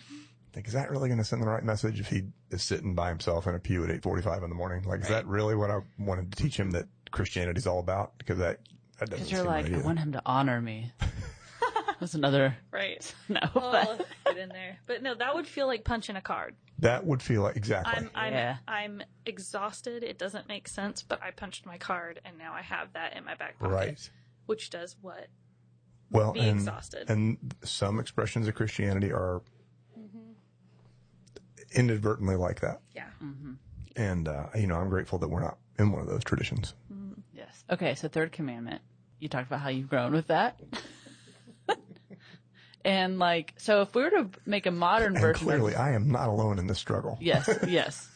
Think, 0.53 0.67
is 0.67 0.75
that 0.75 0.91
really 0.91 1.09
going 1.09 1.17
to 1.19 1.25
send 1.25 1.41
the 1.41 1.47
right 1.47 1.65
message 1.65 1.99
if 1.99 2.09
he 2.09 2.25
is 2.51 2.63
sitting 2.63 2.95
by 2.95 3.09
himself 3.09 3.47
in 3.47 3.55
a 3.55 3.59
pew 3.59 3.85
at 3.85 3.91
8:45 4.03 4.43
in 4.45 4.51
the 4.51 4.55
morning? 4.55 4.83
Like, 4.85 5.01
is 5.01 5.09
that 5.09 5.27
really 5.27 5.55
what 5.57 5.71
I 5.71 5.79
wanted 5.99 6.31
to 6.31 6.43
teach 6.43 6.59
him 6.59 6.73
that 6.73 6.89
Christianity 7.11 7.57
is 7.57 7.67
all 7.67 7.79
about? 7.79 8.19
Because 8.19 8.37
that 8.37 8.59
that 8.99 9.09
doesn't 9.09 9.25
Because 9.25 9.31
you're 9.33 9.41
seem 9.41 9.47
like, 9.47 9.65
right 9.65 9.73
I 9.73 9.77
either. 9.77 9.85
want 9.87 9.99
him 10.01 10.13
to 10.13 10.23
honor 10.27 10.61
me. 10.61 10.93
That's 12.01 12.13
another, 12.15 12.57
Right. 12.71 13.15
no. 13.31 13.39
Oh, 13.55 13.97
but- 13.97 14.07
get 14.27 14.37
in 14.37 14.49
there. 14.51 14.77
But 14.87 15.03
no, 15.03 15.15
that 15.15 15.35
would 15.35 15.47
feel 15.47 15.67
like 15.67 15.85
punching 15.85 16.17
a 16.17 16.21
card. 16.21 16.55
that 16.81 17.07
would 17.07 17.23
feel 17.23 17.41
like 17.43 17.57
exactly. 17.57 17.93
I'm 17.97 18.11
I'm 18.15 18.33
Yeah. 18.35 18.57
I'm 18.69 19.03
exhausted. 19.25 20.03
It 20.03 20.19
doesn't 20.19 20.49
make 20.49 20.69
sense, 20.69 21.03
but 21.03 21.23
I 21.23 21.31
punched 21.31 21.65
my 21.65 21.79
card 21.79 22.21
and 22.25 22.37
now 22.37 22.53
I 22.53 22.61
have 22.63 22.93
that 22.93 23.17
in 23.17 23.25
my 23.25 23.37
back 23.37 23.59
pocket. 23.59 23.73
right. 23.73 24.11
Which 24.47 24.69
does 24.71 24.97
what? 25.01 25.29
Well, 26.13 26.33
Be 26.33 26.41
and, 26.41 26.59
exhausted. 26.61 27.09
and 27.11 27.39
some 27.65 27.99
expressions 27.99 28.47
of 28.49 28.55
Christianity 28.55 29.11
are 29.13 29.41
inadvertently 31.75 32.37
like 32.37 32.61
that. 32.61 32.81
Yeah. 32.95 33.05
And, 33.97 34.29
uh, 34.29 34.47
you 34.55 34.67
know, 34.67 34.77
I'm 34.77 34.89
grateful 34.89 35.19
that 35.21 35.29
we're 35.29 35.41
not 35.41 35.59
in 35.79 35.91
one 35.93 36.01
of 36.03 36.07
those 36.07 36.25
traditions. 36.25 36.75
yes. 37.35 37.65
Okay, 37.71 37.95
so 37.95 38.09
third 38.09 38.33
commandment. 38.33 38.83
You 39.19 39.29
talked 39.29 39.47
about 39.47 39.61
how 39.61 39.69
you've 39.71 39.89
grown 39.89 40.13
with 40.13 40.27
that. 40.29 40.61
and 42.85 43.19
like, 43.19 43.55
so 43.59 43.83
if 43.83 43.95
we 43.95 44.03
were 44.03 44.11
to 44.11 44.31
make 44.45 44.67
a 44.67 44.71
modern 44.71 45.15
And 45.15 45.21
version 45.21 45.47
clearly, 45.47 45.75
of, 45.75 45.81
I 45.81 45.93
am 45.93 46.11
not 46.11 46.29
alone 46.29 46.59
in 46.59 46.67
this 46.67 46.79
struggle. 46.79 47.17
yes, 47.21 47.49
yes. 47.67 48.09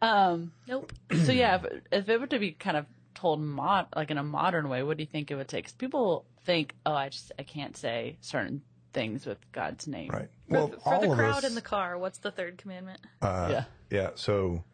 Um, 0.00 0.52
Nope. 0.68 0.92
so 1.24 1.32
yeah, 1.32 1.56
if, 1.62 1.82
if 1.92 2.08
it 2.08 2.20
were 2.20 2.26
to 2.28 2.38
be 2.38 2.52
kind 2.52 2.76
of 2.76 2.86
told 3.14 3.40
mod 3.40 3.86
like 3.94 4.10
in 4.10 4.18
a 4.18 4.22
modern 4.22 4.68
way, 4.68 4.82
what 4.82 4.96
do 4.96 5.02
you 5.02 5.06
think 5.08 5.30
it 5.30 5.36
would 5.36 5.48
take? 5.48 5.64
'Cause 5.64 5.72
people 5.74 6.24
think, 6.46 6.74
oh, 6.86 6.94
I 6.94 7.08
just 7.10 7.32
I 7.38 7.42
can't 7.42 7.76
say 7.76 8.16
certain 8.20 8.62
things 8.92 9.26
with 9.26 9.38
God's 9.52 9.86
name. 9.86 10.08
Right. 10.10 10.30
For, 10.48 10.52
Well, 10.54 10.68
the- 10.68 10.76
for 10.78 10.94
all 10.94 11.00
the 11.02 11.10
of 11.10 11.18
crowd 11.18 11.38
us, 11.38 11.44
in 11.44 11.54
the 11.54 11.60
car, 11.60 11.98
what's 11.98 12.18
the 12.18 12.30
third 12.30 12.56
commandment? 12.56 13.00
uh, 13.20 13.48
Yeah. 13.50 13.64
yeah. 13.90 14.10
So, 14.14 14.64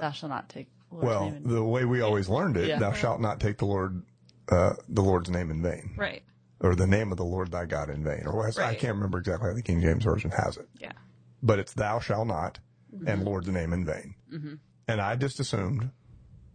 Thou 0.00 0.10
shalt 0.12 0.30
not 0.30 0.48
take 0.48 0.68
Lord's 0.90 1.06
well, 1.06 1.24
name. 1.26 1.36
in- 1.36 1.48
the 1.48 1.64
way 1.64 1.84
we 1.84 2.00
always 2.00 2.28
learned 2.28 2.56
it, 2.56 2.68
Yeah. 2.68 2.78
thou 2.78 2.92
shalt 2.92 3.20
not 3.20 3.40
take 3.40 3.58
the 3.58 3.66
Lord, 3.66 4.02
uh, 4.48 4.74
the 4.88 5.02
Lord's 5.02 5.28
name 5.30 5.50
in 5.50 5.60
vain, 5.62 5.94
Right. 5.96 6.22
or 6.60 6.74
the 6.74 6.86
name 6.86 7.10
of 7.12 7.18
the 7.18 7.24
Lord 7.24 7.50
thy 7.50 7.66
God 7.66 7.90
in 7.90 8.02
vain, 8.04 8.26
or 8.26 8.46
I 8.46 8.74
can't 8.74 8.94
remember 8.94 9.18
exactly 9.18 9.48
how 9.50 9.54
the 9.54 9.62
King 9.62 9.80
James 9.82 10.04
version 10.04 10.30
has 10.30 10.56
it, 10.56 10.68
Yeah. 10.78 10.92
but 11.42 11.58
it's 11.58 11.72
thou 11.74 11.98
shalt 11.98 12.26
not, 12.28 12.58
and 13.06 13.24
Lord's 13.24 13.48
name 13.48 13.72
in 13.72 13.84
vain. 13.84 14.14
And 14.88 15.00
I 15.00 15.16
just 15.16 15.40
assumed 15.40 15.90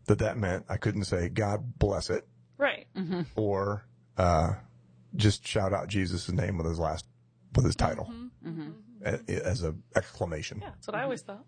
that 0.06 0.20
that 0.20 0.38
meant 0.38 0.66
I 0.70 0.78
couldn't 0.78 1.04
say 1.06 1.28
God 1.30 1.78
bless 1.78 2.10
it, 2.10 2.28
Right. 2.58 2.88
or 3.36 3.86
uh, 4.18 4.54
just 5.16 5.46
shout 5.48 5.74
out 5.74 5.88
Jesus' 5.88 6.30
name 6.30 6.58
with 6.58 6.68
his 6.68 6.80
last 6.80 7.06
with 7.56 7.66
his 7.66 7.76
title 7.76 8.12
a- 9.04 9.20
as 9.46 9.64
a 9.64 9.76
exclamation. 9.96 10.60
Yeah. 10.62 10.70
That's 10.70 10.88
what 10.88 10.96
I 10.96 11.04
always 11.04 11.22
thought. 11.22 11.44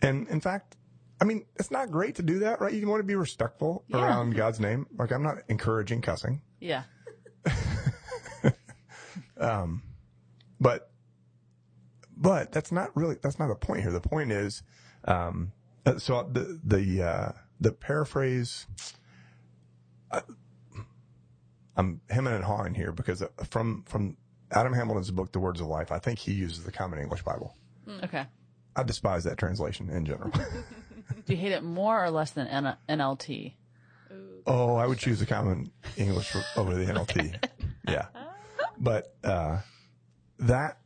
And 0.00 0.26
in 0.28 0.40
fact, 0.40 0.76
I 1.20 1.24
mean, 1.24 1.44
it's 1.56 1.70
not 1.70 1.90
great 1.90 2.16
to 2.16 2.22
do 2.22 2.40
that, 2.40 2.60
right? 2.60 2.72
You 2.72 2.88
want 2.88 3.00
to 3.00 3.04
be 3.06 3.14
respectful 3.14 3.84
Yeah. 3.88 3.98
around 3.98 4.34
God's 4.34 4.58
name. 4.60 4.86
Like 4.98 5.12
I'm 5.12 5.22
not 5.22 5.38
encouraging 5.48 6.00
cussing, 6.02 6.40
yeah. 6.60 6.84
um, 9.38 9.82
but 10.60 10.90
but 12.16 12.52
that's 12.52 12.72
not 12.72 12.96
really 12.96 13.16
that's 13.22 13.38
not 13.38 13.48
the 13.48 13.54
point 13.54 13.82
here. 13.82 13.92
The 13.92 14.00
point 14.00 14.32
is, 14.32 14.62
um, 15.04 15.52
uh, 15.86 15.98
so 15.98 16.28
the 16.32 16.58
the 16.64 17.02
uh, 17.02 17.32
the 17.60 17.72
paraphrase. 17.72 18.66
I, 20.10 20.22
I'm 21.76 22.00
hemming 22.10 22.34
and 22.34 22.44
hawing 22.44 22.74
here 22.74 22.92
because 22.92 23.22
uh, 23.22 23.28
from 23.50 23.84
from 23.86 24.16
Adam 24.50 24.72
Hamilton's 24.72 25.10
book, 25.10 25.32
The 25.32 25.40
Words 25.40 25.60
of 25.60 25.66
Life, 25.66 25.90
I 25.92 25.98
think 25.98 26.18
he 26.18 26.32
uses 26.32 26.64
the 26.64 26.72
Common 26.72 26.98
English 26.98 27.22
Bible. 27.22 27.54
Okay. 28.04 28.26
I 28.76 28.82
despise 28.82 29.24
that 29.24 29.38
translation 29.38 29.88
in 29.90 30.04
general. 30.04 30.30
Do 31.26 31.32
you 31.34 31.36
hate 31.36 31.52
it 31.52 31.62
more 31.62 32.02
or 32.04 32.10
less 32.10 32.30
than 32.30 32.46
N- 32.46 32.76
NLT? 32.88 33.54
oh, 34.46 34.76
I 34.76 34.86
would 34.86 34.98
choose 34.98 35.20
the 35.20 35.26
Common 35.26 35.70
English 35.96 36.34
over 36.56 36.74
the 36.74 36.84
NLT. 36.92 37.36
Yeah, 37.88 38.06
but 38.78 39.12
uh, 39.24 39.58
that 40.38 40.78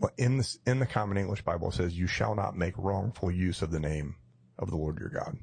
well, 0.00 0.10
in 0.18 0.38
this 0.38 0.58
in 0.66 0.80
the 0.80 0.86
Common 0.86 1.16
English 1.16 1.42
Bible 1.42 1.68
it 1.68 1.74
says, 1.74 1.96
"You 1.96 2.08
shall 2.08 2.34
not 2.34 2.56
make 2.56 2.74
wrongful 2.76 3.30
use 3.30 3.62
of 3.62 3.70
the 3.70 3.78
name 3.78 4.16
of 4.58 4.68
the 4.70 4.76
Lord 4.76 4.98
your 4.98 5.10
God," 5.10 5.36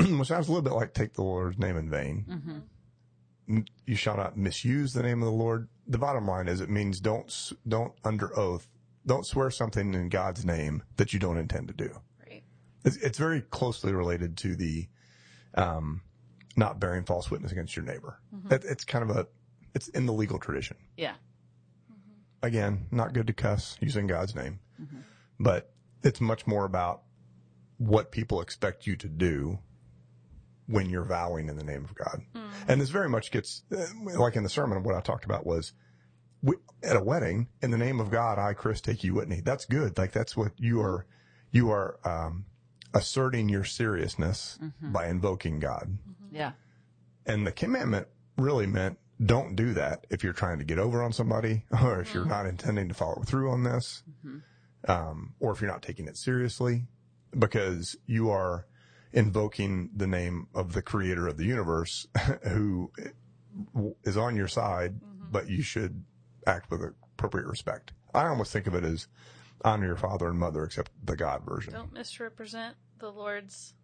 which 0.18 0.28
sounds 0.28 0.48
a 0.48 0.52
little 0.52 0.62
bit 0.62 0.72
like 0.74 0.94
take 0.94 1.14
the 1.14 1.22
Lord's 1.22 1.58
name 1.58 1.76
in 1.76 1.90
vain. 1.90 2.24
Mm-hmm. 2.28 2.58
N- 3.48 3.66
You 3.86 3.96
shall 3.96 4.16
not 4.16 4.36
misuse 4.36 4.92
the 4.92 5.02
name 5.02 5.22
of 5.22 5.26
the 5.26 5.32
Lord. 5.36 5.68
The 5.86 5.98
bottom 5.98 6.26
line 6.26 6.48
is, 6.48 6.60
it 6.60 6.70
means 6.70 7.00
don't 7.00 7.52
don't 7.66 7.92
under 8.04 8.36
oath 8.38 8.68
don't 9.06 9.26
swear 9.26 9.50
something 9.50 9.94
in 9.94 10.08
God's 10.10 10.44
name 10.44 10.82
that 10.96 11.12
you 11.12 11.18
don't 11.18 11.38
intend 11.38 11.68
to 11.68 11.74
do. 11.74 11.90
Right. 12.28 12.42
It's, 12.84 12.96
it's 12.96 13.18
very 13.18 13.40
closely 13.40 13.92
related 13.92 14.36
to 14.38 14.54
the 14.54 14.88
um, 15.54 16.02
not 16.56 16.78
bearing 16.78 17.04
false 17.04 17.30
witness 17.30 17.50
against 17.50 17.74
your 17.76 17.84
neighbor. 17.84 18.20
Mm-hmm. 18.34 18.52
It, 18.52 18.64
it's 18.66 18.84
kind 18.84 19.08
of 19.08 19.16
a 19.16 19.26
it's 19.74 19.88
in 19.88 20.06
the 20.06 20.12
legal 20.12 20.38
tradition. 20.38 20.76
Yeah. 20.96 21.12
Mm-hmm. 21.90 22.46
Again, 22.46 22.86
not 22.90 23.12
good 23.12 23.26
to 23.28 23.32
cuss 23.32 23.76
using 23.80 24.06
God's 24.06 24.34
name, 24.34 24.60
but 25.38 25.72
it's 26.02 26.20
much 26.20 26.46
more 26.46 26.64
about 26.64 27.02
what 27.78 28.10
people 28.10 28.40
expect 28.42 28.86
you 28.86 28.96
to 28.96 29.08
do 29.08 29.58
when 30.70 30.88
you're 30.88 31.04
vowing 31.04 31.48
in 31.48 31.56
the 31.56 31.64
name 31.64 31.84
of 31.84 31.94
God. 31.94 32.22
And 32.68 32.80
this 32.80 32.90
very 32.90 33.08
much 33.08 33.30
gets 33.30 33.62
uh, 33.76 33.86
like 34.16 34.36
in 34.36 34.42
the 34.42 34.48
sermon. 34.48 34.82
What 34.82 34.94
I 34.94 35.00
talked 35.00 35.24
about 35.24 35.44
was 35.44 35.72
we, 36.42 36.54
at 36.82 36.96
a 36.96 37.02
wedding 37.02 37.48
in 37.60 37.70
the 37.70 37.78
name 37.78 38.00
of 38.00 38.10
God, 38.10 38.38
I, 38.38 38.54
Chris, 38.54 38.80
take 38.80 39.02
you, 39.02 39.14
Whitney. 39.14 39.40
That's 39.44 39.64
good. 39.64 39.98
Like 39.98 40.12
that's 40.12 40.36
what 40.36 40.52
you 40.58 40.80
are. 40.80 41.06
You 41.50 41.70
are 41.70 41.98
um, 42.04 42.44
asserting 42.94 43.48
your 43.48 43.64
seriousness 43.64 44.58
by 44.92 45.08
invoking 45.08 45.58
God. 45.58 45.98
Yeah. 46.30 46.52
And 47.26 47.44
the 47.46 47.52
commandment 47.52 48.06
really 48.38 48.66
meant 48.66 48.98
don't 49.24 49.54
do 49.56 49.74
that 49.74 50.06
if 50.08 50.22
you're 50.24 50.32
trying 50.32 50.58
to 50.58 50.64
get 50.64 50.78
over 50.78 51.02
on 51.02 51.12
somebody 51.12 51.64
or 51.82 52.00
if 52.00 52.14
you're 52.14 52.24
not 52.24 52.46
intending 52.46 52.88
to 52.88 52.94
follow 52.94 53.22
through 53.22 53.50
on 53.50 53.64
this, 53.64 54.02
um, 54.88 55.34
or 55.40 55.52
if 55.52 55.60
you're 55.60 55.70
not 55.70 55.82
taking 55.82 56.06
it 56.06 56.16
seriously 56.16 56.86
because 57.36 57.96
you 58.06 58.30
are 58.30 58.66
invoking 59.12 59.90
the 59.94 60.06
name 60.06 60.46
of 60.54 60.72
the 60.72 60.82
creator 60.82 61.26
of 61.26 61.36
the 61.36 61.44
universe 61.44 62.06
who 62.42 62.90
is 64.04 64.16
on 64.16 64.36
your 64.36 64.48
side, 64.48 64.94
mm-hmm. 64.94 65.26
but 65.30 65.48
you 65.48 65.62
should 65.62 66.04
act 66.46 66.70
with 66.70 66.82
appropriate 66.82 67.46
respect. 67.46 67.92
I 68.14 68.26
almost 68.26 68.52
think 68.52 68.66
of 68.66 68.74
it 68.74 68.84
as 68.84 69.08
honor 69.64 69.86
your 69.86 69.96
father 69.96 70.28
and 70.28 70.38
mother, 70.38 70.64
except 70.64 70.90
the 71.04 71.16
God 71.16 71.42
version. 71.44 71.72
Don't 71.72 71.92
misrepresent 71.92 72.76
the 72.98 73.10
Lord's. 73.10 73.74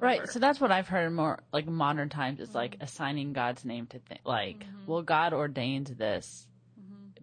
Right. 0.00 0.26
So 0.28 0.38
that's 0.38 0.58
what 0.58 0.72
I've 0.72 0.88
heard 0.88 1.06
in 1.06 1.14
more 1.14 1.40
like 1.52 1.66
modern 1.66 2.08
times 2.08 2.40
is 2.40 2.54
like 2.54 2.72
mm-hmm. 2.72 2.84
assigning 2.84 3.32
God's 3.34 3.64
name 3.64 3.86
to 3.88 3.98
things. 3.98 4.20
like, 4.24 4.60
mm-hmm. 4.60 4.86
well, 4.86 5.02
God 5.02 5.34
ordained 5.34 5.88
this, 5.98 6.46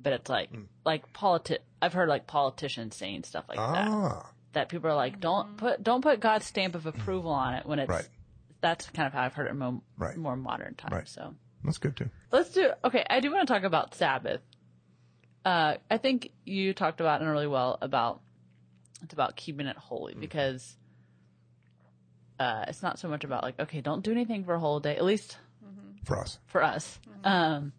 but 0.02 0.14
it's 0.14 0.30
like 0.30 0.52
mm. 0.52 0.66
like 0.86 1.12
politi- 1.14 1.60
I've 1.82 1.94
heard 1.94 2.10
like 2.10 2.28
politicians 2.28 2.96
saying 2.96 3.24
stuff 3.24 3.46
like 3.50 3.58
that. 3.58 3.88
Ah, 3.88 4.32
That 4.39 4.39
people 4.70 4.90
are 4.90 4.96
like, 4.96 5.20
don't 5.20 5.58
put 5.58 5.84
don't 5.84 6.02
put 6.02 6.20
God's 6.20 6.46
stamp 6.46 6.76
of 6.76 6.86
approval 6.86 7.32
on 7.32 7.54
it 7.56 7.66
when 7.66 7.80
it's. 7.80 7.90
Right. 7.90 8.08
That's 8.62 8.88
kind 8.90 9.08
of 9.08 9.14
how 9.14 9.22
I've 9.22 9.34
heard 9.34 9.48
it 9.48 9.52
in 9.52 9.58
mo- 9.58 9.84
Right. 9.98 10.18
more 10.18 10.36
modern 10.36 10.76
times. 10.76 10.92
Right. 10.94 11.08
So 11.08 11.34
that's 11.64 11.78
good 11.78 11.96
too. 11.96 12.10
let's 12.32 12.52
do. 12.52 12.72
Okay, 12.84 13.06
I 13.10 13.20
do 13.22 13.32
want 13.32 13.48
to 13.48 13.54
talk 13.54 13.64
about 13.64 13.96
Sabbath. 13.96 14.42
Uh, 15.46 15.76
I 15.90 15.98
think 15.98 16.32
you 16.46 16.74
talked 16.74 17.00
about 17.00 17.22
it 17.22 17.26
really 17.26 17.48
well 17.48 17.78
about 17.82 18.22
it's 19.02 19.14
about 19.14 19.38
keeping 19.38 19.66
it 19.68 19.78
holy 19.78 20.14
because 20.14 20.76
uh, 22.40 22.66
it's 22.68 22.82
not 22.84 23.00
so 23.00 23.08
much 23.08 23.24
about 23.24 23.44
like 23.44 23.60
okay, 23.60 23.82
don't 23.82 24.04
do 24.04 24.12
anything 24.12 24.44
for 24.44 24.54
a 24.56 24.60
whole 24.60 24.80
day. 24.80 24.96
At 24.96 25.06
least 25.06 25.38
For 26.06 26.18
us. 26.20 26.40
for 26.48 26.64
us. 26.64 27.00
Um, 27.24 27.72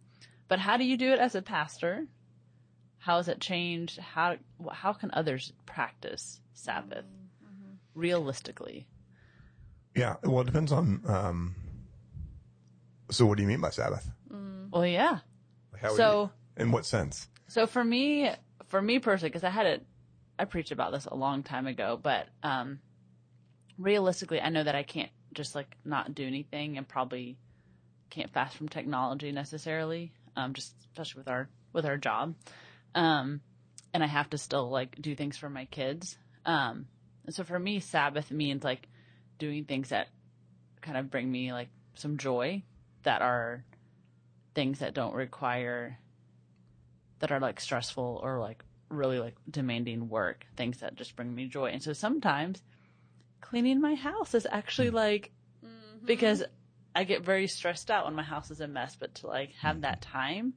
but 0.48 0.59
how 0.59 0.76
do 0.76 0.85
you 0.85 0.96
do 0.96 1.12
it 1.12 1.18
as 1.18 1.35
a 1.35 1.42
pastor? 1.42 2.06
How 3.00 3.16
has 3.16 3.28
it 3.28 3.40
changed? 3.40 3.98
How 3.98 4.36
how 4.72 4.92
can 4.92 5.10
others 5.12 5.52
practice 5.66 6.40
Sabbath 6.54 7.04
realistically? 7.94 8.86
Yeah. 9.96 10.16
Well, 10.22 10.42
it 10.42 10.46
depends 10.46 10.70
on. 10.72 11.02
Um, 11.06 11.54
so, 13.10 13.26
what 13.26 13.36
do 13.36 13.42
you 13.42 13.48
mean 13.48 13.60
by 13.60 13.70
Sabbath? 13.70 14.08
Well, 14.70 14.86
yeah. 14.86 15.18
How 15.80 15.96
So- 15.96 16.22
you- 16.56 16.62
in 16.62 16.70
what 16.72 16.84
sense? 16.86 17.28
So 17.48 17.66
for 17.66 17.82
me, 17.82 18.30
for 18.66 18.80
me 18.80 19.00
personally, 19.00 19.30
because 19.30 19.42
I 19.42 19.50
had 19.50 19.66
it, 19.66 19.84
I 20.38 20.44
preached 20.44 20.70
about 20.70 20.92
this 20.92 21.06
a 21.06 21.14
long 21.16 21.42
time 21.42 21.66
ago, 21.66 21.98
but 22.00 22.28
um, 22.44 22.78
realistically, 23.78 24.40
I 24.40 24.50
know 24.50 24.62
that 24.62 24.76
I 24.76 24.82
can't 24.84 25.10
just 25.34 25.54
like 25.56 25.76
not 25.84 26.14
do 26.14 26.24
anything 26.26 26.76
and 26.78 26.86
probably 26.86 27.36
can't 28.10 28.30
fast 28.30 28.56
from 28.56 28.68
technology 28.68 29.32
necessarily, 29.32 30.12
um, 30.36 30.52
just 30.52 30.74
especially 30.82 31.20
with 31.20 31.28
our 31.28 31.48
with 31.72 31.86
our 31.86 31.96
job, 31.96 32.34
um, 32.94 33.40
and 33.92 34.03
I 34.03 34.07
have 34.07 34.31
to 34.31 34.38
still 34.38 34.70
like 34.70 35.00
do 35.00 35.14
things 35.14 35.37
for 35.37 35.50
my 35.50 35.64
kids. 35.66 36.16
Um, 36.44 36.87
and 37.26 37.35
so 37.35 37.44
for 37.44 37.59
me, 37.59 37.81
Sabbath 37.81 38.31
means 38.31 38.64
like 38.64 38.88
doing 39.38 39.64
things 39.64 39.90
that 39.90 40.09
kind 40.81 40.96
of 40.96 41.11
bring 41.11 41.31
me 41.31 41.53
like 41.53 41.68
some 41.94 42.16
joy, 42.16 42.62
that 43.03 43.22
are 43.22 43.64
things 44.55 44.81
that 44.81 44.94
don't 44.94 45.14
require 45.14 45.98
that 47.20 47.31
are 47.31 47.40
like 47.40 47.61
stressful 47.61 48.20
or 48.22 48.40
like 48.40 48.64
really 48.88 49.18
like 49.18 49.37
demanding 49.48 50.09
work, 50.09 50.46
things 50.57 50.79
that 50.79 50.96
just 50.96 51.16
bring 51.16 51.35
me 51.35 51.46
joy. 51.46 51.66
And 51.66 51.83
so 51.83 51.92
sometimes 51.92 52.62
cleaning 53.40 53.81
my 53.81 53.94
house 53.94 54.35
is 54.35 54.46
actually 54.50 54.90
like 54.90 55.31
because 56.05 56.42
I 56.94 57.05
get 57.05 57.22
very 57.22 57.46
stressed 57.46 57.90
out 57.90 58.07
when 58.07 58.14
my 58.14 58.22
house 58.22 58.50
is 58.50 58.61
a 58.61 58.66
mess, 58.66 58.96
but 58.98 59.14
to 59.16 59.26
like 59.26 59.53
have 59.55 59.83
that 59.83 60.03
time 60.03 60.55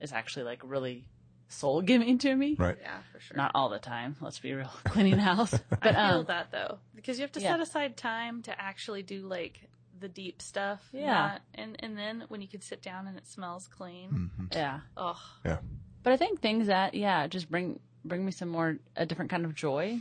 is 0.00 0.12
actually 0.12 0.44
like 0.44 0.60
really 0.64 1.04
soul 1.48 1.82
giving 1.82 2.18
to 2.18 2.34
me. 2.34 2.54
Right. 2.58 2.76
Yeah, 2.80 2.98
for 3.12 3.20
sure. 3.20 3.36
Not 3.36 3.52
all 3.54 3.68
the 3.68 3.78
time, 3.78 4.16
let's 4.20 4.38
be 4.38 4.52
real. 4.52 4.70
Cleaning 4.84 5.18
house. 5.18 5.52
But 5.70 5.96
I 5.96 6.10
feel 6.10 6.18
um 6.20 6.24
that 6.26 6.50
though, 6.50 6.78
because 6.94 7.18
you 7.18 7.22
have 7.22 7.32
to 7.32 7.40
yeah. 7.40 7.52
set 7.52 7.60
aside 7.60 7.96
time 7.96 8.42
to 8.42 8.60
actually 8.60 9.02
do 9.02 9.22
like 9.26 9.68
the 10.00 10.08
deep 10.08 10.40
stuff. 10.42 10.80
Yeah. 10.92 11.06
not- 11.14 11.42
and 11.54 11.76
and 11.80 11.96
then 11.98 12.24
when 12.28 12.40
you 12.42 12.48
could 12.48 12.62
sit 12.62 12.82
down 12.82 13.06
and 13.06 13.16
it 13.18 13.26
smells 13.26 13.66
clean. 13.66 14.30
yeah. 14.52 14.80
Oh, 14.96 15.20
Yeah. 15.44 15.58
But 16.02 16.12
I 16.12 16.16
think 16.16 16.40
things 16.40 16.68
that 16.68 16.94
yeah, 16.94 17.26
just 17.26 17.50
bring 17.50 17.80
bring 18.04 18.24
me 18.24 18.30
some 18.32 18.48
more 18.48 18.78
a 18.96 19.04
different 19.06 19.30
kind 19.30 19.44
of 19.44 19.54
joy. 19.54 20.00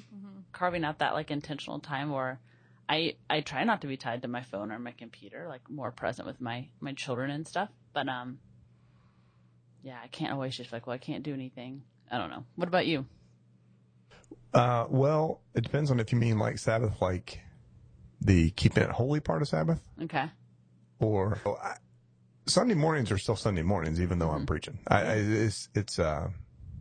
Carving 0.53 0.83
out 0.85 0.99
that 0.99 1.13
like 1.13 1.29
intentional 1.29 1.79
time 1.79 2.09
where 2.11 2.39
I 2.89 3.15
I 3.29 3.41
try 3.41 3.63
not 3.63 3.81
to 3.81 3.87
be 3.87 3.97
tied 3.97 4.21
to 4.23 4.27
my 4.27 4.41
phone 4.43 4.71
or 4.71 4.79
my 4.79 4.91
computer, 4.91 5.45
like 5.47 5.69
more 5.69 5.91
present 5.91 6.25
with 6.27 6.39
my 6.41 6.67
my 6.79 6.93
children 6.93 7.29
and 7.31 7.47
stuff. 7.47 7.69
But 7.93 8.07
um, 8.07 8.39
yeah, 9.87 9.97
I 10.03 10.07
can't 10.07 10.33
always 10.33 10.55
just 10.57 10.73
like 10.73 10.85
well, 10.85 10.93
I 10.93 10.97
can't 10.97 11.23
do 11.23 11.33
anything. 11.33 11.81
I 12.11 12.17
don't 12.17 12.29
know. 12.29 12.43
What 12.55 12.67
about 12.67 12.87
you? 12.87 13.05
Uh, 14.53 14.85
well, 14.89 15.39
it 15.55 15.61
depends 15.63 15.91
on 15.91 15.99
if 16.01 16.11
you 16.11 16.17
mean 16.17 16.37
like 16.37 16.57
Sabbath, 16.57 17.01
like 17.01 17.39
the 18.19 18.49
keeping 18.51 18.83
it 18.83 18.89
holy 18.89 19.21
part 19.21 19.41
of 19.41 19.47
Sabbath, 19.47 19.79
Okay. 20.03 20.25
or 20.99 21.39
well, 21.45 21.57
I, 21.63 21.75
Sunday 22.47 22.73
mornings 22.75 23.11
are 23.11 23.17
still 23.17 23.37
Sunday 23.37 23.61
mornings, 23.61 24.01
even 24.01 24.19
though 24.19 24.29
I'm 24.31 24.45
preaching. 24.45 24.77
I, 24.87 25.01
I, 25.01 25.13
it's 25.13 25.69
it's 25.73 25.99
uh, 25.99 26.29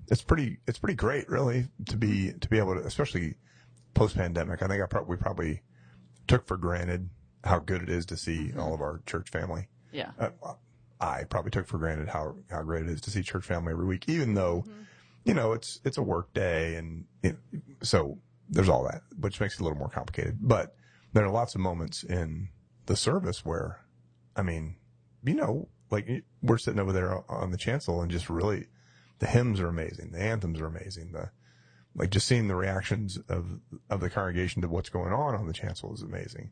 it's 0.09 0.23
pretty 0.23 0.59
it's 0.66 0.79
pretty 0.79 0.97
great, 0.97 1.29
really, 1.29 1.69
to 1.88 1.97
be 1.97 2.33
to 2.33 2.49
be 2.49 2.59
able 2.59 2.75
to, 2.75 2.81
especially 2.85 3.35
post 3.95 4.16
pandemic. 4.16 4.62
I 4.62 4.66
think 4.66 4.83
I 4.83 4.87
probably 4.87 5.11
we 5.11 5.16
probably 5.16 5.62
took 6.27 6.45
for 6.49 6.57
granted 6.57 7.09
how 7.45 7.61
good 7.61 7.83
it 7.83 7.88
is 7.88 8.05
to 8.07 8.16
see 8.16 8.53
all 8.59 8.75
of 8.75 8.81
our 8.81 9.01
church 9.07 9.31
family. 9.31 9.69
Yeah. 9.92 10.11
Uh, 10.19 10.31
I 11.00 11.24
probably 11.24 11.50
took 11.50 11.66
for 11.66 11.78
granted 11.78 12.09
how 12.09 12.37
how 12.50 12.62
great 12.62 12.85
it 12.85 12.90
is 12.90 13.00
to 13.02 13.11
see 13.11 13.22
church 13.22 13.44
family 13.44 13.72
every 13.72 13.87
week, 13.87 14.09
even 14.09 14.35
though 14.35 14.64
you 15.24 15.35
know 15.35 15.52
it's 15.52 15.80
it's 15.85 15.98
a 15.98 16.02
work 16.02 16.32
day, 16.32 16.76
and 16.76 17.04
it, 17.22 17.37
so 17.82 18.18
there's 18.48 18.68
all 18.68 18.85
that, 18.85 19.02
which 19.20 19.40
makes 19.40 19.54
it 19.54 19.61
a 19.61 19.64
little 19.64 19.78
more 19.78 19.88
complicated. 19.88 20.38
But 20.40 20.74
there 21.12 21.24
are 21.24 21.30
lots 21.30 21.54
of 21.54 21.61
moments 21.61 22.02
in 22.02 22.48
the 22.87 22.96
service 22.96 23.44
where, 23.44 23.80
I 24.37 24.42
mean, 24.42 24.76
you 25.24 25.35
know, 25.35 25.68
like 25.90 26.09
we're 26.42 26.59
sitting 26.59 26.80
over 26.80 26.92
there 26.92 27.22
on 27.30 27.50
the 27.50 27.59
chancel, 27.59 28.00
and 28.00 28.11
just 28.11 28.30
really, 28.30 28.66
the 29.18 29.26
hymns 29.26 29.61
are 29.61 29.68
amazing, 29.68 30.12
the 30.12 30.20
anthems 30.20 30.61
are 30.61 30.66
amazing, 30.66 31.12
the 31.12 31.30
like 31.94 32.11
just 32.11 32.28
seeing 32.28 32.48
the 32.48 32.56
reactions 32.56 33.18
of 33.28 33.61
of 33.90 34.00
the 34.00 34.11
congregation 34.11 34.62
to 34.62 34.68
what's 34.68 34.88
going 34.88 35.12
on 35.12 35.35
on 35.35 35.46
the 35.46 35.52
chancel 35.52 35.92
is 35.92 36.02
amazing, 36.02 36.50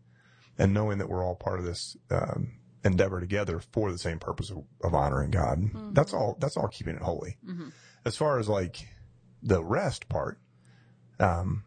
and 0.59 0.75
knowing 0.75 0.99
that 0.99 1.09
we're 1.09 1.25
all 1.25 1.35
part 1.35 1.59
of 1.59 1.65
this 1.65 1.97
um, 2.11 2.59
endeavor 2.85 3.21
together 3.21 3.61
for 3.73 3.91
the 3.91 3.99
same 3.99 4.19
purpose 4.19 4.51
of, 4.51 4.65
of 4.83 4.95
honoring 4.95 5.31
God. 5.31 5.95
That's 5.95 6.13
all. 6.13 6.37
That's 6.39 6.57
all 6.57 6.69
keeping 6.69 6.97
it 6.97 7.03
holy. 7.03 7.39
As 8.05 8.17
far 8.17 8.39
as 8.39 8.49
like 8.49 8.87
the 9.43 9.65
rest 9.65 10.09
part, 10.09 10.39
um, 11.19 11.65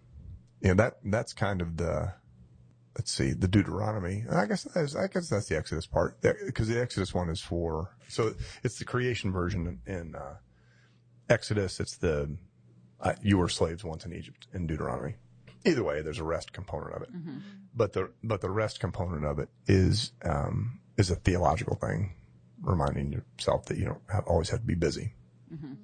you 0.61 0.69
know 0.69 0.75
that 0.75 0.97
that's 1.03 1.33
kind 1.33 1.61
of 1.61 1.77
the 1.77 2.13
let's 2.97 3.11
see 3.11 3.31
the 3.31 3.47
Deuteronomy. 3.47 4.23
I 4.31 4.45
guess 4.45 4.63
that's, 4.63 4.95
I 4.95 5.07
guess 5.07 5.29
that's 5.29 5.47
the 5.47 5.57
Exodus 5.57 5.85
part 5.85 6.19
because 6.21 6.67
the 6.67 6.79
Exodus 6.81 7.13
one 7.13 7.29
is 7.29 7.41
for 7.41 7.95
so 8.07 8.33
it's 8.63 8.79
the 8.79 8.85
creation 8.85 9.31
version 9.31 9.79
in, 9.85 10.15
uh, 10.15 10.35
Exodus. 11.29 11.79
It's 11.79 11.97
the 11.97 12.37
uh, 13.01 13.13
you 13.21 13.37
were 13.37 13.49
slaves 13.49 13.83
once 13.83 14.05
in 14.05 14.13
Egypt 14.13 14.47
in 14.53 14.65
Deuteronomy. 14.67 15.15
Either 15.65 15.83
way, 15.83 16.01
there's 16.01 16.19
a 16.19 16.23
rest 16.23 16.53
component 16.53 16.95
of 16.95 17.01
it, 17.03 17.09
but 17.75 17.93
the 17.93 18.11
but 18.23 18.41
the 18.41 18.49
rest 18.49 18.79
component 18.79 19.25
of 19.25 19.39
it 19.39 19.49
is 19.67 20.13
um, 20.23 20.79
is 20.97 21.09
a 21.11 21.15
theological 21.15 21.75
thing, 21.75 22.13
reminding 22.61 23.11
yourself 23.13 23.65
that 23.65 23.77
you 23.77 23.85
don't 23.85 24.01
have, 24.11 24.25
always 24.25 24.49
have 24.49 24.61
to 24.61 24.65
be 24.65 24.75
busy. 24.75 25.13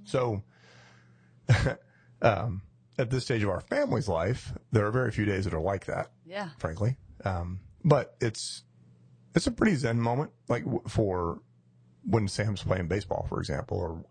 So, 0.04 0.44
um, 2.22 2.62
at 2.98 3.10
this 3.10 3.24
stage 3.26 3.44
of 3.44 3.50
our 3.50 3.62
family's 3.62 4.08
life, 4.08 4.54
there 4.72 4.86
are 4.86 4.92
very 4.92 5.12
few 5.12 5.26
days 5.26 5.46
that 5.46 5.54
are 5.54 5.62
like 5.62 5.86
that 5.86 6.12
Yeah. 6.26 6.50
frankly. 6.58 6.98
Um, 7.26 7.62
but 7.84 8.16
it's 8.22 8.64
it's 9.36 9.48
a 9.48 9.52
pretty 9.52 9.76
zen 9.76 10.00
moment, 10.00 10.32
like 10.48 10.64
w- 10.64 10.84
for 10.88 11.42
when 12.06 12.28
Sam's 12.28 12.62
playing 12.64 12.88
baseball, 12.88 13.26
for 13.30 13.40
example, 13.40 13.78
or 13.78 14.06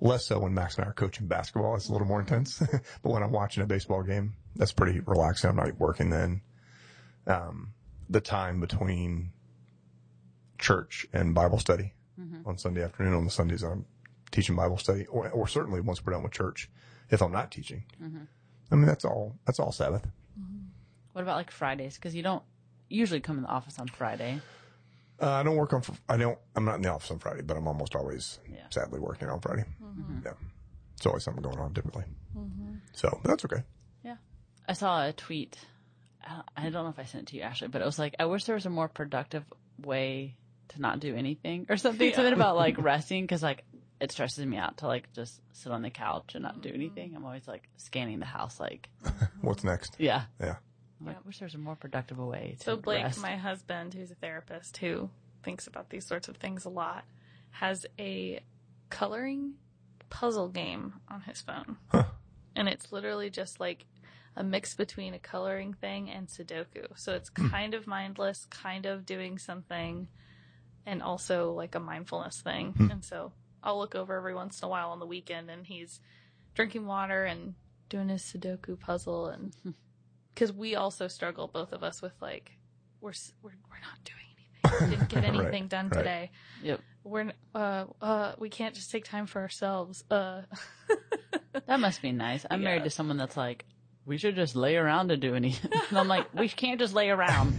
less 0.00 0.24
so 0.26 0.38
when 0.40 0.54
Max 0.54 0.76
and 0.76 0.84
I 0.84 0.88
are 0.88 0.92
coaching 0.94 1.26
basketball. 1.26 1.74
It's 1.76 1.88
a 1.88 1.92
little 1.92 2.06
more 2.06 2.20
intense. 2.20 2.58
but 3.02 3.10
when 3.12 3.22
I'm 3.22 3.32
watching 3.32 3.62
a 3.62 3.66
baseball 3.66 4.02
game, 4.02 4.34
that's 4.56 4.72
pretty 4.72 5.00
relaxing. 5.00 5.50
I'm 5.50 5.56
not 5.56 5.78
working 5.78 6.10
then. 6.10 6.40
Um, 7.26 7.74
the 8.08 8.20
time 8.20 8.60
between 8.60 9.32
church 10.62 11.06
and 11.12 11.34
Bible 11.34 11.58
study 11.58 11.92
mm-hmm. 12.18 12.48
on 12.48 12.56
Sunday 12.56 12.82
afternoon, 12.82 13.14
on 13.14 13.24
the 13.24 13.30
Sundays 13.30 13.62
I'm 13.62 13.84
teaching 14.30 14.56
Bible 14.56 14.78
study, 14.78 15.06
or, 15.06 15.28
or 15.30 15.46
certainly 15.46 15.80
once 15.80 16.04
we're 16.04 16.12
done 16.14 16.22
with 16.22 16.32
church, 16.32 16.70
if 17.10 17.20
I'm 17.20 17.32
not 17.32 17.50
teaching. 17.50 17.84
Mm-hmm. 18.02 18.24
I 18.70 18.74
mean, 18.76 18.86
that's 18.86 19.04
all. 19.04 19.36
That's 19.44 19.60
all 19.60 19.72
Sabbath. 19.72 20.06
Mm-hmm. 20.40 20.64
What 21.12 21.22
about 21.22 21.36
like 21.36 21.50
Fridays? 21.50 21.96
Because 21.96 22.14
you 22.14 22.22
don't 22.22 22.42
usually 22.88 23.20
come 23.20 23.36
in 23.36 23.42
the 23.42 23.50
office 23.50 23.78
on 23.78 23.88
Friday. 23.88 24.40
Uh, 25.20 25.30
I 25.30 25.42
don't 25.42 25.56
work 25.56 25.72
on. 25.74 25.82
I 26.08 26.16
don't. 26.16 26.38
I'm 26.56 26.64
not 26.64 26.76
in 26.76 26.82
the 26.82 26.88
office 26.88 27.10
on 27.10 27.18
Friday, 27.18 27.42
but 27.42 27.56
I'm 27.56 27.68
almost 27.68 27.94
always, 27.94 28.40
Yeah. 28.50 28.68
sadly, 28.70 28.98
working 28.98 29.28
on 29.28 29.40
Friday. 29.40 29.64
Yeah, 30.24 30.32
it's 30.96 31.06
always 31.06 31.22
something 31.24 31.42
going 31.42 31.58
on 31.58 31.74
typically. 31.74 32.04
So 32.92 33.20
but 33.22 33.28
that's 33.28 33.44
okay. 33.44 33.62
Yeah. 34.02 34.16
I 34.66 34.72
saw 34.72 35.06
a 35.06 35.12
tweet. 35.12 35.58
I 36.24 36.34
don't- 36.34 36.48
I 36.56 36.62
don't 36.70 36.84
know 36.84 36.88
if 36.90 36.98
I 36.98 37.04
sent 37.04 37.24
it 37.24 37.30
to 37.32 37.36
you, 37.36 37.42
Ashley, 37.42 37.68
but 37.68 37.82
it 37.82 37.84
was 37.84 37.98
like, 37.98 38.14
I 38.20 38.26
wish 38.26 38.44
there 38.44 38.54
was 38.54 38.66
a 38.66 38.70
more 38.70 38.88
productive 38.88 39.44
way 39.84 40.36
to 40.74 40.80
not 40.80 41.00
do 41.00 41.14
anything 41.14 41.66
or 41.68 41.76
something. 41.76 42.08
Yeah. 42.08 42.16
Something 42.16 42.34
about 42.34 42.56
like 42.56 42.76
resting 42.82 43.24
because 43.24 43.42
like 43.42 43.64
it 44.00 44.10
stresses 44.10 44.44
me 44.44 44.56
out 44.56 44.78
to 44.78 44.86
like 44.88 45.12
just 45.12 45.40
sit 45.52 45.70
on 45.70 45.82
the 45.82 45.90
couch 45.90 46.34
and 46.34 46.42
not 46.42 46.60
do 46.60 46.68
mm-hmm. 46.68 46.80
anything. 46.80 47.14
I'm 47.14 47.24
always 47.24 47.46
like 47.46 47.68
scanning 47.76 48.18
the 48.18 48.26
house, 48.26 48.58
like, 48.58 48.88
What's 49.40 49.62
next? 49.62 49.96
yeah. 49.98 50.24
Yeah. 50.40 50.56
I'm 51.00 51.06
like, 51.06 51.16
I 51.16 51.20
wish 51.24 51.38
there 51.38 51.46
was 51.46 51.54
a 51.54 51.58
more 51.58 51.76
productive 51.76 52.18
way 52.18 52.56
to 52.58 52.64
So 52.64 52.76
Blake, 52.76 53.04
rest. 53.04 53.22
my 53.22 53.36
husband, 53.36 53.94
who's 53.94 54.10
a 54.10 54.14
therapist 54.16 54.76
who 54.78 55.10
thinks 55.42 55.66
about 55.66 55.90
these 55.90 56.06
sorts 56.06 56.28
of 56.28 56.36
things 56.36 56.64
a 56.64 56.68
lot, 56.68 57.04
has 57.50 57.86
a 57.98 58.40
coloring 58.90 59.54
puzzle 60.10 60.48
game 60.48 60.94
on 61.08 61.22
his 61.22 61.40
phone. 61.40 61.76
Huh. 61.90 62.04
And 62.54 62.68
it's 62.68 62.92
literally 62.92 63.30
just 63.30 63.60
like 63.60 63.86
a 64.36 64.42
mix 64.42 64.74
between 64.74 65.14
a 65.14 65.18
coloring 65.18 65.74
thing 65.74 66.10
and 66.10 66.28
Sudoku. 66.28 66.86
So 66.96 67.14
it's 67.14 67.30
hmm. 67.36 67.48
kind 67.48 67.74
of 67.74 67.86
mindless, 67.86 68.46
kind 68.46 68.86
of 68.86 69.06
doing 69.06 69.38
something, 69.38 70.08
and 70.86 71.02
also 71.02 71.52
like 71.52 71.74
a 71.74 71.80
mindfulness 71.80 72.40
thing. 72.40 72.74
And 72.90 73.04
so 73.04 73.32
I'll 73.62 73.78
look 73.78 73.94
over 73.94 74.16
every 74.16 74.34
once 74.34 74.60
in 74.60 74.66
a 74.66 74.68
while 74.68 74.90
on 74.90 74.98
the 74.98 75.06
weekend 75.06 75.50
and 75.50 75.66
he's 75.66 76.00
drinking 76.54 76.86
water 76.86 77.24
and 77.24 77.54
doing 77.88 78.08
his 78.08 78.22
Sudoku 78.22 78.78
puzzle 78.78 79.26
and 79.28 79.54
because 80.34 80.52
we 80.52 80.74
also 80.76 81.08
struggle, 81.08 81.46
both 81.46 81.72
of 81.72 81.82
us, 81.82 82.00
with 82.02 82.14
like 82.20 82.52
we're 83.00 83.12
we're, 83.42 83.50
we're 83.70 83.80
not 83.80 84.02
doing 84.04 84.18
anything. 84.72 84.88
We 84.90 84.96
didn't 84.96 85.08
get 85.08 85.22
Right, 85.24 85.40
anything 85.46 85.68
done 85.68 85.88
right. 85.90 85.98
today. 85.98 86.30
Yep. 86.62 86.80
We're 87.04 87.32
uh 87.54 87.84
uh 88.00 88.32
we 88.38 88.48
can't 88.48 88.74
just 88.74 88.90
take 88.90 89.04
time 89.04 89.26
for 89.26 89.40
ourselves. 89.40 90.04
Uh, 90.10 90.42
That 91.66 91.80
must 91.80 92.00
be 92.02 92.12
nice. 92.12 92.44
I'm 92.50 92.62
married 92.64 92.84
to 92.84 92.90
someone 92.90 93.18
that's 93.18 93.36
like, 93.36 93.66
we 94.06 94.16
should 94.16 94.34
just 94.36 94.56
lay 94.56 94.76
around 94.76 95.08
to 95.08 95.16
do 95.18 95.34
anything. 95.34 95.70
and 95.90 95.98
I'm 95.98 96.08
like, 96.08 96.32
we 96.34 96.48
can't 96.48 96.80
just 96.80 96.94
lay 96.94 97.10
around. 97.10 97.54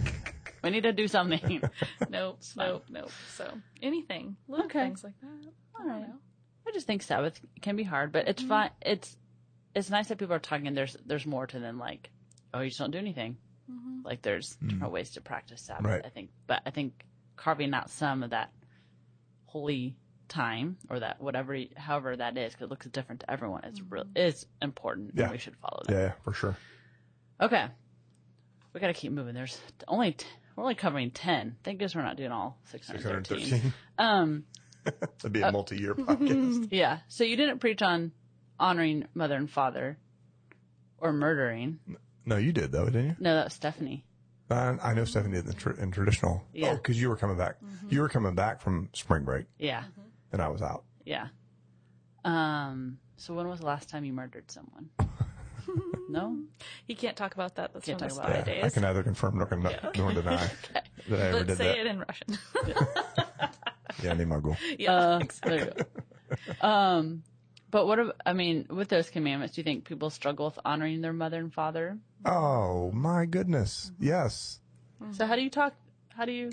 We 0.64 0.70
need 0.70 0.82
to 0.84 0.92
do 0.92 1.06
something. 1.06 1.62
nope, 2.08 2.42
fine. 2.42 2.66
nope, 2.68 2.84
nope. 2.88 3.10
So 3.36 3.50
anything, 3.82 4.36
little 4.48 4.66
Okay. 4.66 4.80
things 4.80 5.04
like 5.04 5.20
that. 5.20 5.28
I 5.76 5.82
don't 5.82 5.90
Alright. 5.92 6.08
know. 6.08 6.14
I 6.66 6.70
just 6.72 6.86
think 6.86 7.02
Sabbath 7.02 7.38
can 7.60 7.76
be 7.76 7.82
hard, 7.82 8.10
but 8.12 8.26
it's 8.26 8.42
mm-hmm. 8.42 8.48
fine. 8.48 8.70
It's 8.80 9.16
it's 9.74 9.90
nice 9.90 10.08
that 10.08 10.18
people 10.18 10.34
are 10.34 10.38
talking. 10.40 10.72
There's 10.74 10.96
there's 11.04 11.26
more 11.26 11.46
to 11.46 11.58
than 11.58 11.78
like, 11.78 12.10
oh, 12.52 12.60
you 12.60 12.70
just 12.70 12.78
don't 12.78 12.90
do 12.90 12.98
anything. 12.98 13.36
Mm-hmm. 13.70 14.06
Like 14.06 14.22
there's 14.22 14.54
mm-hmm. 14.56 14.68
different 14.68 14.92
ways 14.92 15.10
to 15.10 15.20
practice 15.20 15.60
Sabbath. 15.60 15.86
Right. 15.86 16.02
I 16.04 16.08
think, 16.08 16.30
but 16.46 16.62
I 16.66 16.70
think 16.70 17.04
carving 17.36 17.74
out 17.74 17.90
some 17.90 18.22
of 18.22 18.30
that 18.30 18.50
holy 19.46 19.96
time 20.28 20.76
or 20.88 21.00
that 21.00 21.20
whatever, 21.20 21.58
however 21.76 22.16
that 22.16 22.36
is, 22.38 22.52
because 22.52 22.66
it 22.66 22.70
looks 22.70 22.86
different 22.86 23.20
to 23.20 23.30
everyone, 23.30 23.64
is 23.64 23.82
real 23.82 24.04
is 24.14 24.46
important, 24.62 25.12
Yeah. 25.14 25.24
and 25.24 25.32
we 25.32 25.38
should 25.38 25.56
follow 25.56 25.82
that. 25.86 25.94
Yeah, 25.94 26.12
for 26.22 26.32
sure. 26.32 26.56
Okay, 27.40 27.66
we 28.72 28.80
got 28.80 28.88
to 28.88 28.94
keep 28.94 29.12
moving. 29.12 29.34
There's 29.34 29.58
only 29.88 30.12
t- 30.12 30.26
we're 30.56 30.62
only 30.64 30.74
covering 30.74 31.10
ten. 31.10 31.56
Thank 31.64 31.78
goodness 31.78 31.94
we're 31.94 32.02
not 32.02 32.16
doing 32.16 32.32
all 32.32 32.58
six 32.70 32.86
hundred 32.86 33.02
thirteen. 33.26 33.46
613. 33.46 33.72
Um. 33.98 34.44
That'd 34.84 35.32
be 35.32 35.40
a 35.40 35.50
multi-year 35.50 35.94
podcast. 35.94 36.68
Yeah. 36.72 36.98
So 37.08 37.24
you 37.24 37.36
didn't 37.36 37.58
preach 37.60 37.80
on 37.82 38.12
honoring 38.60 39.06
mother 39.14 39.34
and 39.36 39.50
father 39.50 39.96
or 40.98 41.12
murdering. 41.12 41.78
No, 42.26 42.36
you 42.36 42.52
did 42.52 42.70
though, 42.72 42.84
didn't 42.86 43.06
you? 43.06 43.16
No, 43.18 43.34
that 43.34 43.44
was 43.44 43.54
Stephanie. 43.54 44.04
Uh, 44.50 44.76
I 44.82 44.92
know 44.92 45.04
Stephanie 45.06 45.36
did 45.36 45.46
in, 45.46 45.52
tr- 45.54 45.70
in 45.80 45.90
traditional. 45.90 46.44
Yeah. 46.52 46.72
Oh, 46.72 46.74
because 46.76 47.00
you 47.00 47.08
were 47.08 47.16
coming 47.16 47.38
back. 47.38 47.56
You 47.88 48.02
were 48.02 48.10
coming 48.10 48.34
back 48.34 48.60
from 48.60 48.90
spring 48.92 49.24
break, 49.24 49.46
Yeah. 49.58 49.84
and 50.32 50.42
I 50.42 50.48
was 50.48 50.60
out. 50.60 50.84
Yeah. 51.06 51.28
Um. 52.24 52.98
So 53.16 53.32
when 53.34 53.48
was 53.48 53.60
the 53.60 53.66
last 53.66 53.88
time 53.88 54.04
you 54.04 54.12
murdered 54.12 54.50
someone? 54.50 54.90
no. 56.08 56.38
He 56.86 56.94
can't 56.94 57.16
talk 57.16 57.34
about 57.34 57.54
that. 57.56 57.72
That's 57.72 57.86
Can't 57.86 57.98
from 57.98 58.08
the 58.08 58.14
talk 58.14 58.24
about 58.24 58.42
spy 58.44 58.52
it. 58.52 58.64
I 58.64 58.70
can 58.70 58.82
neither 58.82 59.02
confirm 59.02 59.36
nor, 59.38 59.46
con- 59.46 59.62
nor 59.96 60.12
deny 60.14 60.50
that 61.08 61.20
I 61.20 61.22
ever 61.28 61.36
Let's 61.38 61.46
did 61.46 61.56
say 61.58 61.64
that. 61.64 61.78
it 61.78 61.86
in 61.86 61.98
Russian. 61.98 62.38
Yeah, 64.02 64.10
I 64.10 64.14
need 64.14 64.26
my 64.26 64.40
goal. 64.40 64.56
yeah, 64.78 64.92
Uh, 64.92 65.18
exactly. 65.20 65.56
there 65.58 65.66
you 65.66 65.84
go. 66.60 66.66
Um. 66.68 67.22
But 67.70 67.86
what? 67.86 68.00
ab- 68.00 68.16
I 68.26 68.32
mean, 68.32 68.66
with 68.68 68.88
those 68.88 69.08
commandments, 69.08 69.54
do 69.54 69.60
you 69.60 69.64
think 69.64 69.84
people 69.84 70.10
struggle 70.10 70.46
with 70.46 70.58
honoring 70.64 71.00
their 71.00 71.12
mother 71.12 71.38
and 71.38 71.52
father? 71.54 71.98
Oh 72.24 72.90
my 72.92 73.24
goodness! 73.24 73.92
Yes. 74.00 74.58
So 75.12 75.26
how 75.26 75.36
do 75.36 75.42
you 75.42 75.48
talk? 75.50 75.74
How 76.08 76.24
do 76.24 76.32
you? 76.32 76.50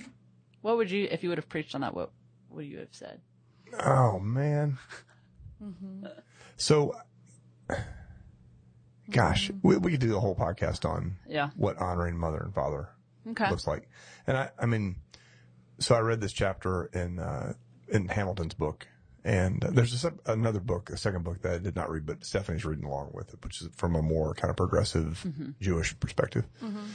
What 0.62 0.78
would 0.78 0.92
you, 0.92 1.08
if 1.10 1.24
you 1.24 1.30
would 1.30 1.40
have 1.40 1.50
preached 1.50 1.74
on 1.74 1.82
that? 1.82 1.96
What 1.96 2.12
would 2.52 2.66
you 2.68 2.78
have 2.78 2.90
said? 2.92 3.20
Oh 3.84 4.20
man. 4.20 4.78
So, 6.58 6.96
gosh, 9.12 9.52
we, 9.62 9.78
we 9.78 9.92
could 9.92 10.00
do 10.00 10.16
a 10.18 10.20
whole 10.20 10.36
podcast 10.36 10.90
on 10.90 11.18
Yeah. 11.28 11.50
what 11.56 11.78
honoring 11.78 12.18
mother 12.18 12.40
and 12.40 12.54
father 12.54 12.90
Okay. 13.28 13.50
looks 13.50 13.68
like. 13.68 13.88
And 14.28 14.38
I, 14.38 14.50
I 14.60 14.66
mean, 14.66 14.96
so 15.80 15.96
I 15.96 16.00
read 16.00 16.22
this 16.22 16.34
chapter 16.34 16.86
in 16.94 17.20
uh, 17.20 17.54
in 17.88 18.08
Hamilton's 18.08 18.54
book, 18.54 18.88
And 19.24 19.62
there's 19.62 20.04
a, 20.06 20.14
another 20.26 20.60
book, 20.60 20.90
a 20.90 20.98
second 20.98 21.24
book 21.24 21.42
that 21.42 21.54
I 21.54 21.58
did 21.60 21.76
not 21.76 21.90
read, 21.92 22.06
but 22.06 22.24
Stephanie's 22.26 22.66
reading 22.66 22.86
along 22.86 23.12
with 23.14 23.34
it, 23.34 23.44
which 23.44 23.62
is 23.62 23.70
from 23.76 23.96
a 23.96 24.02
more 24.02 24.34
kind 24.34 24.50
of 24.50 24.58
progressive 24.58 25.26
Jewish 25.60 26.00
perspective. 26.00 26.46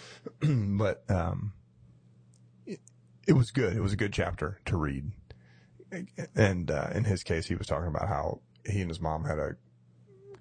but 0.41 1.05
um, 1.11 1.53
it, 2.67 2.81
it 3.29 3.33
was 3.35 3.51
good. 3.51 3.77
It 3.77 3.81
was 3.81 3.93
a 3.93 3.97
good 3.97 4.13
chapter 4.13 4.59
to 4.67 4.77
read. 4.77 5.11
And 6.35 6.71
uh, 6.71 6.89
in 6.95 7.05
his 7.05 7.23
case, 7.23 7.47
he 7.47 7.55
was 7.55 7.67
talking 7.69 7.89
about 7.89 8.09
how 8.09 8.41
he 8.69 8.81
and 8.81 8.91
his 8.91 9.01
mom 9.01 9.25
had 9.25 9.39
a 9.39 9.57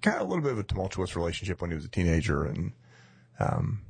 kind 0.02 0.16
of 0.16 0.22
a 0.22 0.24
little 0.24 0.42
bit 0.42 0.52
of 0.52 0.58
a 0.58 0.62
tumultuous 0.62 1.16
relationship 1.16 1.60
when 1.60 1.70
he 1.70 1.74
was 1.76 1.84
a 1.84 1.88
teenager, 1.88 2.44
and 2.44 2.72
um, 3.38 3.82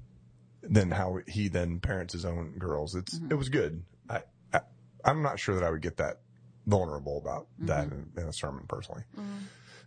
then 0.62 0.90
how 0.90 1.19
he 1.27 1.49
then 1.49 1.81
parents 1.81 2.12
his 2.12 2.25
own 2.25 2.55
girls. 2.59 2.95
It's 2.95 3.21
it 3.31 3.35
was 3.35 3.49
good. 3.49 3.83
I, 4.09 4.23
I 4.53 4.61
I'm 5.05 5.23
not 5.23 5.38
sure 5.38 5.55
that 5.55 5.64
I 5.64 5.71
would 5.71 5.83
get 5.83 5.97
that 5.99 6.21
vulnerable 6.66 7.19
about 7.19 7.47
that 7.61 7.85
in, 7.92 8.11
in 8.16 8.29
a 8.29 8.33
sermon 8.33 8.64
personally. 8.69 9.03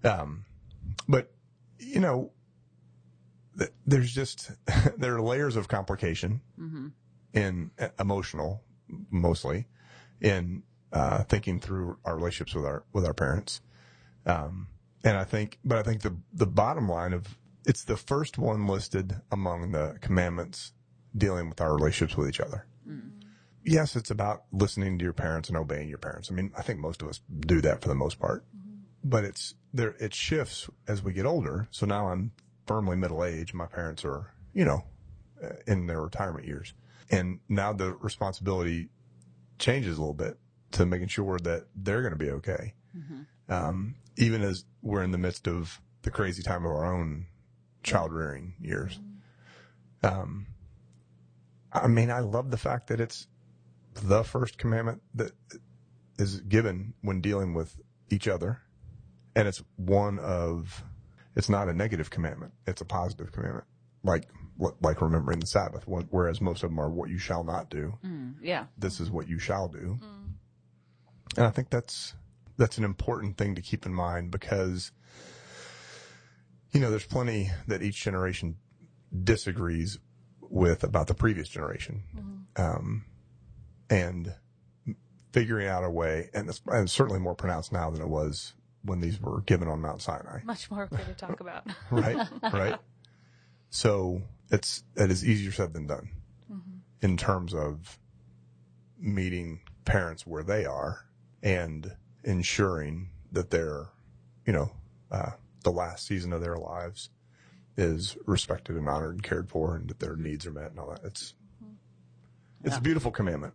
Um, 0.03 0.45
but 1.07 1.31
you 1.77 1.99
know, 1.99 2.31
th- 3.57 3.71
there's 3.85 4.13
just 4.13 4.51
there 4.97 5.15
are 5.15 5.21
layers 5.21 5.55
of 5.55 5.67
complication 5.67 6.41
in 7.33 7.71
uh, 7.79 7.89
emotional, 7.99 8.63
mostly 9.09 9.67
in 10.21 10.63
uh, 10.91 11.23
thinking 11.23 11.59
through 11.59 11.97
our 12.05 12.15
relationships 12.15 12.55
with 12.55 12.65
our 12.65 12.83
with 12.93 13.05
our 13.05 13.13
parents. 13.13 13.61
Um, 14.25 14.67
and 15.03 15.17
I 15.17 15.23
think, 15.23 15.59
but 15.63 15.77
I 15.77 15.83
think 15.83 16.01
the 16.01 16.15
the 16.33 16.47
bottom 16.47 16.89
line 16.89 17.13
of 17.13 17.37
it's 17.65 17.83
the 17.83 17.97
first 17.97 18.37
one 18.37 18.67
listed 18.67 19.15
among 19.31 19.71
the 19.71 19.97
commandments 20.01 20.73
dealing 21.15 21.49
with 21.49 21.61
our 21.61 21.73
relationships 21.75 22.17
with 22.17 22.29
each 22.29 22.39
other. 22.39 22.65
Yes, 23.63 23.95
it's 23.95 24.09
about 24.09 24.43
listening 24.51 24.97
to 24.99 25.03
your 25.03 25.13
parents 25.13 25.49
and 25.49 25.57
obeying 25.57 25.89
your 25.89 25.97
parents. 25.97 26.31
I 26.31 26.33
mean, 26.33 26.51
I 26.57 26.61
think 26.61 26.79
most 26.79 27.01
of 27.01 27.09
us 27.09 27.21
do 27.41 27.61
that 27.61 27.81
for 27.81 27.89
the 27.89 27.95
most 27.95 28.17
part, 28.19 28.45
but 29.03 29.23
it's 29.25 29.53
there. 29.73 29.95
It 29.99 30.13
shifts 30.13 30.69
as 30.87 31.03
we 31.03 31.13
get 31.13 31.25
older. 31.25 31.67
So 31.71 31.85
now 31.85 32.07
I'm 32.09 32.31
firmly 32.65 32.95
middle 32.95 33.23
age. 33.23 33.53
My 33.53 33.65
parents 33.65 34.05
are, 34.05 34.33
you 34.53 34.65
know, 34.65 34.85
uh, 35.43 35.49
in 35.67 35.87
their 35.87 36.01
retirement 36.01 36.47
years, 36.47 36.73
and 37.11 37.39
now 37.49 37.73
the 37.73 37.93
responsibility 37.93 38.89
changes 39.59 39.97
a 39.97 40.01
little 40.01 40.13
bit 40.13 40.37
to 40.71 40.85
making 40.85 41.09
sure 41.09 41.37
that 41.39 41.67
they're 41.75 42.01
going 42.01 42.13
to 42.13 42.17
be 42.17 42.31
okay. 42.31 42.73
Um, 43.49 43.95
even 44.19 44.41
as 44.43 44.65
we're 44.81 45.01
in 45.01 45.11
the 45.11 45.17
midst 45.17 45.47
of 45.47 45.81
the 46.03 46.11
crazy 46.11 46.43
time 46.43 46.65
of 46.65 46.71
our 46.71 46.93
own 46.93 47.25
child 47.83 48.11
rearing 48.13 48.53
years. 48.59 48.99
Um, 50.03 50.47
I 51.71 51.87
mean, 51.87 52.11
I 52.11 52.19
love 52.19 52.51
the 52.51 52.57
fact 52.57 52.87
that 52.87 52.99
it's 52.99 53.27
the 53.93 54.23
first 54.23 54.57
commandment 54.57 55.01
that 55.15 55.31
is 56.17 56.41
given 56.41 56.93
when 57.01 57.21
dealing 57.21 57.53
with 57.53 57.75
each 58.09 58.27
other. 58.27 58.61
And 59.35 59.47
it's 59.47 59.63
one 59.77 60.19
of, 60.19 60.83
it's 61.35 61.49
not 61.49 61.69
a 61.69 61.73
negative 61.73 62.09
commandment. 62.09 62.53
It's 62.67 62.81
a 62.81 62.85
positive 62.85 63.31
commandment. 63.31 63.65
Like, 64.03 64.27
like 64.81 65.01
remembering 65.01 65.39
the 65.39 65.47
Sabbath, 65.47 65.85
whereas 65.87 66.41
most 66.41 66.63
of 66.63 66.69
them 66.69 66.79
are 66.79 66.89
what 66.89 67.09
you 67.09 67.17
shall 67.17 67.45
not 67.45 67.69
do 67.69 67.97
Mm, 68.05 68.35
yeah. 68.41 68.65
this 68.77 68.99
is 68.99 69.09
what 69.09 69.29
you 69.29 69.39
shall 69.39 69.69
do. 69.69 69.97
And 71.37 71.45
I 71.45 71.49
think 71.51 71.69
that's 71.69 72.15
that's 72.59 72.77
an 72.77 72.83
important 72.83 73.37
thing 73.37 73.55
to 73.55 73.61
keep 73.61 73.85
in 73.85 73.93
mind 73.93 74.29
because 74.29 74.91
you 76.71 76.79
know 76.79 76.91
there's 76.91 77.05
plenty 77.05 77.49
that 77.67 77.81
each 77.81 78.03
generation 78.03 78.57
disagrees 79.23 79.97
with 80.41 80.83
about 80.83 81.07
the 81.07 81.13
previous 81.13 81.47
generation, 81.47 82.03
um, 82.57 83.05
and 83.89 84.35
figuring 85.31 85.67
out 85.67 85.83
a 85.83 85.89
way, 85.89 86.29
and 86.33 86.49
it's, 86.49 86.61
and 86.67 86.83
it's 86.83 86.91
certainly 86.91 87.19
more 87.19 87.35
pronounced 87.35 87.71
now 87.71 87.89
than 87.89 88.01
it 88.01 88.09
was 88.09 88.53
when 88.83 88.99
these 88.99 89.19
were 89.21 89.41
given 89.41 89.67
on 89.67 89.81
Mount 89.81 90.01
Sinai 90.01 90.39
Much 90.43 90.69
more 90.69 90.87
to 90.87 91.13
talk 91.13 91.39
about. 91.39 91.65
right? 91.91 92.27
right. 92.53 92.79
So 93.69 94.21
it's 94.51 94.83
it 94.95 95.09
is 95.09 95.27
easier 95.27 95.51
said 95.51 95.73
than 95.73 95.87
done 95.87 96.09
in 97.01 97.15
terms 97.15 97.53
of 97.53 97.97
meeting 98.99 99.61
parents 99.85 100.27
where 100.27 100.43
they 100.43 100.65
are 100.65 101.05
and 101.41 101.95
ensuring 102.23 103.09
that 103.31 103.49
their, 103.49 103.87
you 104.45 104.53
know, 104.53 104.71
uh, 105.11 105.31
the 105.63 105.71
last 105.71 106.05
season 106.07 106.33
of 106.33 106.41
their 106.41 106.57
lives 106.57 107.09
is 107.77 108.17
respected 108.25 108.75
and 108.75 108.87
honored 108.89 109.13
and 109.13 109.23
cared 109.23 109.49
for, 109.49 109.75
and 109.75 109.89
that 109.89 109.99
their 109.99 110.15
needs 110.15 110.45
are 110.45 110.51
met 110.51 110.71
and 110.71 110.79
all 110.79 110.89
that. 110.89 111.03
It's 111.03 111.33
it's 112.63 112.75
a 112.75 112.81
beautiful 112.81 113.09
commandment, 113.11 113.53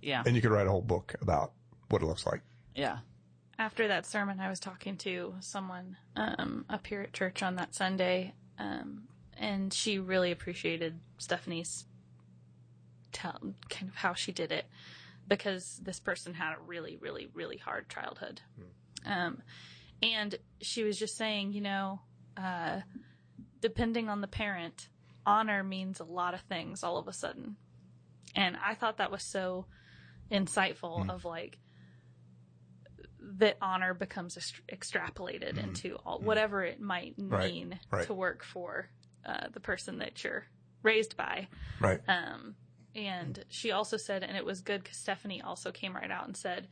Yeah. 0.00 0.22
and 0.24 0.36
you 0.36 0.40
could 0.42 0.52
write 0.52 0.68
a 0.68 0.70
whole 0.70 0.80
book 0.82 1.16
about 1.20 1.52
what 1.88 2.00
it 2.00 2.06
looks 2.06 2.24
like. 2.26 2.42
Yeah. 2.76 2.98
After 3.58 3.88
that 3.88 4.06
sermon, 4.06 4.38
I 4.38 4.48
was 4.48 4.60
talking 4.60 4.96
to 4.98 5.34
someone 5.40 5.96
um, 6.14 6.64
up 6.70 6.86
here 6.86 7.00
at 7.00 7.12
church 7.12 7.42
on 7.42 7.56
that 7.56 7.74
Sunday, 7.74 8.34
um, 8.58 9.08
and 9.36 9.72
she 9.72 9.98
really 9.98 10.30
appreciated 10.30 11.00
Stephanie's 11.18 11.86
tell, 13.12 13.54
kind 13.68 13.88
of 13.88 13.96
how 13.96 14.14
she 14.14 14.30
did 14.30 14.52
it 14.52 14.66
because 15.28 15.80
this 15.82 16.00
person 16.00 16.34
had 16.34 16.54
a 16.54 16.60
really, 16.60 16.96
really, 16.96 17.28
really 17.34 17.56
hard 17.56 17.88
childhood. 17.88 18.40
Um, 19.04 19.42
and 20.02 20.34
she 20.60 20.84
was 20.84 20.98
just 20.98 21.16
saying, 21.16 21.52
you 21.52 21.60
know, 21.60 22.00
uh, 22.36 22.80
depending 23.60 24.08
on 24.08 24.20
the 24.20 24.26
parent, 24.28 24.88
honor 25.24 25.64
means 25.64 26.00
a 26.00 26.04
lot 26.04 26.34
of 26.34 26.40
things 26.42 26.82
all 26.84 26.98
of 26.98 27.08
a 27.08 27.12
sudden. 27.12 27.56
And 28.34 28.56
I 28.64 28.74
thought 28.74 28.98
that 28.98 29.10
was 29.10 29.22
so 29.22 29.66
insightful 30.30 31.08
of 31.10 31.24
like, 31.24 31.58
that 33.38 33.56
honor 33.60 33.92
becomes 33.92 34.36
est- 34.36 34.60
extrapolated 34.72 35.58
into 35.58 35.96
all, 36.06 36.20
whatever 36.20 36.62
it 36.62 36.80
might 36.80 37.14
Right, 37.18 37.52
mean 37.52 37.80
right. 37.90 38.06
to 38.06 38.14
work 38.14 38.44
for 38.44 38.88
uh, 39.24 39.48
the 39.52 39.58
person 39.58 39.98
that 39.98 40.22
you're 40.22 40.44
raised 40.82 41.16
by. 41.16 41.48
Right. 41.80 42.00
Um, 42.06 42.54
and 42.96 43.44
she 43.48 43.72
also 43.72 43.98
said, 43.98 44.22
and 44.22 44.36
it 44.36 44.44
was 44.44 44.62
good 44.62 44.82
because 44.82 44.96
Stephanie 44.96 45.42
also 45.42 45.70
came 45.70 45.94
right 45.94 46.10
out 46.10 46.26
and 46.26 46.36
said, 46.36 46.68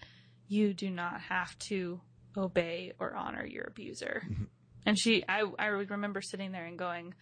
"You 0.48 0.72
do 0.72 0.90
not 0.90 1.20
have 1.20 1.56
to 1.70 2.00
obey 2.36 2.94
or 2.98 3.14
honor 3.14 3.44
your 3.44 3.64
abuser." 3.64 4.22
Mm-hmm. 4.24 4.44
And 4.86 4.98
she, 4.98 5.22
I, 5.28 5.44
I 5.58 5.66
remember 5.66 6.22
sitting 6.22 6.52
there 6.52 6.64
and 6.64 6.78
going, 6.78 7.14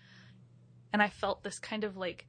and 0.92 1.02
I 1.02 1.08
felt 1.08 1.42
this 1.42 1.58
kind 1.58 1.82
of 1.84 1.96
like 1.96 2.26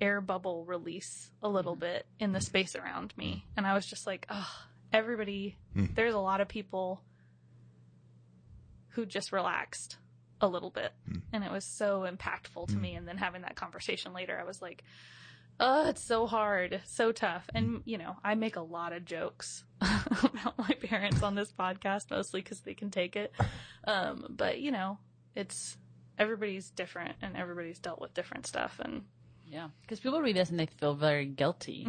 air 0.00 0.20
bubble 0.20 0.64
release 0.66 1.30
a 1.42 1.48
little 1.48 1.72
mm-hmm. 1.72 1.80
bit 1.80 2.06
in 2.18 2.32
the 2.32 2.38
mm-hmm. 2.38 2.44
space 2.44 2.76
around 2.76 3.14
me, 3.16 3.46
and 3.56 3.66
I 3.66 3.72
was 3.72 3.86
just 3.86 4.06
like, 4.06 4.26
"Oh, 4.28 4.50
everybody." 4.92 5.56
Hmm. 5.72 5.86
There's 5.94 6.14
a 6.14 6.18
lot 6.18 6.42
of 6.42 6.48
people 6.48 7.00
who 8.90 9.06
just 9.06 9.32
relaxed 9.32 9.96
a 10.42 10.46
little 10.46 10.70
bit, 10.70 10.92
hmm. 11.08 11.20
and 11.32 11.42
it 11.42 11.50
was 11.50 11.64
so 11.64 12.06
impactful 12.06 12.68
to 12.68 12.74
hmm. 12.74 12.82
me. 12.82 12.94
And 12.96 13.08
then 13.08 13.16
having 13.16 13.42
that 13.42 13.56
conversation 13.56 14.12
later, 14.12 14.38
I 14.38 14.44
was 14.44 14.60
like, 14.60 14.84
oh, 15.60 15.88
it's 15.88 16.02
so 16.02 16.26
hard, 16.26 16.80
so 16.84 17.12
tough. 17.12 17.48
And, 17.54 17.82
you 17.84 17.98
know, 17.98 18.16
I 18.24 18.34
make 18.34 18.56
a 18.56 18.60
lot 18.62 18.92
of 18.92 19.04
jokes 19.04 19.64
about 19.80 20.58
my 20.58 20.74
parents 20.82 21.22
on 21.22 21.34
this 21.34 21.52
podcast, 21.52 22.10
mostly 22.10 22.40
because 22.40 22.60
they 22.60 22.74
can 22.74 22.90
take 22.90 23.16
it. 23.16 23.32
Um, 23.86 24.26
but, 24.30 24.60
you 24.60 24.70
know, 24.72 24.98
it's 25.34 25.76
everybody's 26.18 26.70
different 26.70 27.14
and 27.22 27.36
everybody's 27.36 27.78
dealt 27.78 28.00
with 28.00 28.12
different 28.14 28.46
stuff. 28.46 28.78
And 28.82 29.02
Yeah. 29.46 29.68
Because 29.82 30.00
people 30.00 30.20
read 30.20 30.36
this 30.36 30.50
and 30.50 30.58
they 30.58 30.66
feel 30.66 30.94
very 30.94 31.26
guilty. 31.26 31.86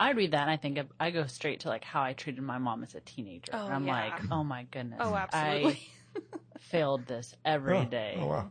I 0.00 0.12
read 0.12 0.32
that 0.32 0.42
and 0.42 0.50
I 0.50 0.56
think 0.56 0.78
of, 0.78 0.86
I 0.98 1.10
go 1.10 1.26
straight 1.26 1.60
to 1.60 1.68
like 1.68 1.84
how 1.84 2.02
I 2.02 2.12
treated 2.12 2.42
my 2.42 2.58
mom 2.58 2.82
as 2.82 2.94
a 2.94 3.00
teenager. 3.00 3.52
Oh, 3.54 3.66
and 3.66 3.74
I'm 3.74 3.86
yeah. 3.86 3.92
like, 3.92 4.30
oh 4.30 4.42
my 4.44 4.64
goodness. 4.70 5.00
oh, 5.02 5.14
absolutely. 5.14 5.80
I 6.16 6.20
failed 6.60 7.06
this 7.06 7.34
every 7.44 7.78
Oh, 7.78 7.84
day. 7.84 8.16
oh, 8.18 8.26
wow. 8.26 8.50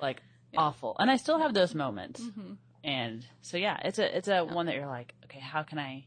Like 0.00 0.22
awful. 0.56 0.96
And 0.98 1.10
I 1.10 1.16
still 1.16 1.38
have 1.38 1.54
those 1.54 1.74
moments. 1.74 2.20
Mm-hmm. 2.20 2.52
And 2.88 3.26
so 3.42 3.56
yeah, 3.58 3.78
it's 3.84 3.98
a 3.98 4.16
it's 4.16 4.28
a 4.28 4.44
one 4.44 4.66
that 4.66 4.74
you're 4.74 4.86
like, 4.86 5.14
okay, 5.24 5.40
how 5.40 5.62
can 5.62 5.78
I? 5.78 6.06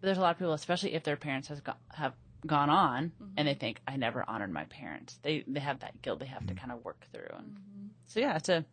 There's 0.00 0.18
a 0.18 0.20
lot 0.20 0.30
of 0.32 0.38
people, 0.38 0.52
especially 0.52 0.94
if 0.94 1.02
their 1.02 1.16
parents 1.16 1.48
has 1.48 1.60
got, 1.60 1.78
have 1.92 2.14
gone 2.46 2.70
on 2.70 3.12
Mm-hmm. 3.20 3.32
and 3.38 3.48
they 3.48 3.54
think 3.54 3.80
I 3.88 3.96
never 3.96 4.24
honored 4.28 4.52
my 4.52 4.64
parents. 4.64 5.18
They 5.22 5.42
they 5.46 5.60
have 5.60 5.80
that 5.80 6.00
guilt 6.02 6.20
they 6.20 6.26
have 6.26 6.42
Mm-hmm. 6.42 6.54
to 6.54 6.60
kind 6.60 6.72
of 6.72 6.84
work 6.84 7.04
through. 7.12 7.28
And 7.36 7.46
Mm-hmm. 7.56 7.86
so 8.06 8.20
yeah, 8.20 8.36
it's 8.36 8.48
a 8.48 8.64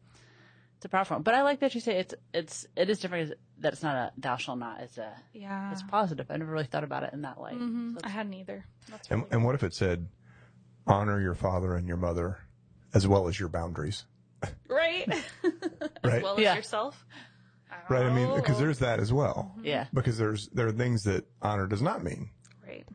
it's 0.78 0.86
a 0.86 0.90
powerful 0.90 1.16
one. 1.16 1.24
But 1.24 1.34
I 1.34 1.42
like 1.42 1.60
that 1.62 1.74
you 1.74 1.82
say 1.82 1.98
it's 1.98 2.14
it's 2.34 2.68
it 2.76 2.90
is 2.90 3.00
different 3.00 3.34
that 3.60 3.74
it's 3.74 3.82
not 3.84 3.96
a 3.96 4.12
thou 4.18 4.36
shall 4.36 4.56
not. 4.56 4.82
It's 4.82 4.98
a 5.00 5.12
yeah. 5.34 5.72
it's 5.72 5.82
positive. 5.84 6.28
I 6.30 6.38
never 6.38 6.52
really 6.52 6.66
thought 6.74 6.84
about 6.84 7.04
it 7.04 7.14
in 7.14 7.22
that 7.24 7.40
light. 7.42 7.58
Mhm. 7.60 7.94
So 7.94 8.02
I 8.04 8.10
hadn't 8.10 8.34
either. 8.36 8.66
That's 8.92 9.10
And, 9.10 9.22
really 9.22 9.32
and 9.34 9.46
what 9.46 9.56
if 9.56 9.64
it 9.64 9.74
said, 9.74 10.08
honor 10.86 11.20
your 11.20 11.34
father 11.36 11.76
and 11.76 11.88
your 11.88 11.98
mother, 11.98 12.40
as 12.94 13.08
well 13.08 13.28
as 13.28 13.40
your 13.40 13.50
boundaries? 13.50 14.06
Right. 14.68 15.08
Right. 16.04 16.16
as 16.18 16.24
well 16.24 16.34
as 16.36 16.40
Yeah. 16.42 16.56
yourself. 16.56 17.06
Right. 17.90 18.06
I 18.06 18.14
mean, 18.14 18.36
because 18.36 18.58
Oh. 18.58 18.60
there's 18.60 18.80
that 18.80 19.00
as 19.00 19.12
well. 19.12 19.56
yeah. 19.64 19.88
Because 19.94 20.18
there's 20.18 20.48
there 20.50 20.68
are 20.68 20.72
things 20.72 21.04
that 21.04 21.26
honor 21.42 21.66
does 21.68 21.82
not 21.82 22.04
mean, 22.04 22.30
right. 22.66 22.88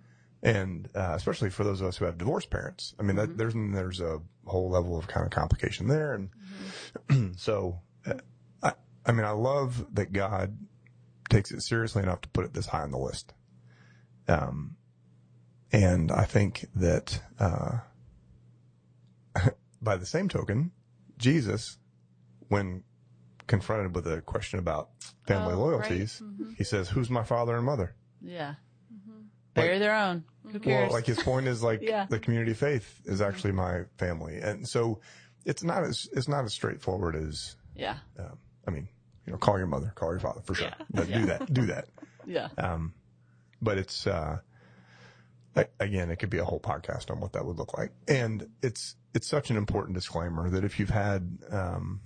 and 0.43 0.89
uh, 0.95 1.13
especially 1.17 1.51
for 1.51 1.65
those 1.65 1.81
of 1.81 1.89
us 1.89 1.97
who 1.97 2.05
have 2.05 2.17
divorced 2.19 2.51
parents. 2.51 2.95
I 2.99 3.03
mean, 3.03 3.17
that, 3.17 3.37
there's 3.37 3.55
there's 3.55 4.01
a 4.01 4.21
whole 4.47 4.71
level 4.71 4.97
of 4.99 5.07
kind 5.09 5.27
of 5.27 5.33
complication 5.33 5.89
there, 5.89 6.15
and 7.11 7.37
so 7.39 7.81
uh, 8.07 8.15
I 8.63 8.73
I 9.05 9.13
mean, 9.13 9.25
I 9.27 9.31
love 9.33 9.85
that 9.95 10.13
God 10.13 10.57
takes 11.29 11.51
it 11.51 11.61
seriously 11.63 12.03
enough 12.03 12.21
to 12.23 12.29
put 12.31 12.45
it 12.45 12.55
this 12.55 12.67
high 12.67 12.83
on 12.83 12.91
the 12.93 12.99
list. 12.99 13.35
Um, 14.29 14.77
And 15.73 16.11
I 16.11 16.25
think 16.25 16.67
that, 16.77 17.21
uh, 17.39 17.79
by 19.83 19.97
the 19.97 20.07
same 20.07 20.29
token, 20.29 20.71
Jesus, 21.19 21.77
when 22.49 22.83
confronted 23.47 23.95
with 23.95 24.07
a 24.07 24.21
question 24.23 24.59
about 24.59 24.91
family 25.27 25.55
Oh, 25.55 25.59
loyalties, 25.59 26.23
right. 26.25 26.55
he 26.57 26.65
says, 26.65 26.89
who's 26.89 27.11
my 27.11 27.25
father 27.25 27.57
and 27.57 27.65
mother? 27.67 27.95
Yeah. 28.23 28.55
Bury 29.55 29.79
their 29.79 29.95
own. 29.95 30.25
Who 30.53 30.61
cares? 30.61 30.89
Well, 30.89 30.93
like 30.93 31.07
his 31.07 31.21
point 31.23 31.47
is 31.49 31.63
like 31.63 31.81
Yeah. 31.83 32.07
the 32.09 32.19
community 32.21 32.53
of 32.53 32.59
faith 32.59 33.01
is 33.07 33.21
actually 33.21 33.53
my 33.53 33.83
family. 33.97 34.39
And 34.39 34.67
so 34.69 35.01
it's 35.45 35.65
not 35.65 35.83
as, 35.85 36.09
it's 36.13 36.29
not 36.29 36.45
as 36.45 36.53
straightforward 36.53 37.17
as, 37.17 37.57
yeah. 37.75 37.97
um, 38.19 38.39
I 38.67 38.71
mean, 38.71 38.89
you 39.27 39.33
know, 39.33 39.39
call 39.39 39.59
your 39.59 39.67
mother, 39.67 39.93
call 39.95 40.11
your 40.13 40.21
father 40.21 40.41
for 40.45 40.55
sure. 40.55 40.69
Yeah. 40.69 40.85
But 40.91 41.09
Do 41.13 41.27
that, 41.27 41.53
do 41.53 41.67
that. 41.67 41.89
Yeah. 42.27 42.49
Um, 42.59 42.93
but 43.63 43.79
it's, 43.79 44.07
uh, 44.07 44.41
again, 45.81 46.11
it 46.11 46.17
could 46.17 46.29
be 46.29 46.37
a 46.39 46.45
whole 46.45 46.61
podcast 46.61 47.11
on 47.11 47.21
what 47.21 47.33
that 47.33 47.45
would 47.47 47.57
look 47.57 47.77
like. 47.77 47.91
And 48.07 48.49
it's, 48.63 48.97
it's 49.15 49.27
such 49.27 49.51
an 49.51 49.57
important 49.57 49.95
disclaimer 49.95 50.51
that 50.51 50.65
if 50.65 50.79
you've 50.79 50.91
had, 50.91 51.39
um, 51.51 52.01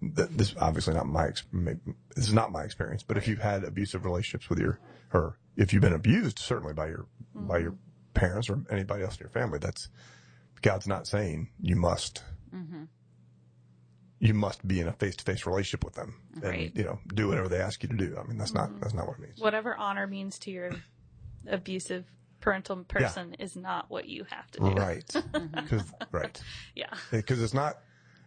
th- 0.00 0.28
this 0.30 0.54
obviously 0.60 0.94
not 0.94 1.06
my, 1.06 1.28
ex- 1.28 1.46
ma- 1.52 1.72
this 2.14 2.26
is 2.26 2.32
not 2.32 2.52
my 2.52 2.62
experience, 2.62 3.02
but 3.02 3.16
if 3.16 3.28
you've 3.28 3.40
had 3.40 3.64
abusive 3.64 4.04
relationships 4.04 4.48
with 4.50 4.58
your, 4.58 4.78
or 5.12 5.38
if 5.56 5.72
you've 5.72 5.82
been 5.82 5.92
abused 5.92 6.38
certainly 6.38 6.74
by 6.74 6.88
your, 6.88 7.06
mm-hmm. 7.36 7.46
by 7.46 7.58
your 7.58 7.74
parents 8.14 8.50
or 8.50 8.60
anybody 8.70 9.04
else 9.04 9.14
in 9.14 9.20
your 9.20 9.30
family, 9.30 9.58
that's, 9.58 9.88
God's 10.62 10.86
not 10.86 11.06
saying 11.06 11.50
you 11.60 11.76
must, 11.76 12.22
mm-hmm. 12.54 12.84
you 14.18 14.34
must 14.34 14.66
be 14.66 14.80
in 14.80 14.88
a 14.88 14.92
face-to-face 14.92 15.46
relationship 15.46 15.84
with 15.84 15.94
them 15.94 16.16
and, 16.42 16.72
you 16.74 16.82
know, 16.82 16.98
do 17.14 17.28
whatever 17.28 17.48
they 17.48 17.60
ask 17.60 17.82
you 17.82 17.88
to 17.90 17.96
do. 17.96 18.16
I 18.18 18.26
mean, 18.26 18.38
that's 18.38 18.54
not, 18.54 18.70
mm-hmm. 18.70 18.80
that's 18.80 18.94
not 18.94 19.06
what 19.06 19.18
it 19.18 19.22
means. 19.22 19.38
Whatever 19.38 19.76
honor 19.76 20.06
means 20.06 20.38
to 20.40 20.50
your 20.50 20.72
abusive 21.46 22.06
parental 22.46 22.76
person 22.84 23.34
is 23.40 23.56
not 23.56 23.90
what 23.90 24.08
you 24.08 24.24
have 24.30 24.48
to 24.52 24.60
do. 24.60 24.70
Right. 24.70 25.04
Mm-hmm. 25.36 25.66
Cause, 25.66 25.82
right. 26.12 26.40
Yeah. 26.76 26.94
Because 27.10 27.42
it's 27.42 27.52
not, 27.52 27.78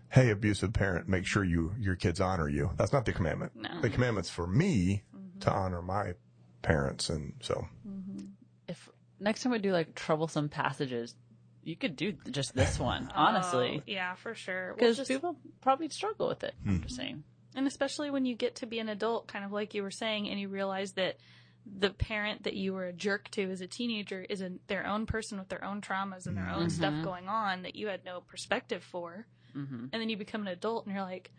hey, 0.10 0.30
abusive 0.30 0.74
parent, 0.74 1.08
make 1.08 1.26
sure 1.26 1.44
you, 1.44 1.74
your 1.80 1.96
kids 1.96 2.20
honor 2.20 2.50
you. 2.50 2.70
That's 2.76 2.92
not 2.92 3.06
the 3.06 3.14
commandment. 3.14 3.54
No. 3.56 3.82
The 3.82 3.90
commandment's 3.90 4.30
for 4.30 4.46
me 4.46 5.04
to 5.40 5.48
mm-hmm. 5.48 5.58
honor 5.58 5.82
my 5.82 6.14
parents. 6.62 7.10
And 7.10 7.34
so, 7.42 7.66
mm-hmm. 7.88 8.26
If 8.68 8.90
next 9.20 9.44
time 9.44 9.54
we 9.54 9.60
do 9.60 9.72
like 9.72 9.96
troublesome 9.96 10.50
passages, 10.50 11.16
you 11.64 11.78
could 11.78 11.96
do 11.96 12.14
just 12.30 12.54
this 12.54 12.78
one, 12.78 13.10
honestly. 13.16 13.78
Oh, 13.80 13.84
yeah, 13.88 14.16
for 14.16 14.36
sure. 14.36 14.68
Well, 14.68 14.76
Because 14.76 14.98
just- 14.98 15.10
people 15.10 15.38
probably 15.62 15.88
struggle 15.90 16.28
with 16.28 16.44
it. 16.44 16.54
I'm 16.66 16.78
hmm. 16.78 16.84
just 16.84 16.98
saying. 16.98 17.24
And 17.56 17.66
especially 17.66 18.12
when 18.12 18.26
you 18.26 18.36
get 18.36 18.56
to 18.58 18.66
be 18.66 18.80
an 18.80 18.90
adult, 18.90 19.28
kind 19.28 19.46
of 19.46 19.52
like 19.52 19.74
you 19.74 19.82
were 19.82 19.92
saying, 19.92 20.30
and 20.30 20.40
you 20.40 20.50
realize 20.50 20.92
that 20.94 21.18
the 21.66 21.90
parent 21.92 22.44
that 22.44 22.56
you 22.56 22.74
were 22.74 22.86
a 22.88 22.94
jerk 22.94 23.30
to 23.32 23.44
as 23.52 23.62
a 23.62 23.68
teenager 23.68 24.22
is 24.30 24.42
a, 24.42 24.52
their 24.68 24.86
own 24.88 25.06
person 25.06 25.38
with 25.38 25.50
their 25.50 25.64
own 25.64 25.82
traumas 25.82 26.26
and 26.28 26.36
their 26.36 26.50
own 26.50 26.70
stuff 26.70 26.94
going 27.04 27.28
on 27.28 27.62
that 27.64 27.76
you 27.76 27.88
had 27.88 28.04
no 28.06 28.22
perspective 28.22 28.84
for. 28.84 29.26
hmm 29.54 29.86
And 29.92 30.02
then 30.02 30.10
you 30.10 30.18
become 30.18 30.42
an 30.42 30.48
adult 30.48 30.86
and 30.86 30.94
you're 30.96 31.04
like, 31.04 31.32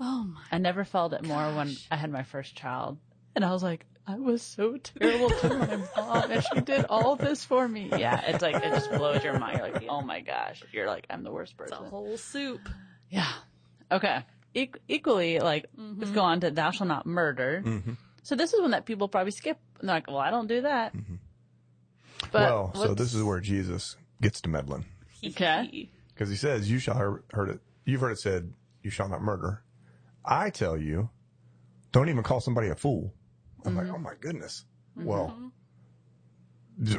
oh 0.00 0.24
my. 0.24 0.40
I 0.50 0.58
never 0.58 0.84
felt 0.84 1.12
it 1.12 1.22
more 1.24 1.54
when 1.54 1.74
I 1.90 1.96
had 1.96 2.10
my 2.10 2.22
first 2.24 2.54
child. 2.56 2.98
And 3.36 3.44
I 3.44 3.52
was 3.52 3.62
like, 3.62 3.86
I 4.06 4.16
was 4.18 4.42
so 4.42 4.76
terrible 4.76 5.30
to 5.30 5.48
my 5.96 6.02
mom 6.02 6.30
and 6.32 6.42
she 6.52 6.60
did 6.62 6.86
all 6.88 7.14
this 7.16 7.44
for 7.44 7.68
me. 7.68 7.90
Yeah, 7.96 8.20
it's 8.26 8.42
like, 8.42 8.56
it 8.56 8.70
just 8.74 8.90
blows 8.90 9.22
your 9.22 9.38
mind. 9.38 9.58
You're 9.58 9.70
like, 9.72 9.84
oh 9.88 10.00
my 10.02 10.20
gosh. 10.20 10.62
You're 10.72 10.88
like, 10.88 11.06
I'm 11.10 11.22
the 11.22 11.30
worst 11.30 11.56
person. 11.56 11.76
It's 11.78 11.86
a 11.86 11.90
whole 11.90 12.16
soup. 12.16 12.68
Yeah. 13.08 13.30
Okay. 13.92 14.24
E- 14.54 14.70
equally, 14.88 15.38
like, 15.38 15.66
let's 15.76 16.10
go 16.10 16.22
on 16.22 16.40
to 16.40 16.50
thou 16.50 16.72
shalt 16.72 16.88
not 16.88 17.06
murder. 17.06 17.62
Mm-hmm. 17.64 17.92
So 18.30 18.36
this 18.36 18.52
is 18.54 18.60
one 18.60 18.70
that 18.70 18.86
people 18.86 19.08
probably 19.08 19.32
skip. 19.32 19.58
And 19.80 19.88
they're 19.88 19.96
like, 19.96 20.06
well, 20.06 20.18
I 20.18 20.30
don't 20.30 20.46
do 20.46 20.60
that. 20.62 20.92
But 20.92 21.02
Mm-hmm. 21.02 22.32
well, 22.32 22.72
so 22.76 22.94
this 22.94 23.12
is 23.12 23.24
where 23.24 23.40
Jesus 23.40 23.96
gets 24.22 24.40
to 24.42 24.48
meddling 24.48 24.84
Okay. 25.26 25.90
because 26.14 26.30
he 26.30 26.36
says, 26.36 26.70
you 26.70 26.78
shall 26.78 26.94
hear- 26.94 27.24
heard 27.32 27.48
it. 27.48 27.60
You've 27.84 28.00
heard 28.02 28.12
it 28.12 28.20
said, 28.20 28.52
you 28.84 28.90
shall 28.90 29.08
not 29.08 29.20
murder. 29.20 29.64
I 30.24 30.50
tell 30.50 30.76
you, 30.78 31.10
don't 31.90 32.08
even 32.08 32.22
call 32.22 32.40
somebody 32.40 32.68
a 32.68 32.76
fool. 32.76 33.12
I'm 33.64 33.74
like, 33.74 33.88
oh 33.88 33.98
my 33.98 34.14
goodness. 34.20 34.64
Well, 34.94 35.50
d- 36.80 36.98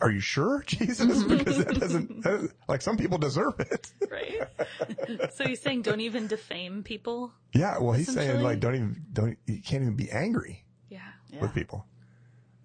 are 0.00 0.10
you 0.10 0.20
sure, 0.20 0.62
Jesus? 0.66 1.22
Because 1.28 1.64
that 1.64 1.78
doesn't, 1.80 2.22
that- 2.22 2.50
like 2.68 2.82
some 2.82 2.96
people 2.96 3.18
deserve 3.18 3.58
it. 3.60 3.92
Right? 4.10 5.32
so 5.34 5.44
he's 5.46 5.60
saying 5.60 5.82
don't 5.82 6.00
even 6.00 6.26
defame 6.26 6.82
people? 6.82 7.32
Yeah, 7.52 7.78
well, 7.78 7.92
he's 7.92 8.12
saying 8.12 8.42
like, 8.42 8.60
don't 8.60 8.74
even, 8.74 9.04
don't, 9.12 9.38
you 9.46 9.60
can't 9.62 9.82
even 9.82 9.96
be 9.96 10.10
angry 10.10 10.64
Yeah. 10.88 11.00
Yeah. 11.30 11.40
with 11.42 11.54
people. 11.54 11.86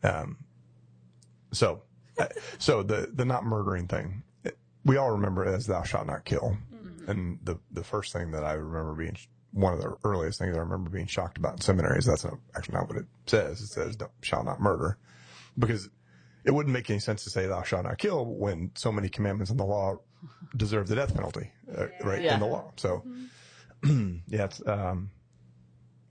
Um, 0.04 0.38
so, 1.52 1.82
uh, 2.18 2.28
so 2.58 2.84
the, 2.84 3.10
the 3.14 3.26
not 3.26 3.44
murdering 3.46 3.88
thing, 3.88 4.24
it- 4.44 4.58
we 4.86 4.98
all 4.98 5.12
remember 5.12 5.46
as 5.46 5.68
thou 5.68 5.84
shalt 5.84 6.08
not 6.08 6.26
kill. 6.26 6.58
And 7.08 7.40
the, 7.44 7.58
the 7.72 7.84
first 7.84 8.14
thing 8.14 8.32
that 8.32 8.44
I 8.44 8.54
remember 8.54 8.94
being, 8.94 9.18
one 9.52 9.74
of 9.74 9.82
the 9.82 9.96
earliest 10.04 10.38
things 10.38 10.56
I 10.56 10.60
remember 10.60 10.92
being 10.92 11.08
shocked 11.08 11.40
about 11.40 11.54
in 11.54 11.62
seminaries, 11.62 12.06
that's 12.06 12.24
not, 12.24 12.36
actually 12.56 12.76
not 12.78 12.88
what 12.88 12.98
it 12.98 13.06
says. 13.26 13.62
It 13.62 13.68
says 13.68 13.96
don't, 13.96 14.12
shall 14.22 14.44
not 14.44 14.60
murder 14.62 14.98
because 15.58 15.90
it 16.44 16.52
wouldn't 16.52 16.74
make 16.74 16.90
any 16.90 17.00
sense 17.00 17.24
to 17.24 17.30
say 17.30 17.48
thou 17.48 17.64
shalt 17.64 17.84
not 17.84 17.98
kill 17.98 18.26
when 18.26 18.72
so 18.76 18.92
many 18.92 19.10
commandments 19.10 19.52
in 19.52 19.58
the 19.58 19.66
law 19.66 19.98
deserve 20.56 20.88
the 20.88 20.96
death 20.96 21.14
penalty, 21.14 21.52
uh, 21.78 21.88
right? 22.04 22.22
Yeah. 22.22 22.36
In 22.36 22.40
the 22.40 22.46
law. 22.46 22.72
So, 22.78 23.04
yeah, 23.84 24.46
it's, 24.46 24.66
um, 24.68 25.12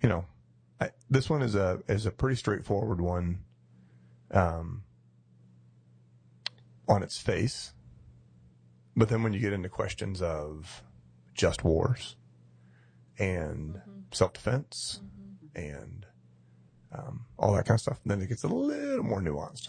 you 0.03 0.09
know, 0.09 0.25
I, 0.81 0.91
this 1.11 1.29
one 1.29 1.43
is 1.43 1.55
a, 1.55 1.83
is 1.89 2.07
a 2.07 2.11
pretty 2.11 2.37
straightforward 2.37 3.01
one, 3.01 3.41
um, 4.31 4.83
on 6.89 7.03
its 7.03 7.19
face. 7.19 7.73
But 8.97 9.09
then 9.09 9.23
when 9.23 9.33
you 9.33 9.41
get 9.41 9.53
into 9.53 9.69
questions 9.69 10.23
of 10.23 10.83
just 11.35 11.65
wars 11.65 12.17
and 13.19 13.81
self-defense 14.13 15.01
and, 15.55 16.07
um, 16.93 17.27
all 17.39 17.55
that 17.55 17.67
kind 17.67 17.77
of 17.77 17.81
stuff, 17.81 18.01
then 18.07 18.21
it 18.23 18.29
gets 18.29 18.45
a 18.45 18.49
little 18.49 19.05
more 19.05 19.21
nuanced. 19.21 19.69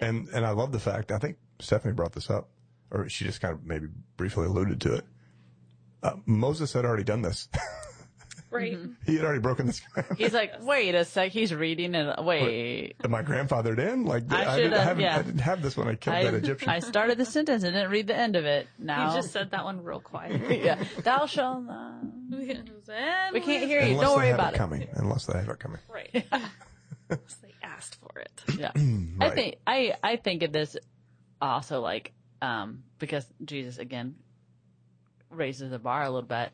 And, 0.00 0.28
and 0.28 0.44
I 0.46 0.50
love 0.50 0.72
the 0.72 0.80
fact, 0.80 1.10
I 1.12 1.18
think 1.18 1.36
Stephanie 1.58 1.94
brought 1.94 2.12
this 2.12 2.30
up, 2.30 2.48
or 2.90 3.08
she 3.08 3.24
just 3.24 3.40
kind 3.40 3.54
of 3.54 3.64
maybe 3.64 3.88
briefly 4.16 4.46
alluded 4.46 4.80
to 4.82 4.94
it. 4.94 5.04
Uh, 6.02 6.16
Moses 6.26 6.72
had 6.72 6.84
already 6.84 7.04
done 7.04 7.22
this. 7.22 7.48
Right. 8.48 8.78
he 9.04 9.16
had 9.16 9.24
already 9.24 9.40
broken 9.40 9.66
this. 9.66 9.82
He's 10.16 10.32
like, 10.32 10.62
wait 10.62 10.94
a 10.94 11.04
sec. 11.04 11.32
He's 11.32 11.52
reading 11.52 11.94
it. 11.94 12.24
Wait. 12.24 12.94
Am 13.04 13.14
I 13.14 13.22
grandfathered 13.22 13.78
in? 13.78 14.04
Like 14.04 14.32
I 14.32 14.36
I, 14.36 14.56
didn't 14.56 14.70
should've, 14.72 14.84
have, 14.84 15.00
yeah. 15.00 15.18
I 15.18 15.22
didn't 15.22 15.40
have 15.40 15.62
this 15.62 15.76
when 15.76 15.88
I 15.88 15.94
killed 15.96 16.16
I, 16.16 16.24
that 16.24 16.34
Egyptian. 16.34 16.68
I 16.70 16.78
started 16.78 17.18
the 17.18 17.24
sentence 17.26 17.64
and 17.64 17.74
didn't 17.74 17.90
read 17.90 18.06
the 18.06 18.16
end 18.16 18.36
of 18.36 18.44
it. 18.46 18.68
Now, 18.78 19.10
You 19.10 19.16
just 19.16 19.32
said 19.32 19.50
that 19.50 19.64
one 19.64 19.82
real 19.82 20.00
quiet. 20.00 20.40
yeah, 20.64 20.82
thou 21.02 21.26
shalt 21.26 21.64
not. 21.64 21.96
we 22.30 22.38
We 23.32 23.40
can't 23.40 23.66
hear 23.66 23.80
you. 23.82 23.92
Unless 23.94 24.06
Don't 24.06 24.16
worry 24.16 24.30
about 24.30 24.52
it 24.52 24.54
it. 24.54 24.58
coming. 24.58 24.88
Unless 24.92 25.26
they 25.26 25.38
have 25.38 25.48
it 25.48 25.58
coming. 25.58 25.80
Right. 25.92 26.24
Unless 27.76 27.90
they 27.90 27.96
asked 27.96 27.96
for 28.00 28.20
it. 28.20 28.44
Yeah. 28.58 28.72
I 29.20 29.30
think 29.30 29.56
I 29.66 29.94
I 30.02 30.16
think 30.16 30.42
of 30.42 30.52
this 30.52 30.76
also 31.40 31.80
like 31.80 32.12
um 32.42 32.82
because 32.98 33.26
Jesus 33.44 33.78
again 33.78 34.14
raises 35.30 35.70
the 35.70 35.78
bar 35.78 36.02
a 36.02 36.10
little 36.10 36.22
bit, 36.22 36.50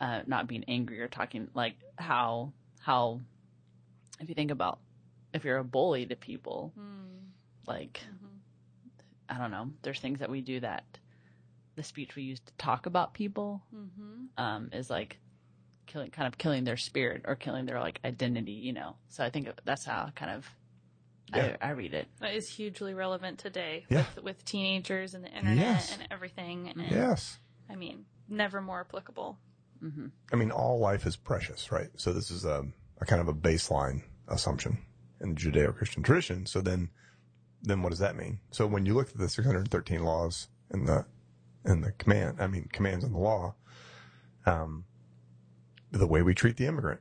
uh, 0.00 0.22
not 0.26 0.46
being 0.46 0.64
angry 0.68 1.00
or 1.00 1.08
talking 1.08 1.48
like 1.54 1.74
how 1.96 2.52
how 2.80 3.20
if 4.20 4.28
you 4.28 4.34
think 4.34 4.50
about 4.50 4.78
if 5.34 5.44
you're 5.44 5.58
a 5.58 5.64
bully 5.64 6.06
to 6.06 6.16
people, 6.16 6.72
like 7.66 8.00
I 9.28 9.38
don't 9.38 9.50
know, 9.50 9.70
there's 9.82 10.00
things 10.00 10.20
that 10.20 10.30
we 10.30 10.40
do 10.40 10.60
that 10.60 10.84
the 11.76 11.82
speech 11.82 12.16
we 12.16 12.22
use 12.22 12.40
to 12.40 12.52
talk 12.56 12.86
about 12.86 13.12
people 13.12 13.62
um, 14.38 14.70
is 14.72 14.88
like 14.88 15.18
killing, 15.86 16.10
kind 16.10 16.26
of 16.28 16.36
killing 16.38 16.64
their 16.64 16.76
spirit 16.76 17.22
or 17.26 17.34
killing 17.36 17.66
their 17.66 17.80
like 17.80 18.00
identity, 18.04 18.52
you 18.52 18.72
know. 18.72 18.96
So 19.08 19.24
I 19.24 19.30
think 19.30 19.48
that's 19.64 19.84
how 19.84 20.10
kind 20.14 20.30
of 20.32 20.46
Yeah. 21.34 21.56
I, 21.60 21.68
I 21.68 21.70
read 21.70 21.94
it. 21.94 22.06
That 22.20 22.34
is 22.34 22.48
hugely 22.48 22.94
relevant 22.94 23.38
today 23.38 23.84
Yeah. 23.88 24.04
with, 24.16 24.24
with 24.24 24.44
teenagers 24.44 25.14
and 25.14 25.24
the 25.24 25.28
internet 25.30 25.56
Yes. 25.58 25.92
and 25.92 26.06
everything. 26.10 26.68
And, 26.68 26.90
Yes. 26.90 27.38
I 27.70 27.74
mean, 27.76 28.04
never 28.28 28.60
more 28.60 28.80
applicable. 28.80 29.38
I 30.32 30.36
mean, 30.36 30.50
all 30.50 30.78
life 30.80 31.06
is 31.06 31.14
precious, 31.16 31.70
right? 31.70 31.90
So 31.96 32.12
this 32.12 32.30
is 32.30 32.44
a, 32.44 32.64
a 33.00 33.04
kind 33.04 33.20
of 33.20 33.28
a 33.28 33.34
baseline 33.34 34.02
assumption 34.26 34.78
in 35.20 35.34
the 35.34 35.40
Judeo-Christian 35.40 36.02
tradition. 36.02 36.44
So 36.46 36.60
then, 36.60 36.90
then 37.62 37.82
what 37.82 37.90
does 37.90 38.00
that 38.00 38.16
mean? 38.16 38.40
So 38.50 38.66
when 38.66 38.84
you 38.84 38.94
look 38.94 39.10
at 39.10 39.18
the 39.18 39.28
613 39.28 40.02
laws 40.02 40.48
in 40.72 40.86
the, 40.86 41.04
in 41.64 41.82
the 41.82 41.92
command, 41.92 42.38
I 42.40 42.48
mean, 42.48 42.68
commands 42.72 43.04
in 43.04 43.12
the 43.12 43.18
law, 43.18 43.54
um, 44.44 44.84
the 45.96 46.06
way 46.06 46.22
we 46.22 46.34
treat 46.34 46.56
the 46.56 46.66
immigrant, 46.66 47.00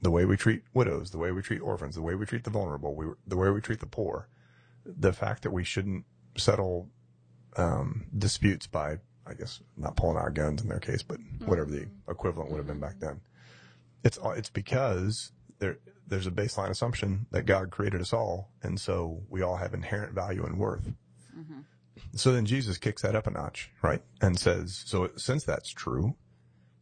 the 0.00 0.10
way 0.10 0.24
we 0.24 0.36
treat 0.36 0.62
widows, 0.74 1.10
the 1.10 1.18
way 1.18 1.32
we 1.32 1.42
treat 1.42 1.60
orphans, 1.60 1.94
the 1.94 2.02
way 2.02 2.14
we 2.14 2.26
treat 2.26 2.44
the 2.44 2.50
vulnerable, 2.50 2.94
we, 2.94 3.06
the 3.26 3.36
way 3.36 3.50
we 3.50 3.60
treat 3.60 3.80
the 3.80 3.86
poor, 3.86 4.28
the 4.84 5.12
fact 5.12 5.42
that 5.42 5.52
we 5.52 5.64
shouldn't 5.64 6.04
settle, 6.36 6.88
um, 7.56 8.06
disputes 8.16 8.66
by, 8.66 8.98
I 9.26 9.34
guess, 9.34 9.60
not 9.76 9.96
pulling 9.96 10.16
out 10.16 10.34
guns 10.34 10.62
in 10.62 10.68
their 10.68 10.80
case, 10.80 11.02
but 11.02 11.18
mm-hmm. 11.18 11.46
whatever 11.46 11.70
the 11.70 11.86
equivalent 12.08 12.50
would 12.50 12.58
have 12.58 12.66
been 12.66 12.80
back 12.80 12.98
then. 12.98 13.20
It's 14.04 14.18
uh, 14.18 14.30
it's 14.30 14.50
because 14.50 15.32
there, 15.60 15.78
there's 16.08 16.26
a 16.26 16.32
baseline 16.32 16.70
assumption 16.70 17.26
that 17.30 17.46
God 17.46 17.70
created 17.70 18.00
us 18.00 18.12
all, 18.12 18.50
and 18.62 18.80
so 18.80 19.22
we 19.28 19.42
all 19.42 19.56
have 19.56 19.74
inherent 19.74 20.12
value 20.12 20.44
and 20.44 20.58
worth. 20.58 20.92
Mm-hmm. 21.38 21.60
So 22.14 22.32
then 22.32 22.46
Jesus 22.46 22.78
kicks 22.78 23.02
that 23.02 23.14
up 23.14 23.26
a 23.26 23.30
notch, 23.30 23.70
right? 23.82 24.02
And 24.20 24.38
says, 24.38 24.82
so 24.86 25.10
since 25.16 25.44
that's 25.44 25.70
true, 25.70 26.16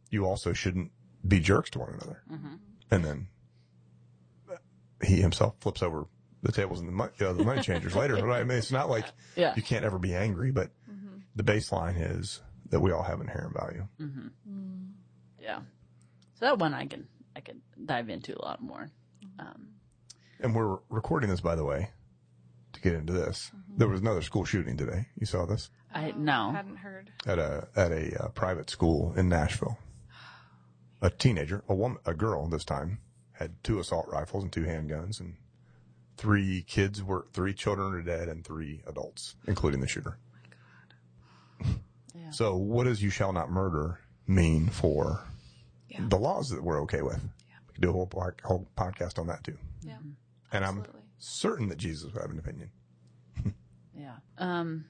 you 0.09 0.25
also 0.25 0.51
shouldn't 0.53 0.91
be 1.27 1.39
jerks 1.39 1.69
to 1.71 1.79
one 1.79 1.89
another. 1.93 2.23
And 2.89 3.05
then 3.05 3.27
he 5.03 5.15
himself 5.21 5.55
flips 5.59 5.81
over 5.81 6.05
the 6.43 6.51
tables 6.51 6.79
and 6.79 6.87
the, 6.87 6.93
mon- 6.93 7.11
uh, 7.19 7.33
the 7.33 7.43
money 7.43 7.61
changers 7.61 7.95
later, 7.95 8.15
right? 8.25 8.41
I 8.41 8.43
mean, 8.43 8.57
it's 8.57 8.71
not 8.71 8.89
like 8.89 9.05
Yeah. 9.35 9.53
you 9.55 9.61
can't 9.61 9.85
ever 9.85 9.97
be 9.99 10.13
angry, 10.15 10.51
but 10.51 10.71
the 11.35 11.43
baseline 11.43 11.95
is 12.17 12.41
that 12.69 12.79
we 12.79 12.91
all 12.91 13.03
have 13.03 13.21
inherent 13.21 13.53
value. 13.53 13.87
Yeah. 15.39 15.59
So 16.35 16.45
that 16.45 16.57
one 16.59 16.73
I 16.73 16.85
can 16.87 17.07
I 17.35 17.39
can 17.41 17.61
dive 17.85 18.09
into 18.09 18.37
a 18.37 18.41
lot 18.43 18.61
more. 18.61 18.89
Um, 19.39 19.69
And 20.39 20.55
we're 20.55 20.77
recording 20.89 21.29
this, 21.29 21.39
by 21.41 21.55
the 21.55 21.63
way, 21.63 21.89
to 22.73 22.81
get 22.81 22.93
into 22.93 23.13
this. 23.13 23.51
There 23.77 23.87
was 23.87 24.01
another 24.01 24.21
school 24.21 24.43
shooting 24.45 24.75
today. 24.77 25.07
You 25.19 25.25
saw 25.25 25.45
this 25.45 25.69
I 25.93 26.11
no. 26.11 26.51
Hadn't 26.51 26.77
heard. 26.77 27.11
at 27.25 27.39
a 27.39 27.67
at 27.75 27.91
a 27.91 28.23
uh, 28.25 28.27
private 28.29 28.69
school 28.69 29.13
in 29.15 29.29
Nashville. 29.29 29.77
A 31.01 31.09
teenager, 31.09 31.63
a 31.67 31.73
woman, 31.73 31.97
a 32.05 32.13
girl 32.13 32.47
this 32.47 32.63
time, 32.65 32.99
had 33.33 33.63
two 33.63 33.79
assault 33.79 34.07
rifles 34.07 34.43
and 34.43 34.51
two 34.53 34.63
handguns, 34.65 35.19
and 35.19 35.35
three 36.17 36.61
kids 36.67 37.01
were 37.03 37.25
three 37.33 37.53
children 37.53 37.93
are 37.93 38.01
dead 38.03 38.27
and 38.29 38.45
three 38.45 38.83
adults, 38.85 39.35
including 39.47 39.79
the 39.81 39.87
shooter. 39.87 40.17
Yeah. 42.13 42.31
So, 42.31 42.57
what 42.57 42.83
does 42.83 43.01
"you 43.01 43.09
shall 43.09 43.31
not 43.31 43.49
murder" 43.49 43.99
mean 44.27 44.67
for 44.67 45.23
Yeah. 45.87 46.01
the 46.09 46.17
laws 46.17 46.49
that 46.49 46.61
we're 46.61 46.81
okay 46.81 47.01
with? 47.01 47.21
Yeah. 47.47 47.55
We 47.67 47.73
could 47.73 47.81
do 47.81 47.89
a 47.89 47.93
whole, 47.93 48.05
po- 48.07 48.33
whole 48.43 48.67
podcast 48.75 49.17
on 49.17 49.27
that 49.27 49.43
too. 49.45 49.57
Yeah. 49.81 49.97
And 50.51 50.65
I'm 50.65 50.83
certain 51.17 51.69
that 51.69 51.77
Jesus 51.77 52.11
would 52.11 52.21
have 52.21 52.31
an 52.31 52.39
opinion. 52.39 52.71
Yeah. 53.97 54.15
Um. 54.37 54.85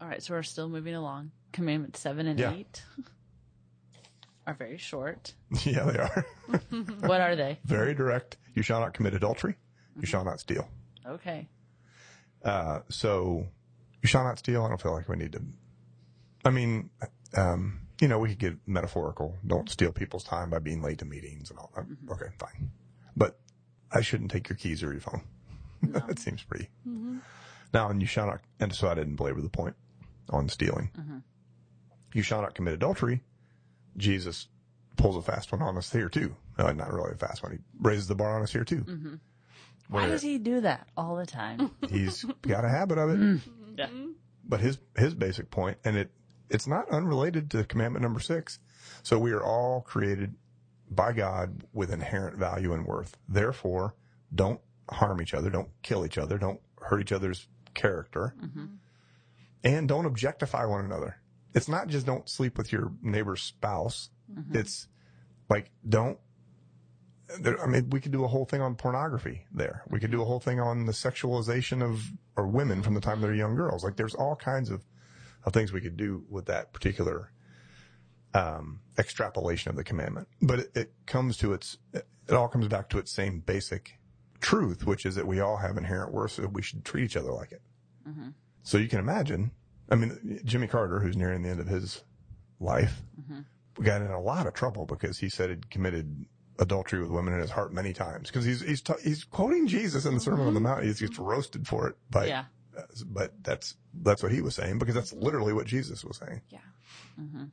All 0.00 0.08
right. 0.08 0.20
So 0.22 0.34
we're 0.34 0.42
still 0.42 0.68
moving 0.68 0.94
along. 0.94 1.30
Commandments 1.52 2.00
seven 2.00 2.26
and 2.26 2.38
Yeah. 2.40 2.52
eight 2.54 2.82
are 4.46 4.54
very 4.54 4.78
short. 4.78 5.34
yeah, 5.64 5.84
they 5.84 5.98
are. 5.98 6.26
what 7.00 7.20
are 7.20 7.36
they? 7.36 7.58
Very 7.64 7.94
direct. 7.94 8.36
You 8.54 8.62
shall 8.62 8.80
not 8.80 8.94
commit 8.94 9.14
adultery. 9.14 9.56
You 9.98 10.06
shall 10.06 10.24
not 10.24 10.40
steal. 10.40 10.68
Okay. 11.06 11.48
Uh, 12.44 12.80
so 12.88 13.46
you 14.02 14.08
shall 14.08 14.24
not 14.24 14.38
steal. 14.38 14.64
I 14.64 14.68
don't 14.68 14.80
feel 14.80 14.92
like 14.92 15.08
we 15.08 15.16
need 15.16 15.32
to. 15.32 15.42
I 16.44 16.50
mean, 16.50 16.90
um, 17.36 17.80
you 18.00 18.08
know, 18.08 18.18
we 18.18 18.30
could 18.30 18.38
get 18.38 18.56
metaphorical. 18.66 19.36
Don't 19.46 19.70
steal 19.70 19.90
people's 19.90 20.24
time 20.24 20.50
by 20.50 20.58
being 20.58 20.82
late 20.82 20.98
to 20.98 21.04
meetings 21.04 21.50
and 21.50 21.58
all 21.58 21.72
that. 21.74 21.86
Okay, 22.12 22.26
fine. 22.38 22.70
But 23.16 23.38
I 23.90 24.02
shouldn't 24.02 24.30
take 24.30 24.48
your 24.48 24.56
keys 24.56 24.82
or 24.82 24.92
your 24.92 25.00
phone. 25.00 25.22
that 25.82 26.18
seems 26.18 26.42
pretty. 26.42 26.68
Now, 27.72 27.88
and 27.88 28.00
you 28.00 28.06
shall 28.06 28.26
not, 28.26 28.40
and 28.60 28.74
so 28.74 28.88
I 28.88 28.94
didn't 28.94 29.16
belabor 29.16 29.40
the 29.40 29.48
point 29.48 29.76
on 30.30 30.48
stealing. 30.48 30.90
You 32.12 32.22
shall 32.22 32.42
not 32.42 32.54
commit 32.54 32.74
adultery. 32.74 33.22
Jesus 33.96 34.48
pulls 34.96 35.16
a 35.16 35.22
fast 35.22 35.52
one 35.52 35.62
on 35.62 35.76
us 35.76 35.92
here 35.92 36.08
too. 36.08 36.34
Uh, 36.58 36.72
not 36.72 36.92
really 36.92 37.12
a 37.12 37.16
fast 37.16 37.42
one. 37.42 37.52
He 37.52 37.58
raises 37.80 38.08
the 38.08 38.14
bar 38.14 38.36
on 38.36 38.42
us 38.42 38.52
here 38.52 38.64
too. 38.64 38.82
Mm-hmm. 38.82 39.14
Why 39.88 40.02
Where 40.02 40.10
does 40.10 40.22
he 40.22 40.38
do 40.38 40.60
that 40.62 40.88
all 40.96 41.16
the 41.16 41.26
time? 41.26 41.70
He's 41.90 42.24
got 42.42 42.64
a 42.64 42.68
habit 42.68 42.98
of 42.98 43.10
it. 43.10 43.20
Mm. 43.20 43.40
Mm-hmm. 43.40 43.74
yeah. 43.76 43.88
but 44.44 44.60
his 44.60 44.78
his 44.96 45.14
basic 45.14 45.50
point, 45.50 45.78
and 45.84 45.96
it 45.96 46.10
it's 46.50 46.66
not 46.66 46.88
unrelated 46.90 47.50
to 47.52 47.64
commandment 47.64 48.02
number 48.02 48.20
six. 48.20 48.58
So 49.02 49.18
we 49.18 49.32
are 49.32 49.42
all 49.42 49.80
created 49.82 50.34
by 50.90 51.12
God 51.12 51.64
with 51.72 51.92
inherent 51.92 52.38
value 52.38 52.72
and 52.72 52.86
worth. 52.86 53.16
Therefore, 53.28 53.94
don't 54.34 54.60
harm 54.88 55.20
each 55.20 55.34
other, 55.34 55.50
don't 55.50 55.70
kill 55.82 56.06
each 56.06 56.18
other, 56.18 56.38
don't 56.38 56.60
hurt 56.80 57.00
each 57.00 57.12
other's 57.12 57.48
character, 57.74 58.34
mm-hmm. 58.40 58.66
and 59.64 59.88
don't 59.88 60.06
objectify 60.06 60.64
one 60.64 60.84
another. 60.84 61.18
It's 61.56 61.68
not 61.68 61.88
just 61.88 62.06
don't 62.06 62.28
sleep 62.28 62.56
with 62.58 62.70
your 62.70 62.92
neighbor's 63.02 63.42
spouse. 63.42 64.10
It's 64.60 64.88
like 65.48 65.70
don't. 65.88 66.18
There, 67.40 67.60
I 67.60 67.66
mean, 67.66 67.90
we 67.90 68.00
could 68.00 68.12
do 68.12 68.22
a 68.24 68.28
whole 68.28 68.44
thing 68.44 68.60
on 68.60 68.76
pornography 68.76 69.46
there. 69.52 69.82
We 69.90 69.98
could 69.98 70.12
do 70.12 70.22
a 70.22 70.24
whole 70.24 70.38
thing 70.38 70.60
on 70.60 70.86
the 70.86 70.92
sexualization 70.92 71.82
of 71.82 72.12
or 72.36 72.46
women 72.46 72.82
from 72.82 72.94
the 72.94 73.00
time 73.00 73.20
they're 73.20 73.34
young 73.34 73.56
girls. 73.56 73.82
Like 73.82 73.96
there's 73.96 74.14
all 74.14 74.36
kinds 74.36 74.70
of, 74.70 74.84
of 75.44 75.52
things 75.52 75.72
we 75.72 75.80
could 75.80 75.96
do 75.96 76.24
with 76.28 76.46
that 76.46 76.72
particular 76.72 77.32
um, 78.34 78.80
extrapolation 78.98 79.70
of 79.70 79.76
the 79.76 79.84
commandment. 79.84 80.28
But 80.42 80.58
it, 80.60 80.70
it 80.76 80.92
comes 81.06 81.36
to 81.38 81.52
its, 81.54 81.78
it 81.94 82.04
all 82.32 82.48
comes 82.48 82.68
back 82.68 82.90
to 82.90 82.98
its 82.98 83.10
same 83.10 83.40
basic 83.40 83.98
truth, 84.40 84.86
which 84.86 85.06
is 85.06 85.14
that 85.14 85.26
we 85.26 85.40
all 85.40 85.56
have 85.56 85.78
inherent 85.78 86.12
worth, 86.12 86.32
so 86.32 86.46
we 86.46 86.62
should 86.62 86.84
treat 86.84 87.04
each 87.04 87.16
other 87.16 87.32
like 87.32 87.50
it. 87.52 87.62
So 88.62 88.78
you 88.78 88.88
can 88.88 88.98
imagine, 89.00 89.52
I 89.90 89.94
mean, 89.94 90.40
Jimmy 90.44 90.66
Carter, 90.66 91.00
who's 91.00 91.16
nearing 91.16 91.42
the 91.42 91.50
end 91.50 91.60
of 91.60 91.66
his 91.66 92.02
life, 92.60 93.02
mm-hmm. 93.20 93.82
got 93.82 94.02
in 94.02 94.10
a 94.10 94.20
lot 94.20 94.46
of 94.46 94.54
trouble 94.54 94.86
because 94.86 95.18
he 95.18 95.28
said 95.28 95.50
he'd 95.50 95.70
committed 95.70 96.26
adultery 96.58 97.00
with 97.00 97.10
women 97.10 97.34
in 97.34 97.40
his 97.40 97.50
heart 97.50 97.72
many 97.72 97.92
times 97.92 98.28
because 98.28 98.44
he's 98.44 98.62
he's 98.62 98.80
ta- 98.80 98.96
he's 99.02 99.24
quoting 99.24 99.66
Jesus 99.66 100.06
in 100.06 100.14
the 100.14 100.20
Sermon 100.20 100.46
on 100.46 100.54
the 100.54 100.60
mm-hmm. 100.60 100.68
Mount. 100.68 100.84
He 100.84 100.92
gets 100.92 101.18
roasted 101.18 101.66
for 101.66 101.88
it, 101.88 101.96
but 102.10 102.28
Yeah. 102.28 102.44
Uh, 102.76 102.82
but 103.06 103.32
that's 103.42 103.76
that's 104.02 104.22
what 104.22 104.32
he 104.32 104.42
was 104.42 104.54
saying 104.54 104.78
because 104.78 104.94
that's 104.94 105.12
literally 105.12 105.52
what 105.52 105.66
Jesus 105.66 106.04
was 106.04 106.18
saying. 106.18 106.42
Yeah. 106.50 106.58
Mm-hmm. 107.18 107.44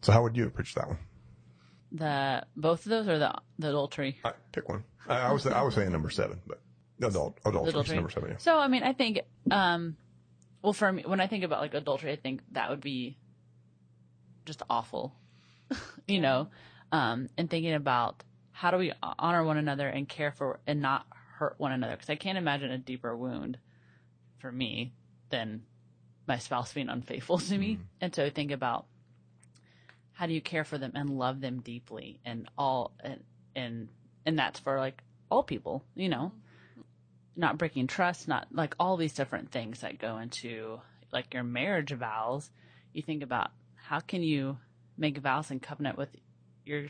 So 0.00 0.12
how 0.12 0.22
would 0.22 0.36
you 0.36 0.46
approach 0.46 0.74
that 0.74 0.88
one? 0.88 0.98
The 1.92 2.46
both 2.56 2.84
of 2.86 2.90
those 2.90 3.08
are 3.08 3.18
the 3.18 3.34
the 3.58 3.68
adultery. 3.68 4.18
I, 4.24 4.32
pick 4.50 4.68
one. 4.68 4.84
I, 5.08 5.18
I 5.18 5.32
was 5.32 5.46
I 5.46 5.62
was 5.62 5.74
saying 5.74 5.92
number 5.92 6.10
seven, 6.10 6.40
but 6.46 6.60
adult 7.00 7.38
adultery 7.44 7.68
is 7.68 7.74
Adultery. 7.74 7.96
number 7.96 8.10
seven. 8.10 8.30
Yeah. 8.30 8.36
So 8.38 8.58
I 8.58 8.68
mean, 8.68 8.82
I 8.82 8.92
think, 8.92 9.20
um, 9.50 9.96
well, 10.62 10.72
for 10.72 10.92
me, 10.92 11.02
when 11.04 11.20
I 11.20 11.26
think 11.26 11.44
about 11.44 11.60
like 11.60 11.74
adultery, 11.74 12.12
I 12.12 12.16
think 12.16 12.40
that 12.52 12.70
would 12.70 12.80
be 12.80 13.16
just 14.44 14.62
awful, 14.70 15.14
you 16.06 16.20
know, 16.20 16.48
um, 16.92 17.28
and 17.36 17.50
thinking 17.50 17.74
about 17.74 18.22
how 18.52 18.70
do 18.70 18.76
we 18.76 18.92
honor 19.02 19.44
one 19.44 19.56
another 19.56 19.88
and 19.88 20.08
care 20.08 20.30
for 20.30 20.60
and 20.66 20.80
not 20.80 21.06
hurt 21.38 21.54
one 21.58 21.72
another 21.72 21.92
because 21.92 22.10
I 22.10 22.14
can't 22.14 22.38
imagine 22.38 22.70
a 22.70 22.78
deeper 22.78 23.16
wound 23.16 23.58
for 24.38 24.52
me 24.52 24.92
than 25.30 25.62
my 26.28 26.38
spouse 26.38 26.72
being 26.72 26.88
unfaithful 26.88 27.38
to 27.38 27.58
me, 27.58 27.78
and 28.00 28.14
so 28.14 28.24
I 28.24 28.30
think 28.30 28.52
about 28.52 28.86
how 30.12 30.26
do 30.26 30.32
you 30.32 30.40
care 30.40 30.64
for 30.64 30.78
them 30.78 30.92
and 30.94 31.18
love 31.18 31.40
them 31.40 31.60
deeply 31.60 32.20
and 32.24 32.48
all 32.56 32.92
and 33.00 33.24
and 33.56 33.88
and 34.24 34.38
that's 34.38 34.60
for 34.60 34.78
like 34.78 35.02
all 35.28 35.42
people, 35.42 35.82
you 35.96 36.08
know 36.08 36.30
not 37.36 37.58
breaking 37.58 37.86
trust, 37.86 38.28
not 38.28 38.48
like 38.52 38.74
all 38.78 38.96
these 38.96 39.14
different 39.14 39.50
things 39.50 39.80
that 39.80 39.98
go 39.98 40.18
into 40.18 40.80
like 41.12 41.32
your 41.34 41.42
marriage 41.44 41.92
vows. 41.92 42.50
You 42.92 43.02
think 43.02 43.22
about 43.22 43.50
how 43.74 44.00
can 44.00 44.22
you 44.22 44.58
make 44.98 45.18
vows 45.18 45.50
and 45.50 45.60
covenant 45.62 45.96
with 45.98 46.10
your 46.64 46.86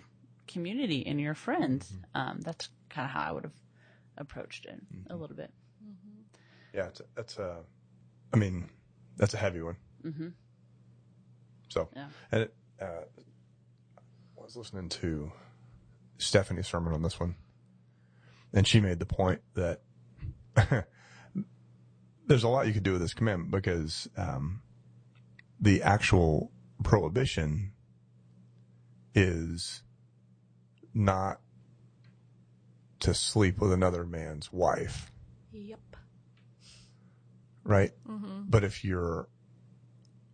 community 0.49 1.07
and 1.07 1.20
your 1.20 1.34
friends. 1.34 1.93
Um, 2.14 2.40
that's 2.43 2.68
kind 2.90 3.05
of 3.05 3.11
how 3.12 3.20
I 3.28 3.32
would 3.32 3.45
have 3.45 3.53
approached 4.18 4.66
it 4.66 4.80
a 5.09 5.16
little 5.16 5.36
bit. 5.36 5.53
Yeah, 6.74 6.86
it's, 6.86 7.01
that's 7.14 7.38
a, 7.38 7.61
I 8.32 8.36
mean, 8.36 8.68
that's 9.16 9.34
a 9.34 9.38
heavy 9.38 9.62
one. 9.62 9.76
hmm 10.03 10.28
So, 11.68 11.88
Yeah. 11.95 12.09
and 12.32 12.43
it, 12.43 12.55
uh, 12.80 13.05
I 14.38 14.43
was 14.43 14.57
listening 14.57 14.88
to 14.88 15.30
Stephanie's 16.18 16.66
sermon 16.66 16.93
on 16.93 17.03
this 17.03 17.20
one, 17.20 17.36
and 18.53 18.66
she 18.66 18.80
made 18.80 18.99
the 18.99 19.07
point 19.07 19.40
that 19.55 19.82
there's 22.27 22.45
a 22.45 22.49
lot 22.49 22.67
you 22.67 22.73
could 22.73 22.83
do 22.83 22.93
with 22.93 23.01
this 23.01 23.15
commandment 23.15 23.51
because 23.51 24.09
um, 24.17 24.63
the 25.61 25.83
actual 25.83 26.51
prohibition 26.83 27.73
is 29.15 29.83
not 30.95 31.41
to 33.01 33.15
sleep 33.15 33.59
with 33.59 33.73
another 33.73 34.05
man's 34.05 34.53
wife, 34.53 35.11
Yep. 35.53 35.81
right? 37.65 37.91
Mm-hmm. 38.09 38.43
But 38.49 38.65
if 38.65 38.85
you're 38.85 39.29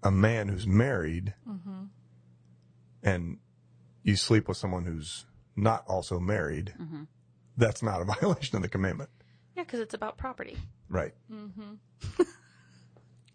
a 0.02 0.10
man 0.10 0.48
who's 0.48 0.66
married 0.66 1.34
mm-hmm. 1.48 1.84
and 3.02 3.38
you 4.02 4.16
sleep 4.16 4.48
with 4.48 4.56
someone 4.56 4.84
who's 4.84 5.24
not 5.56 5.84
also 5.88 6.20
married, 6.20 6.74
mm-hmm. 6.80 7.04
that's 7.56 7.82
not 7.82 8.00
a 8.00 8.04
violation 8.20 8.56
of 8.56 8.62
the 8.62 8.68
commandment, 8.68 9.10
Yeah, 9.58 9.64
because 9.64 9.80
it's 9.80 9.94
about 9.94 10.16
property. 10.16 10.56
right? 10.88 11.12
Mm-hmm. 11.30 12.22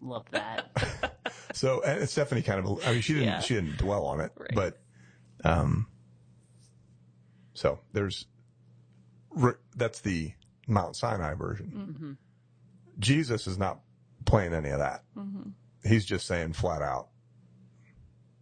Love 0.00 0.24
that. 0.30 0.70
So 1.52 1.82
and 1.82 2.08
Stephanie 2.08 2.42
kind 2.42 2.58
of, 2.66 2.84
I 2.84 2.92
mean, 2.92 3.00
she 3.00 3.12
didn't, 3.12 3.28
Yeah. 3.28 3.38
she 3.40 3.54
didn't 3.54 3.76
dwell 3.76 4.06
on 4.06 4.20
it, 4.20 4.32
Right. 4.36 4.50
but, 4.54 4.80
um, 5.44 5.86
so 7.52 7.78
there's, 7.92 8.26
that's 9.76 10.00
the 10.00 10.32
Mount 10.66 10.96
Sinai 10.96 11.34
version. 11.34 12.16
Jesus 12.98 13.46
is 13.46 13.56
not 13.56 13.80
playing 14.24 14.52
any 14.52 14.70
of 14.70 14.80
that. 14.80 15.04
He's 15.86 16.04
just 16.04 16.26
saying 16.26 16.54
flat 16.54 16.82
out, 16.82 17.08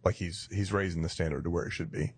like 0.03 0.15
he's, 0.15 0.47
he's 0.51 0.71
raising 0.73 1.03
the 1.03 1.09
standard 1.09 1.43
to 1.43 1.51
where 1.51 1.65
it 1.65 1.71
should 1.71 1.91
be, 1.91 2.13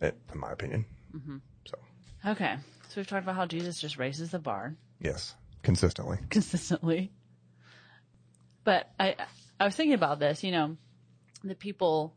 Right. 0.00 0.14
in 0.32 0.38
my 0.38 0.52
opinion. 0.52 0.84
Mm-hmm. 1.16 1.38
So 1.66 1.78
Okay. 2.26 2.56
So 2.90 3.00
we've 3.00 3.06
talked 3.06 3.22
about 3.22 3.36
how 3.36 3.46
Jesus 3.46 3.80
just 3.80 3.98
raises 3.98 4.32
the 4.32 4.38
bar 4.40 4.74
Yes, 5.00 5.34
consistently. 5.62 6.18
consistently. 6.28 7.12
But 8.64 8.90
I 8.98 9.14
I 9.58 9.64
was 9.64 9.76
thinking 9.76 9.94
about 9.94 10.18
this, 10.18 10.42
you 10.42 10.50
know, 10.50 10.76
the 11.44 11.54
people 11.54 12.14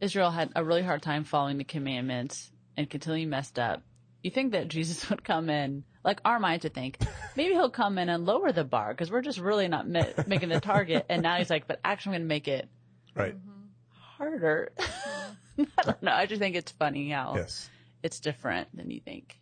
Israel 0.00 0.30
had 0.30 0.50
a 0.56 0.64
really 0.64 0.82
hard 0.82 1.02
time 1.02 1.24
following 1.24 1.58
the 1.58 1.64
commandments 1.64 2.50
and 2.76 2.88
continually 2.88 3.26
messed 3.26 3.58
up. 3.58 3.82
You 4.22 4.30
think 4.30 4.52
that 4.52 4.68
Jesus 4.68 5.08
would 5.10 5.22
come 5.24 5.50
in, 5.50 5.84
like 6.02 6.20
our 6.24 6.40
minds 6.40 6.64
would 6.64 6.74
think, 6.74 6.98
maybe 7.36 7.52
he'll 7.52 7.70
come 7.70 7.98
in 7.98 8.08
and 8.08 8.24
lower 8.24 8.50
the 8.50 8.64
bar 8.64 8.92
because 8.94 9.10
we're 9.10 9.20
just 9.20 9.38
really 9.38 9.68
not 9.68 9.86
ma- 9.88 10.04
making 10.26 10.48
the 10.48 10.58
target. 10.60 11.04
And 11.10 11.22
now 11.22 11.36
he's 11.36 11.50
like, 11.50 11.66
but 11.66 11.80
actually 11.84 12.16
I'm 12.16 12.20
going 12.20 12.28
to 12.28 12.34
make 12.34 12.48
it 12.48 12.68
Right. 13.14 13.36
harder. 14.16 14.72
I 14.78 15.82
don't 15.84 16.02
know. 16.02 16.12
I 16.12 16.26
just 16.26 16.40
think 16.40 16.56
it's 16.56 16.72
funny 16.72 17.10
how 17.10 17.34
Yes. 17.36 17.68
it's 18.02 18.18
different 18.20 18.74
than 18.74 18.90
you 18.90 19.00
think. 19.00 19.38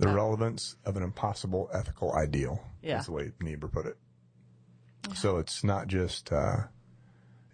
The 0.00 0.08
relevance 0.14 0.76
of 0.84 0.96
an 0.96 1.02
impossible 1.02 1.68
ethical 1.72 2.12
ideal 2.14 2.62
Yeah. 2.82 3.00
is 3.00 3.06
the 3.06 3.12
way 3.12 3.32
Niebuhr 3.40 3.68
put 3.70 3.86
it. 3.86 3.96
So 5.14 5.38
it's 5.38 5.62
not 5.64 5.88
just 5.88 6.32
uh, 6.32 6.64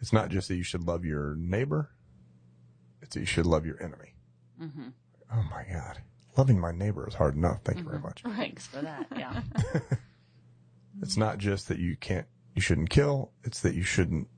it's 0.00 0.12
not 0.12 0.30
just 0.30 0.48
that 0.48 0.56
you 0.56 0.62
should 0.62 0.84
love 0.84 1.04
your 1.04 1.34
neighbor; 1.36 1.90
it's 3.02 3.14
that 3.14 3.20
you 3.20 3.26
should 3.26 3.46
love 3.46 3.64
your 3.66 3.82
enemy. 3.82 4.14
Mm-hmm. 4.60 4.88
Oh 5.32 5.42
my 5.50 5.64
God, 5.72 6.00
loving 6.36 6.58
my 6.60 6.72
neighbor 6.72 7.06
is 7.08 7.14
hard 7.14 7.34
enough. 7.34 7.60
Thank 7.64 7.78
you 7.78 7.84
very 7.84 7.98
much. 8.00 8.22
Thanks 8.36 8.66
for 8.66 8.80
that. 8.82 9.06
Yeah. 9.16 9.40
It's 11.02 11.16
not 11.18 11.36
just 11.36 11.68
that 11.68 11.78
you 11.78 11.94
can't, 11.94 12.26
you 12.54 12.62
shouldn't 12.62 12.88
kill; 12.88 13.30
it's 13.44 13.60
that 13.60 13.74
you 13.74 13.82
shouldn't 13.82 14.28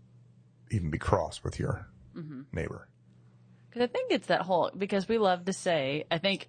even 0.72 0.90
be 0.90 0.98
cross 0.98 1.44
with 1.44 1.58
your 1.60 1.86
neighbor. 2.52 2.88
Because 3.78 3.90
I 3.90 3.92
think 3.92 4.10
it's 4.10 4.26
that 4.26 4.42
whole 4.42 4.72
because 4.76 5.08
we 5.08 5.18
love 5.18 5.44
to 5.44 5.52
say. 5.52 6.04
I 6.10 6.18
think 6.18 6.48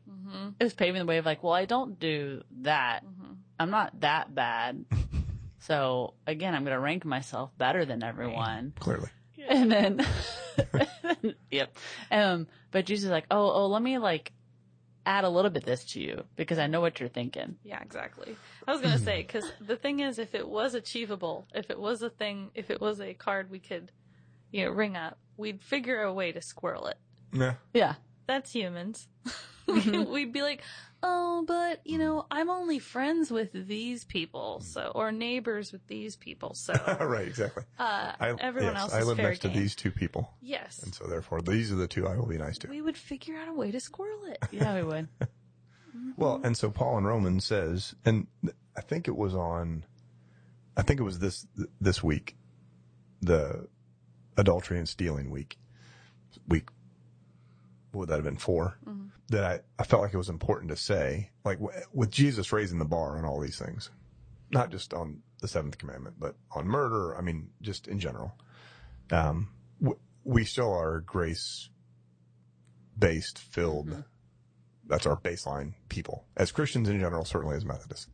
it 0.59 0.63
was 0.63 0.73
paving 0.73 0.99
the 0.99 1.05
way 1.05 1.17
of 1.19 1.25
like, 1.25 1.43
well, 1.43 1.53
I 1.53 1.65
don't 1.65 1.99
do 1.99 2.41
that. 2.61 3.03
I'm 3.59 3.69
not 3.69 3.99
that 4.01 4.33
bad. 4.33 4.85
so 5.59 6.15
again, 6.25 6.55
I'm 6.55 6.63
going 6.63 6.75
to 6.75 6.79
rank 6.79 7.05
myself 7.05 7.51
better 7.55 7.85
than 7.85 8.03
everyone. 8.03 8.73
Clearly, 8.79 9.09
And 9.47 9.71
then, 9.71 10.05
yep. 11.51 11.77
Um, 12.09 12.47
but 12.71 12.87
Jesus 12.87 13.05
is 13.05 13.11
like, 13.11 13.25
oh, 13.29 13.51
oh, 13.51 13.67
let 13.67 13.83
me 13.83 13.99
like 13.99 14.31
add 15.05 15.23
a 15.23 15.29
little 15.29 15.51
bit 15.51 15.65
this 15.65 15.85
to 15.85 16.01
you 16.01 16.23
because 16.35 16.57
I 16.57 16.65
know 16.65 16.81
what 16.81 16.99
you're 16.99 17.09
thinking. 17.09 17.57
Yeah, 17.63 17.81
exactly. 17.81 18.35
I 18.67 18.71
was 18.71 18.81
gonna 18.81 18.97
say 18.97 19.21
because 19.21 19.51
the 19.61 19.75
thing 19.75 19.99
is, 19.99 20.17
if 20.17 20.33
it 20.33 20.47
was 20.47 20.73
achievable, 20.73 21.47
if 21.53 21.69
it 21.69 21.79
was 21.79 22.01
a 22.01 22.09
thing, 22.09 22.49
if 22.55 22.71
it 22.71 22.81
was 22.81 22.99
a 22.99 23.13
card 23.13 23.51
we 23.51 23.59
could, 23.59 23.91
you 24.51 24.65
know, 24.65 24.71
ring 24.71 24.95
up, 24.95 25.19
we'd 25.37 25.61
figure 25.61 26.01
a 26.01 26.13
way 26.13 26.31
to 26.31 26.41
squirrel 26.41 26.87
it. 26.87 26.97
Yeah. 27.33 27.53
Yeah. 27.73 27.95
That's 28.27 28.51
humans. 28.51 29.07
we'd 29.67 30.31
be 30.33 30.41
like, 30.41 30.61
oh, 31.03 31.43
but 31.47 31.81
you 31.85 31.97
know, 31.97 32.25
I'm 32.29 32.49
only 32.49 32.79
friends 32.79 33.31
with 33.31 33.51
these 33.67 34.03
people, 34.03 34.61
so 34.61 34.91
or 34.95 35.11
neighbors 35.11 35.71
with 35.71 35.85
these 35.87 36.15
people, 36.15 36.53
so 36.53 36.73
right, 36.99 37.27
exactly. 37.27 37.63
uh, 37.77 38.11
I, 38.19 38.35
everyone 38.39 38.73
yes, 38.73 38.81
else 38.83 38.93
I 38.93 38.99
is 38.99 39.07
live 39.07 39.17
fair 39.17 39.29
next 39.29 39.41
game. 39.41 39.53
to 39.53 39.59
these 39.59 39.75
two 39.75 39.91
people, 39.91 40.33
Yes, 40.41 40.81
and 40.83 40.93
so 40.93 41.05
therefore 41.05 41.41
these 41.41 41.71
are 41.71 41.75
the 41.75 41.87
two 41.87 42.07
I 42.07 42.15
will 42.17 42.25
be 42.25 42.37
nice 42.37 42.57
to. 42.59 42.67
we 42.67 42.81
would 42.81 42.97
figure 42.97 43.35
out 43.37 43.47
a 43.47 43.53
way 43.53 43.71
to 43.71 43.79
squirrel 43.79 44.25
it. 44.25 44.39
Yeah, 44.51 44.75
we 44.75 44.83
would. 44.83 45.07
Well, 46.17 46.41
and 46.43 46.55
so 46.57 46.69
Paul 46.71 46.97
in 46.97 47.05
Romans 47.05 47.45
says, 47.45 47.95
and 48.05 48.27
I 48.75 48.81
think 48.81 49.07
it 49.07 49.15
was 49.15 49.33
on, 49.35 49.85
I 50.75 50.81
think 50.81 50.99
it 50.99 51.03
was 51.03 51.19
this 51.19 51.45
this 51.79 52.03
week, 52.03 52.35
the 53.21 53.67
adultery 54.37 54.77
and 54.77 54.87
stealing 54.89 55.29
week, 55.29 55.57
week. 56.47 56.69
What 57.91 58.01
would 58.01 58.09
that 58.09 58.15
have 58.15 58.23
been 58.23 58.37
4 58.37 58.77
That 59.29 59.43
I 59.43 59.59
I 59.79 59.83
felt 59.83 60.01
like 60.01 60.13
it 60.13 60.17
was 60.17 60.29
important 60.29 60.69
to 60.69 60.75
say, 60.77 61.29
like 61.43 61.59
w- 61.59 61.79
with 61.93 62.11
Jesus 62.11 62.51
raising 62.51 62.79
the 62.79 62.85
bar 62.85 63.17
on 63.17 63.25
all 63.25 63.39
these 63.39 63.57
things, 63.57 63.89
not 64.51 64.71
just 64.71 64.93
on 64.93 65.21
the 65.41 65.47
seventh 65.47 65.77
commandment, 65.77 66.15
but 66.19 66.35
on 66.51 66.67
murder. 66.67 67.15
I 67.17 67.21
mean, 67.21 67.49
just 67.61 67.87
in 67.87 67.99
general. 67.99 68.33
Um, 69.11 69.49
w- 69.81 69.99
we 70.23 70.43
still 70.45 70.73
are 70.73 70.99
grace 71.01 71.69
based, 72.97 73.39
filled 73.39 74.03
that's 74.89 75.05
our 75.05 75.15
baseline 75.17 75.73
people 75.87 76.25
as 76.35 76.51
Christians 76.51 76.89
in 76.89 76.99
general, 76.99 77.23
certainly 77.23 77.55
as 77.55 77.63
Methodists. 77.63 78.07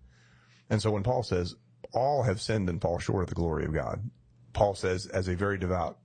And 0.69 0.82
so 0.82 0.91
when 0.91 1.03
Paul 1.03 1.23
says 1.23 1.55
all 1.93 2.23
have 2.23 2.41
sinned 2.41 2.69
and 2.69 2.82
fall 2.82 2.99
short 2.99 3.23
of 3.23 3.30
the 3.30 3.36
glory 3.36 3.65
of 3.65 3.73
God, 3.73 4.09
Paul 4.53 4.76
says 4.76 5.07
as 5.07 5.28
a 5.28 5.36
very 5.36 5.57
devout, 5.57 5.97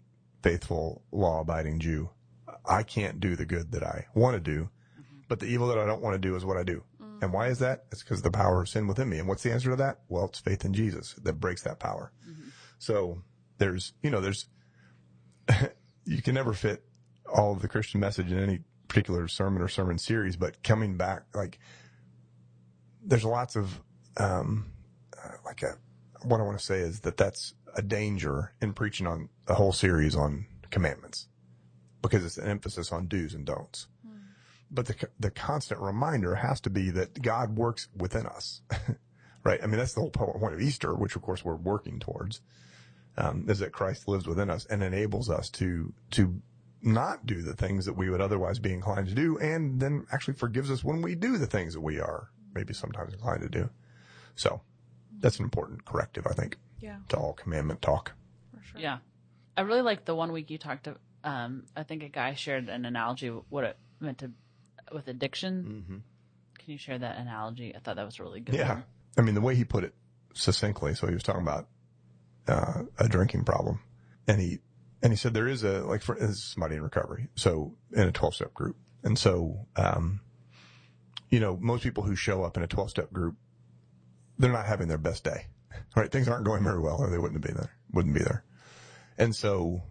faithful, 0.43 1.03
law 1.11 1.41
abiding 1.41 1.81
Jew, 1.81 2.11
I 2.71 2.85
can't 2.85 3.19
do 3.19 3.35
the 3.35 3.45
good 3.45 3.73
that 3.73 3.83
I 3.83 4.07
want 4.15 4.37
to 4.37 4.41
do, 4.41 4.71
but 5.29 5.41
the 5.41 5.47
evil 5.47 5.67
that 5.69 5.79
I 5.79 5.85
don't 5.85 6.01
want 6.01 6.15
to 6.15 6.21
do 6.21 6.37
is 6.37 6.45
what 6.45 6.57
I 6.57 6.63
do. 6.63 6.85
And 7.21 7.33
why 7.33 7.49
is 7.49 7.59
that? 7.59 7.85
It's 7.91 8.03
because 8.03 8.19
of 8.19 8.25
the 8.25 8.31
power 8.31 8.63
of 8.63 8.69
sin 8.69 8.87
within 8.87 9.09
me. 9.09 9.19
And 9.19 9.29
what's 9.29 9.43
the 9.43 9.53
answer 9.53 9.71
to 9.71 9.77
that? 9.77 10.01
Well, 10.09 10.27
it's 10.27 10.39
faith 10.39 10.65
in 10.65 10.73
Jesus 10.73 11.15
that 11.23 11.35
breaks 11.35 11.63
that 11.63 11.81
power. 11.81 12.13
So 12.79 13.23
there's, 13.59 13.93
you 14.03 14.09
know, 14.09 14.21
there's, 14.21 14.47
you 16.05 16.23
can 16.23 16.35
never 16.35 16.55
fit 16.55 16.85
all 17.31 17.53
of 17.53 17.61
the 17.61 17.69
Christian 17.69 18.01
message 18.01 18.33
in 18.33 18.39
any 18.39 18.61
particular 18.89 19.29
sermon 19.29 19.61
or 19.61 19.69
sermon 19.69 19.99
series, 19.99 20.37
but 20.37 20.63
coming 20.63 20.97
back, 20.97 21.25
like, 21.35 21.59
there's 23.03 23.25
lots 23.25 23.57
of, 23.57 23.81
um, 24.17 24.73
uh, 25.23 25.33
like 25.45 25.63
a, 25.63 25.77
what 26.23 26.41
I 26.41 26.45
want 26.45 26.59
to 26.59 26.65
say 26.65 26.79
is 26.79 27.01
that 27.01 27.17
that's 27.17 27.55
a 27.75 27.83
danger 27.83 28.53
in 28.63 28.73
preaching 28.73 29.07
on 29.07 29.29
a 29.47 29.55
whole 29.55 29.73
series 29.73 30.17
on 30.17 30.47
commandments 30.71 31.27
because 32.03 32.25
it's 32.25 32.39
an 32.39 32.49
emphasis 32.49 32.93
on 32.93 33.07
do's 33.07 33.35
and 33.35 33.45
don'ts. 33.45 33.87
But 34.73 34.87
the, 34.87 35.09
the 35.19 35.31
constant 35.33 35.81
reminder 35.81 36.37
has 36.37 36.61
to 36.61 36.71
be 36.71 36.91
that 36.91 37.21
God 37.21 37.57
works 37.57 37.89
within 37.97 38.25
us, 38.27 38.63
right? 39.45 39.59
I 39.61 39.67
mean, 39.67 39.79
that's 39.79 39.95
the 39.95 40.01
whole 40.01 40.11
point 40.11 40.55
of 40.55 40.61
Easter, 40.61 40.95
which 40.95 41.17
of 41.17 41.23
course 41.23 41.45
we're 41.45 41.57
working 41.57 41.99
towards, 41.99 42.41
um, 43.17 43.47
is 43.49 43.59
that 43.59 43.73
Christ 43.73 44.07
lives 44.07 44.29
within 44.29 44.49
us 44.49 44.67
and 44.67 44.83
enables 44.85 45.29
us 45.29 45.51
to, 45.51 45.93
to 46.13 46.41
not 46.83 47.27
do 47.27 47.43
the 47.43 47.55
things 47.55 47.85
that 47.87 47.95
we 47.95 48.11
would 48.11 48.21
otherwise 48.21 48.61
be 48.61 48.73
inclined 48.73 49.09
to 49.09 49.15
do 49.15 49.39
and 49.39 49.81
then 49.81 50.07
actually 50.13 50.35
forgives 50.35 50.71
us 50.71 50.85
when 50.85 51.03
we 51.03 51.17
do 51.17 51.37
the 51.37 51.49
things 51.49 51.75
that 51.75 51.81
we 51.81 51.99
are 51.99 52.31
maybe 52.55 52.73
sometimes 52.73 53.13
inclined 53.13 53.43
to 53.43 53.49
do. 53.49 53.69
So 54.37 54.61
that's 55.19 55.39
an 55.39 55.45
important 55.45 55.85
corrective, 55.85 56.29
I 56.29 56.33
think, 56.33 56.59
Yeah, 56.81 56.99
to 57.09 57.17
all 57.17 57.33
commandment 57.33 57.83
talk. 57.83 58.13
for 58.57 58.63
sure. 58.65 58.81
Yeah. 58.81 58.99
I 59.57 59.63
really 59.63 59.83
like 59.83 60.05
the 60.05 60.15
one 60.15 60.31
week 60.33 60.49
you 60.49 60.59
talked 60.59 60.85
to, 60.85 60.97
um, 61.25 61.65
I 61.77 61.83
think 61.83 62.03
a 62.03 62.09
guy 62.09 62.35
shared 62.35 62.69
an 62.69 62.85
analogy 62.85 63.29
of 63.29 63.43
what 63.49 63.65
it 63.65 63.77
meant 64.01 64.19
to, 64.19 64.31
with 64.93 65.09
addiction. 65.09 66.03
Can 66.59 66.71
you 66.71 66.79
share 66.79 66.99
that 66.99 67.19
analogy? 67.19 67.75
I 67.75 67.79
thought 67.79 67.97
that 67.97 68.05
was 68.05 68.21
really 68.21 68.41
good. 68.41 68.55
Yeah. 68.55 68.75
one. 68.75 68.85
I 69.19 69.23
mean, 69.23 69.35
the 69.35 69.41
way 69.41 69.55
he 69.55 69.65
put 69.65 69.85
it 69.85 69.95
succinctly, 70.35 70.95
so 70.95 71.07
he 71.07 71.15
was 71.15 71.23
talking 71.23 71.43
about, 71.43 71.69
uh, 72.49 72.83
a 72.99 73.09
drinking 73.09 73.45
problem 73.45 73.81
and 74.27 74.41
he, 74.41 74.59
and 75.03 75.13
he 75.13 75.17
said 75.17 75.35
there 75.35 75.49
is 75.49 75.63
a, 75.63 75.81
like 75.81 76.03
for, 76.03 76.17
is 76.17 76.43
somebody 76.43 76.77
in 76.77 76.83
recovery. 76.83 77.29
So 77.35 77.75
in 77.93 78.09
a 78.09 78.13
12 78.13 78.35
step 78.35 78.55
group. 78.55 78.77
And 79.03 79.19
so, 79.19 79.67
um, 79.77 80.21
you 81.31 81.41
know, 81.41 81.57
most 81.61 81.83
people 81.83 82.03
who 82.03 82.15
show 82.15 82.43
up 82.45 82.57
in 82.57 82.63
a 82.63 82.67
12 82.67 82.91
step 82.91 83.13
group, 83.13 83.37
they're 84.39 84.53
not 84.53 84.67
having 84.67 84.89
their 84.89 84.99
best 84.99 85.25
day, 85.25 85.47
right? 85.97 86.11
Things 86.11 86.29
aren't 86.29 86.45
going 86.45 86.65
very 86.65 86.81
well 86.81 86.97
or 86.99 87.11
they 87.11 87.19
wouldn't 87.19 87.45
be 87.45 87.53
there, 87.53 87.71
wouldn't 87.93 88.15
be 88.15 88.23
there. 88.23 88.45
And 89.19 89.35
so 89.35 89.83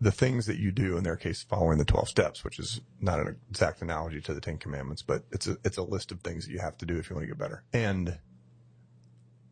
the 0.00 0.10
things 0.10 0.46
that 0.46 0.58
you 0.58 0.72
do 0.72 0.96
in 0.96 1.04
their 1.04 1.16
case, 1.16 1.42
following 1.42 1.78
the 1.78 1.84
12 1.84 2.08
steps, 2.08 2.42
which 2.42 2.58
is 2.58 2.80
not 3.00 3.20
an 3.20 3.36
exact 3.50 3.82
analogy 3.82 4.20
to 4.22 4.32
the 4.32 4.40
10 4.40 4.56
commandments, 4.56 5.02
but 5.02 5.24
it's 5.30 5.46
a, 5.46 5.58
it's 5.62 5.76
a 5.76 5.82
list 5.82 6.10
of 6.10 6.20
things 6.20 6.46
that 6.46 6.52
you 6.52 6.58
have 6.58 6.76
to 6.78 6.86
do 6.86 6.96
if 6.96 7.10
you 7.10 7.16
want 7.16 7.24
to 7.24 7.28
get 7.28 7.38
better. 7.38 7.62
And 7.72 8.18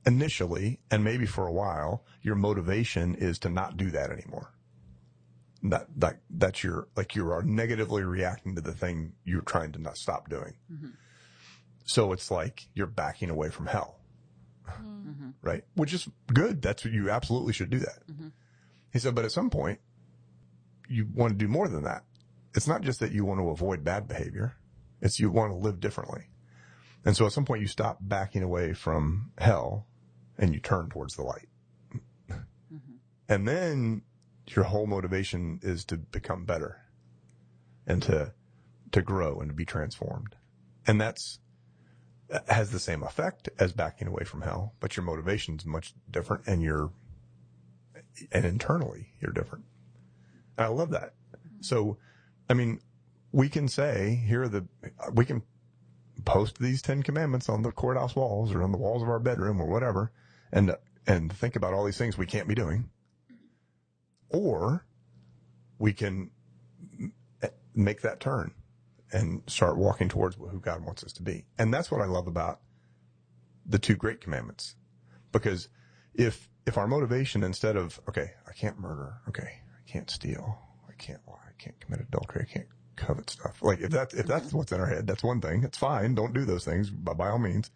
initially, 0.06 0.80
and 0.90 1.04
maybe 1.04 1.26
for 1.26 1.46
a 1.46 1.52
while, 1.52 2.02
your 2.22 2.34
motivation 2.34 3.14
is 3.14 3.38
to 3.40 3.50
not 3.50 3.76
do 3.76 3.90
that 3.90 4.10
anymore. 4.10 4.54
That, 5.64 5.88
that, 5.96 6.20
that's 6.30 6.64
your, 6.64 6.88
like 6.96 7.14
you 7.14 7.30
are 7.30 7.42
negatively 7.42 8.02
reacting 8.02 8.54
to 8.54 8.62
the 8.62 8.72
thing 8.72 9.12
you're 9.24 9.42
trying 9.42 9.72
to 9.72 9.78
not 9.78 9.98
stop 9.98 10.30
doing. 10.30 10.54
Mm-hmm. 10.72 10.90
So 11.84 12.12
it's 12.12 12.30
like 12.30 12.68
you're 12.74 12.86
backing 12.86 13.28
away 13.28 13.50
from 13.50 13.66
hell. 13.66 13.96
Mm-hmm. 14.66 15.30
Right. 15.42 15.64
Which 15.74 15.92
is 15.92 16.08
good. 16.32 16.62
That's 16.62 16.84
what 16.84 16.94
you 16.94 17.10
absolutely 17.10 17.52
should 17.52 17.70
do 17.70 17.80
that. 17.80 18.06
Mm-hmm. 18.10 18.28
He 18.92 18.98
said, 18.98 19.14
but 19.14 19.24
at 19.24 19.32
some 19.32 19.50
point 19.50 19.80
you 20.88 21.06
want 21.14 21.32
to 21.32 21.36
do 21.38 21.48
more 21.48 21.68
than 21.68 21.84
that. 21.84 22.04
It's 22.54 22.66
not 22.66 22.82
just 22.82 23.00
that 23.00 23.12
you 23.12 23.24
want 23.24 23.40
to 23.40 23.50
avoid 23.50 23.84
bad 23.84 24.08
behavior. 24.08 24.56
It's 25.00 25.20
you 25.20 25.30
want 25.30 25.52
to 25.52 25.56
live 25.56 25.80
differently. 25.80 26.30
And 27.04 27.16
so 27.16 27.26
at 27.26 27.32
some 27.32 27.44
point 27.44 27.60
you 27.60 27.68
stop 27.68 27.98
backing 28.00 28.42
away 28.42 28.72
from 28.72 29.30
hell 29.38 29.86
and 30.36 30.52
you 30.52 30.60
turn 30.60 30.88
towards 30.88 31.14
the 31.14 31.22
light. 31.22 31.48
Mm-hmm. 32.30 32.96
And 33.28 33.46
then 33.46 34.02
your 34.48 34.64
whole 34.64 34.86
motivation 34.86 35.60
is 35.62 35.84
to 35.86 35.96
become 35.96 36.44
better 36.44 36.80
and 37.86 38.02
to, 38.04 38.32
to 38.92 39.02
grow 39.02 39.40
and 39.40 39.50
to 39.50 39.54
be 39.54 39.64
transformed. 39.64 40.34
And 40.86 41.00
that's, 41.00 41.38
has 42.48 42.70
the 42.70 42.80
same 42.80 43.02
effect 43.02 43.48
as 43.58 43.72
backing 43.72 44.08
away 44.08 44.24
from 44.24 44.42
hell, 44.42 44.74
but 44.80 44.96
your 44.96 45.04
motivation 45.04 45.56
is 45.56 45.66
much 45.66 45.94
different 46.10 46.46
and 46.46 46.62
you're, 46.62 46.90
and 48.32 48.44
internally 48.44 49.12
you're 49.20 49.32
different. 49.32 49.64
I 50.58 50.66
love 50.66 50.90
that. 50.90 51.14
So, 51.60 51.98
I 52.48 52.54
mean, 52.54 52.80
we 53.32 53.48
can 53.48 53.68
say 53.68 54.22
here 54.26 54.42
are 54.42 54.48
the, 54.48 54.66
we 55.12 55.24
can 55.24 55.42
post 56.24 56.58
these 56.58 56.82
Ten 56.82 57.02
Commandments 57.02 57.48
on 57.48 57.62
the 57.62 57.72
courthouse 57.72 58.16
walls 58.16 58.52
or 58.52 58.62
on 58.62 58.72
the 58.72 58.78
walls 58.78 59.02
of 59.02 59.08
our 59.08 59.20
bedroom 59.20 59.60
or 59.60 59.66
whatever, 59.66 60.12
and 60.52 60.74
and 61.06 61.32
think 61.32 61.56
about 61.56 61.72
all 61.72 61.84
these 61.84 61.96
things 61.96 62.18
we 62.18 62.26
can't 62.26 62.48
be 62.48 62.54
doing, 62.54 62.90
or 64.30 64.84
we 65.78 65.92
can 65.92 66.30
make 67.78 68.02
that 68.02 68.20
turn 68.20 68.52
and 69.12 69.42
start 69.46 69.78
walking 69.78 70.08
towards 70.08 70.36
who 70.36 70.60
God 70.60 70.84
wants 70.84 71.04
us 71.04 71.12
to 71.14 71.22
be. 71.22 71.46
And 71.56 71.72
that's 71.72 71.90
what 71.90 72.02
I 72.02 72.06
love 72.06 72.26
about 72.26 72.60
the 73.64 73.78
two 73.78 73.94
great 73.94 74.20
commandments. 74.20 74.74
Because 75.32 75.68
if, 76.14 76.50
if 76.66 76.76
our 76.76 76.86
motivation 76.86 77.42
instead 77.42 77.76
of, 77.76 78.00
okay, 78.08 78.32
I 78.46 78.52
can't 78.52 78.78
murder, 78.78 79.14
okay, 79.28 79.62
I 79.88 79.92
can't 79.92 80.10
steal, 80.10 80.58
I 80.88 80.92
can't 80.92 81.20
lie, 81.26 81.34
I 81.34 81.62
can't 81.62 81.78
commit 81.80 82.00
adultery, 82.00 82.46
I 82.48 82.52
can't 82.52 82.68
covet 82.96 83.30
stuff. 83.30 83.62
Like 83.62 83.80
if 83.80 83.90
that's, 83.90 84.12
if 84.14 84.26
that's 84.26 84.48
mm-hmm. 84.48 84.58
what's 84.58 84.72
in 84.72 84.80
our 84.80 84.86
head, 84.86 85.06
that's 85.06 85.22
one 85.22 85.40
thing. 85.40 85.62
It's 85.64 85.78
fine. 85.78 86.14
Don't 86.14 86.34
do 86.34 86.44
those 86.44 86.64
things 86.64 86.90
by, 86.90 87.14
by 87.14 87.28
all 87.28 87.38
means. 87.38 87.70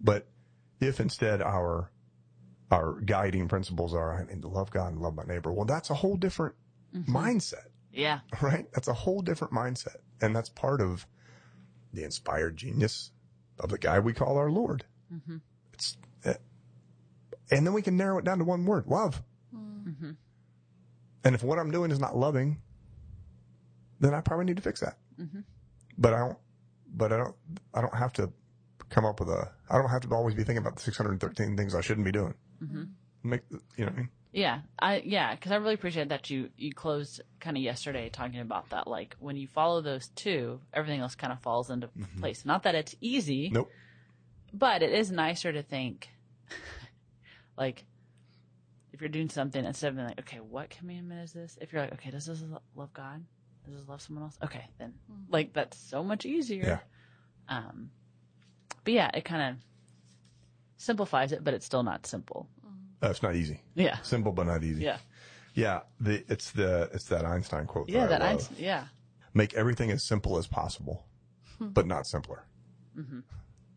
But 0.00 0.26
if 0.80 1.00
instead 1.00 1.42
our, 1.42 1.90
our 2.70 3.00
guiding 3.00 3.48
principles 3.48 3.94
are, 3.94 4.14
I 4.20 4.24
need 4.32 4.42
to 4.42 4.48
love 4.48 4.70
God 4.70 4.92
and 4.92 5.02
love 5.02 5.14
my 5.14 5.24
neighbor, 5.24 5.52
well, 5.52 5.66
that's 5.66 5.90
a 5.90 5.94
whole 5.94 6.16
different 6.16 6.54
mm-hmm. 6.94 7.14
mindset 7.14 7.66
Yeah. 7.92 8.20
right? 8.40 8.66
That's 8.72 8.88
a 8.88 8.94
whole 8.94 9.20
different 9.20 9.52
mindset. 9.52 9.96
And 10.20 10.34
that's 10.34 10.48
part 10.48 10.80
of 10.80 11.06
the 11.92 12.04
inspired 12.04 12.56
genius 12.56 13.10
of 13.58 13.68
the 13.68 13.78
guy 13.78 13.98
we 13.98 14.14
call 14.14 14.38
our 14.38 14.50
Lord. 14.50 14.84
Mm-hmm. 15.12 15.38
It's, 15.74 15.96
eh, 16.24 16.34
and 17.50 17.66
then 17.66 17.74
we 17.74 17.82
can 17.82 17.96
narrow 17.96 18.18
it 18.18 18.24
down 18.24 18.38
to 18.38 18.44
one 18.44 18.64
word, 18.64 18.86
love. 18.86 19.22
And 21.24 21.34
if 21.34 21.42
what 21.42 21.58
I'm 21.58 21.70
doing 21.70 21.90
is 21.90 22.00
not 22.00 22.16
loving, 22.16 22.60
then 24.00 24.14
I 24.14 24.20
probably 24.20 24.46
need 24.46 24.56
to 24.56 24.62
fix 24.62 24.80
that. 24.80 24.98
Mm-hmm. 25.20 25.40
But 25.98 26.14
I 26.14 26.18
don't, 26.18 26.38
but 26.94 27.12
I 27.12 27.16
don't, 27.18 27.34
I 27.74 27.80
don't 27.80 27.94
have 27.94 28.12
to 28.14 28.30
come 28.90 29.04
up 29.04 29.20
with 29.20 29.28
a, 29.28 29.50
I 29.70 29.78
don't 29.78 29.88
have 29.88 30.02
to 30.02 30.14
always 30.14 30.34
be 30.34 30.42
thinking 30.42 30.58
about 30.58 30.76
the 30.76 30.82
613 30.82 31.56
things 31.56 31.74
I 31.74 31.80
shouldn't 31.80 32.04
be 32.04 32.12
doing. 32.12 32.34
Mm-hmm. 32.62 32.82
Make, 33.22 33.42
you 33.50 33.84
know 33.84 33.86
what 33.86 33.92
I 33.92 33.96
mean? 33.96 34.08
Yeah, 34.32 34.60
I 34.78 35.02
yeah, 35.04 35.34
because 35.34 35.52
I 35.52 35.56
really 35.56 35.74
appreciate 35.74 36.08
that 36.08 36.30
you 36.30 36.48
you 36.56 36.72
closed 36.72 37.20
kind 37.38 37.54
of 37.56 37.62
yesterday 37.62 38.08
talking 38.08 38.40
about 38.40 38.70
that. 38.70 38.86
Like 38.86 39.14
when 39.18 39.36
you 39.36 39.46
follow 39.46 39.82
those 39.82 40.08
two, 40.08 40.60
everything 40.72 41.00
else 41.00 41.14
kind 41.14 41.34
of 41.34 41.40
falls 41.40 41.68
into 41.68 41.88
mm-hmm. 41.88 42.20
place. 42.20 42.46
Not 42.46 42.62
that 42.62 42.74
it's 42.74 42.96
easy, 43.02 43.50
Nope. 43.52 43.70
but 44.54 44.82
it 44.82 44.90
is 44.90 45.10
nicer 45.10 45.52
to 45.52 45.62
think, 45.62 46.08
like, 47.58 47.84
if 48.92 49.00
you're 49.00 49.08
doing 49.08 49.28
something 49.30 49.64
instead 49.64 49.88
of 49.88 49.94
being 49.96 50.06
like, 50.08 50.20
okay, 50.20 50.38
what 50.38 50.70
commandment 50.70 51.22
is 51.22 51.32
this? 51.32 51.58
If 51.60 51.72
you're 51.72 51.82
like, 51.82 51.92
okay, 51.94 52.10
does 52.10 52.26
this 52.26 52.42
love 52.76 52.92
God? 52.92 53.24
Does 53.64 53.74
this 53.80 53.88
love 53.88 54.02
someone 54.02 54.24
else? 54.24 54.38
Okay, 54.44 54.64
then 54.78 54.92
like 55.30 55.52
that's 55.52 55.78
so 55.78 56.02
much 56.02 56.26
easier. 56.26 56.80
Um, 57.48 57.90
but 58.84 58.92
yeah, 58.94 59.10
it 59.14 59.24
kind 59.24 59.50
of 59.56 59.62
simplifies 60.76 61.32
it, 61.32 61.44
but 61.44 61.54
it's 61.54 61.64
still 61.66 61.82
not 61.82 62.06
simple. 62.06 62.48
Uh, 63.02 63.08
it's 63.10 63.22
not 63.22 63.34
easy. 63.34 63.60
Yeah, 63.74 63.98
Simple, 64.02 64.30
but 64.32 64.46
not 64.46 64.62
easy. 64.62 64.84
yeah, 64.84 64.98
Yeah, 65.54 65.80
the 66.00 66.24
it's 66.28 66.52
the 66.52 66.88
it's 66.92 67.04
that 67.06 67.24
Einstein 67.24 67.66
quote. 67.66 67.88
yeah. 67.88 68.04
I 68.04 68.06
That 68.06 68.20
love. 68.20 68.48
I 68.56 68.60
yeah. 68.60 68.84
make 69.34 69.54
everything 69.54 69.90
as 69.90 70.04
simple 70.04 70.38
as 70.38 70.46
possible, 70.46 71.04
Hmm. 71.58 71.68
but 71.70 71.86
not 71.86 72.06
simpler. 72.06 72.44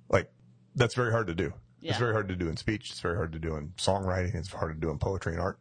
Like 0.10 0.32
that's 0.76 0.94
very 0.94 1.12
hard 1.12 1.28
to 1.28 1.36
do. 1.36 1.54
It's 1.82 1.92
Mm-hmm. 1.94 2.00
Very 2.00 2.14
hard 2.14 2.28
to 2.30 2.36
do 2.36 2.48
in 2.50 2.58
speech. 2.58 2.90
It's 2.92 3.00
very 3.00 3.16
hard 3.16 3.32
to 3.34 3.40
do 3.40 3.56
in 3.56 3.70
songwriting. 3.78 4.34
It's 4.36 4.50
hard 4.52 4.74
to 4.76 4.80
do 4.80 4.90
in 4.92 4.98
poetry 4.98 5.34
and 5.34 5.42
art. 5.42 5.60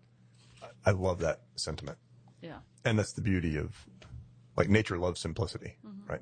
I 0.86 0.90
love 0.92 1.18
that 1.20 1.40
sentiment, 1.56 1.98
Yeah. 2.42 2.58
and 2.84 2.98
that's 2.98 3.12
the 3.12 3.20
beauty 3.22 3.56
of 3.56 3.74
like 4.56 4.68
nature 4.68 4.98
loves 4.98 5.20
simplicity, 5.20 5.76
Mm-hmm. 5.86 6.10
right? 6.10 6.20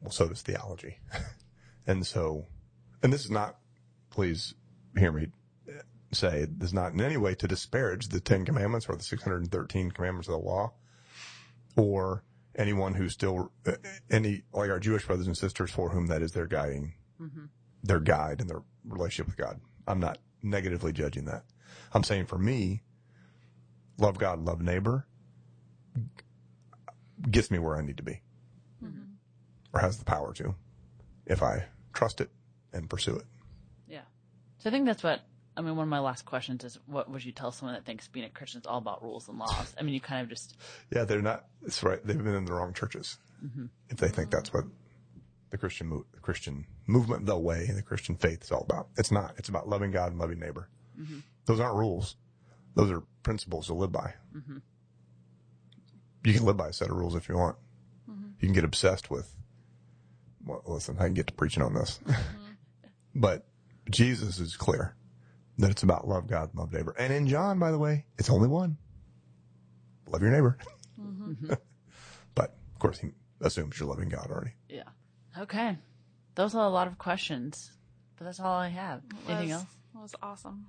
Well, 0.00 0.10
so 0.12 0.28
does 0.28 0.42
theology, 0.42 0.98
and 1.86 2.06
so, 2.06 2.46
and 3.02 3.12
this 3.12 3.24
is 3.24 3.30
not. 3.30 3.58
Please 4.10 4.54
hear 4.96 5.12
me 5.12 5.28
say 6.12 6.46
this 6.48 6.68
is 6.68 6.74
not 6.74 6.92
in 6.92 7.00
any 7.00 7.16
way 7.16 7.34
to 7.34 7.46
disparage 7.48 8.08
the 8.08 8.20
Ten 8.20 8.44
Commandments 8.44 8.86
or 8.88 8.96
the 8.96 9.02
613 9.02 9.90
commandments 9.90 10.28
of 10.28 10.32
the 10.32 10.38
law 10.38 10.72
or 11.76 12.22
anyone 12.54 12.94
who's 12.94 13.12
still 13.12 13.50
uh, 13.66 13.72
any 14.10 14.42
like 14.52 14.70
our 14.70 14.78
Jewish 14.80 15.04
brothers 15.06 15.26
and 15.26 15.36
sisters 15.36 15.70
for 15.70 15.90
whom 15.90 16.06
that 16.06 16.22
is 16.22 16.32
their 16.32 16.46
guiding, 16.46 16.94
their 17.86 18.00
guide 18.00 18.40
in 18.40 18.46
their 18.46 18.62
relationship 18.86 19.26
with 19.26 19.36
God. 19.36 19.60
I'm 19.86 20.00
not 20.00 20.18
negatively 20.42 20.92
judging 20.92 21.26
that. 21.26 21.44
I'm 21.92 22.04
saying 22.04 22.26
for 22.26 22.38
me, 22.38 22.82
love 23.98 24.18
God, 24.18 24.44
love 24.44 24.60
neighbor 24.60 25.06
gets 27.30 27.50
me 27.50 27.58
where 27.58 27.76
I 27.76 27.82
need 27.82 27.96
to 27.96 28.02
be 28.02 28.20
mm-hmm. 28.84 29.02
or 29.72 29.80
has 29.80 29.98
the 29.98 30.04
power 30.04 30.32
to 30.34 30.54
if 31.26 31.42
I 31.42 31.64
trust 31.92 32.20
it 32.20 32.30
and 32.72 32.88
pursue 32.90 33.16
it. 33.16 33.24
Yeah. 33.88 34.02
So 34.58 34.68
I 34.68 34.72
think 34.72 34.86
that's 34.86 35.02
what 35.02 35.20
I 35.56 35.62
mean. 35.62 35.76
One 35.76 35.84
of 35.84 35.88
my 35.88 36.00
last 36.00 36.26
questions 36.26 36.62
is, 36.64 36.78
what 36.86 37.10
would 37.10 37.24
you 37.24 37.32
tell 37.32 37.52
someone 37.52 37.74
that 37.74 37.86
thinks 37.86 38.06
being 38.08 38.26
a 38.26 38.30
Christian 38.30 38.60
is 38.60 38.66
all 38.66 38.78
about 38.78 39.02
rules 39.02 39.28
and 39.28 39.38
laws? 39.38 39.74
I 39.78 39.82
mean, 39.82 39.94
you 39.94 40.00
kind 40.00 40.22
of 40.22 40.28
just 40.28 40.56
Yeah, 40.94 41.04
they're 41.04 41.22
not. 41.22 41.46
That's 41.62 41.82
right. 41.82 42.04
They've 42.04 42.22
been 42.22 42.34
in 42.34 42.44
the 42.44 42.52
wrong 42.52 42.74
churches 42.74 43.18
mm-hmm. 43.44 43.66
if 43.88 43.96
they 43.96 44.08
think 44.08 44.30
that's 44.30 44.52
what 44.52 44.64
the 45.56 45.60
Christian 45.60 45.86
mo- 45.86 46.04
the 46.12 46.20
Christian 46.20 46.66
movement, 46.86 47.24
the 47.24 47.38
way, 47.38 47.66
the 47.74 47.80
Christian 47.80 48.14
faith 48.14 48.42
is 48.44 48.52
all 48.52 48.60
about. 48.60 48.88
It's 48.98 49.10
not. 49.10 49.34
It's 49.38 49.48
about 49.48 49.66
loving 49.68 49.90
God 49.90 50.10
and 50.10 50.20
loving 50.20 50.38
neighbor. 50.38 50.68
Mm-hmm. 51.00 51.20
Those 51.46 51.60
aren't 51.60 51.76
rules. 51.76 52.16
Those 52.74 52.90
are 52.90 53.02
principles 53.22 53.68
to 53.68 53.74
live 53.74 53.90
by. 53.90 54.12
Mm-hmm. 54.36 54.58
You 56.24 56.34
can 56.34 56.44
live 56.44 56.58
by 56.58 56.68
a 56.68 56.72
set 56.74 56.90
of 56.90 56.96
rules 56.96 57.14
if 57.14 57.26
you 57.26 57.36
want. 57.36 57.56
Mm-hmm. 58.10 58.28
You 58.40 58.48
can 58.48 58.52
get 58.52 58.64
obsessed 58.64 59.10
with. 59.10 59.34
Well, 60.44 60.62
listen, 60.66 60.96
I 60.98 61.04
can 61.04 61.14
get 61.14 61.28
to 61.28 61.32
preaching 61.32 61.62
on 61.62 61.72
this, 61.72 62.00
but 63.14 63.46
Jesus 63.90 64.38
is 64.38 64.56
clear 64.56 64.94
that 65.58 65.70
it's 65.70 65.82
about 65.82 66.06
love 66.06 66.26
God, 66.26 66.50
and 66.50 66.58
love 66.58 66.72
neighbor. 66.72 66.94
And 66.98 67.12
in 67.14 67.26
John, 67.26 67.58
by 67.58 67.70
the 67.70 67.78
way, 67.78 68.04
it's 68.18 68.28
only 68.28 68.46
one. 68.46 68.76
Love 70.06 70.20
your 70.20 70.30
neighbor. 70.30 70.58
but 72.34 72.56
of 72.74 72.78
course, 72.78 72.98
he 72.98 73.08
assumes 73.40 73.80
you're 73.80 73.88
loving 73.88 74.10
God 74.10 74.28
already. 74.30 74.52
yeah. 74.68 74.82
Okay. 75.38 75.76
Those 76.34 76.54
are 76.54 76.64
a 76.66 76.68
lot 76.70 76.86
of 76.86 76.98
questions, 76.98 77.72
but 78.16 78.24
that's 78.24 78.40
all 78.40 78.54
I 78.58 78.68
have. 78.68 79.02
Anything 79.28 79.52
else? 79.52 79.64
That 79.94 80.00
was 80.02 80.14
awesome. 80.22 80.66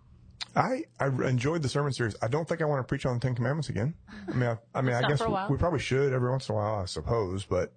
I, 0.56 0.84
I 1.00 1.08
enjoyed 1.28 1.62
the 1.62 1.70
sermon 1.70 1.92
series. 1.94 2.16
I 2.22 2.28
don't 2.28 2.48
think 2.48 2.62
I 2.62 2.66
want 2.66 2.80
to 2.80 2.88
preach 2.88 3.06
on 3.06 3.14
the 3.16 3.20
Ten 3.20 3.36
Commandments 3.36 3.70
again. 3.70 3.94
I 4.28 4.34
mean, 4.34 4.50
I, 4.50 4.58
I 4.74 4.82
mean, 4.82 4.96
I 5.04 5.08
guess 5.08 5.22
we, 5.22 5.34
we 5.50 5.58
probably 5.58 5.80
should 5.80 6.14
every 6.14 6.32
once 6.32 6.50
in 6.50 6.56
a 6.56 6.58
while, 6.58 6.76
I 6.82 6.86
suppose, 6.86 7.46
but 7.46 7.74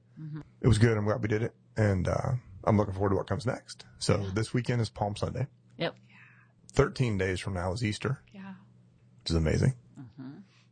it 0.63 0.69
was 0.69 0.79
good. 0.79 0.97
I'm 0.97 1.05
glad 1.05 1.21
we 1.23 1.29
did 1.29 1.43
it. 1.43 1.55
And, 1.77 2.09
uh, 2.09 2.33
I'm 2.65 2.77
looking 2.77 2.93
forward 2.95 3.11
to 3.11 3.17
what 3.17 3.27
comes 3.27 3.47
next. 3.47 3.85
So 3.99 4.19
this 4.35 4.53
weekend 4.53 4.81
is 4.83 4.89
Palm 4.91 5.17
Sunday. 5.17 5.47
Yep. 5.79 5.95
13 6.73 7.17
days 7.19 7.41
from 7.41 7.55
now 7.55 7.73
is 7.73 7.83
Easter, 7.85 8.21
Yeah. 8.33 8.55
which 9.23 9.31
is 9.31 9.37
amazing. 9.37 9.75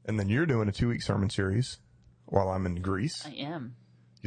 And 0.05 0.19
then 0.19 0.31
you're 0.31 0.47
doing 0.47 0.69
a 0.71 0.73
two 0.73 0.89
week 0.89 1.03
sermon 1.03 1.29
series 1.29 1.81
while 2.27 2.49
I'm 2.49 2.65
in 2.65 2.77
Greece. 2.77 3.27
I 3.27 3.31
am. 3.33 3.77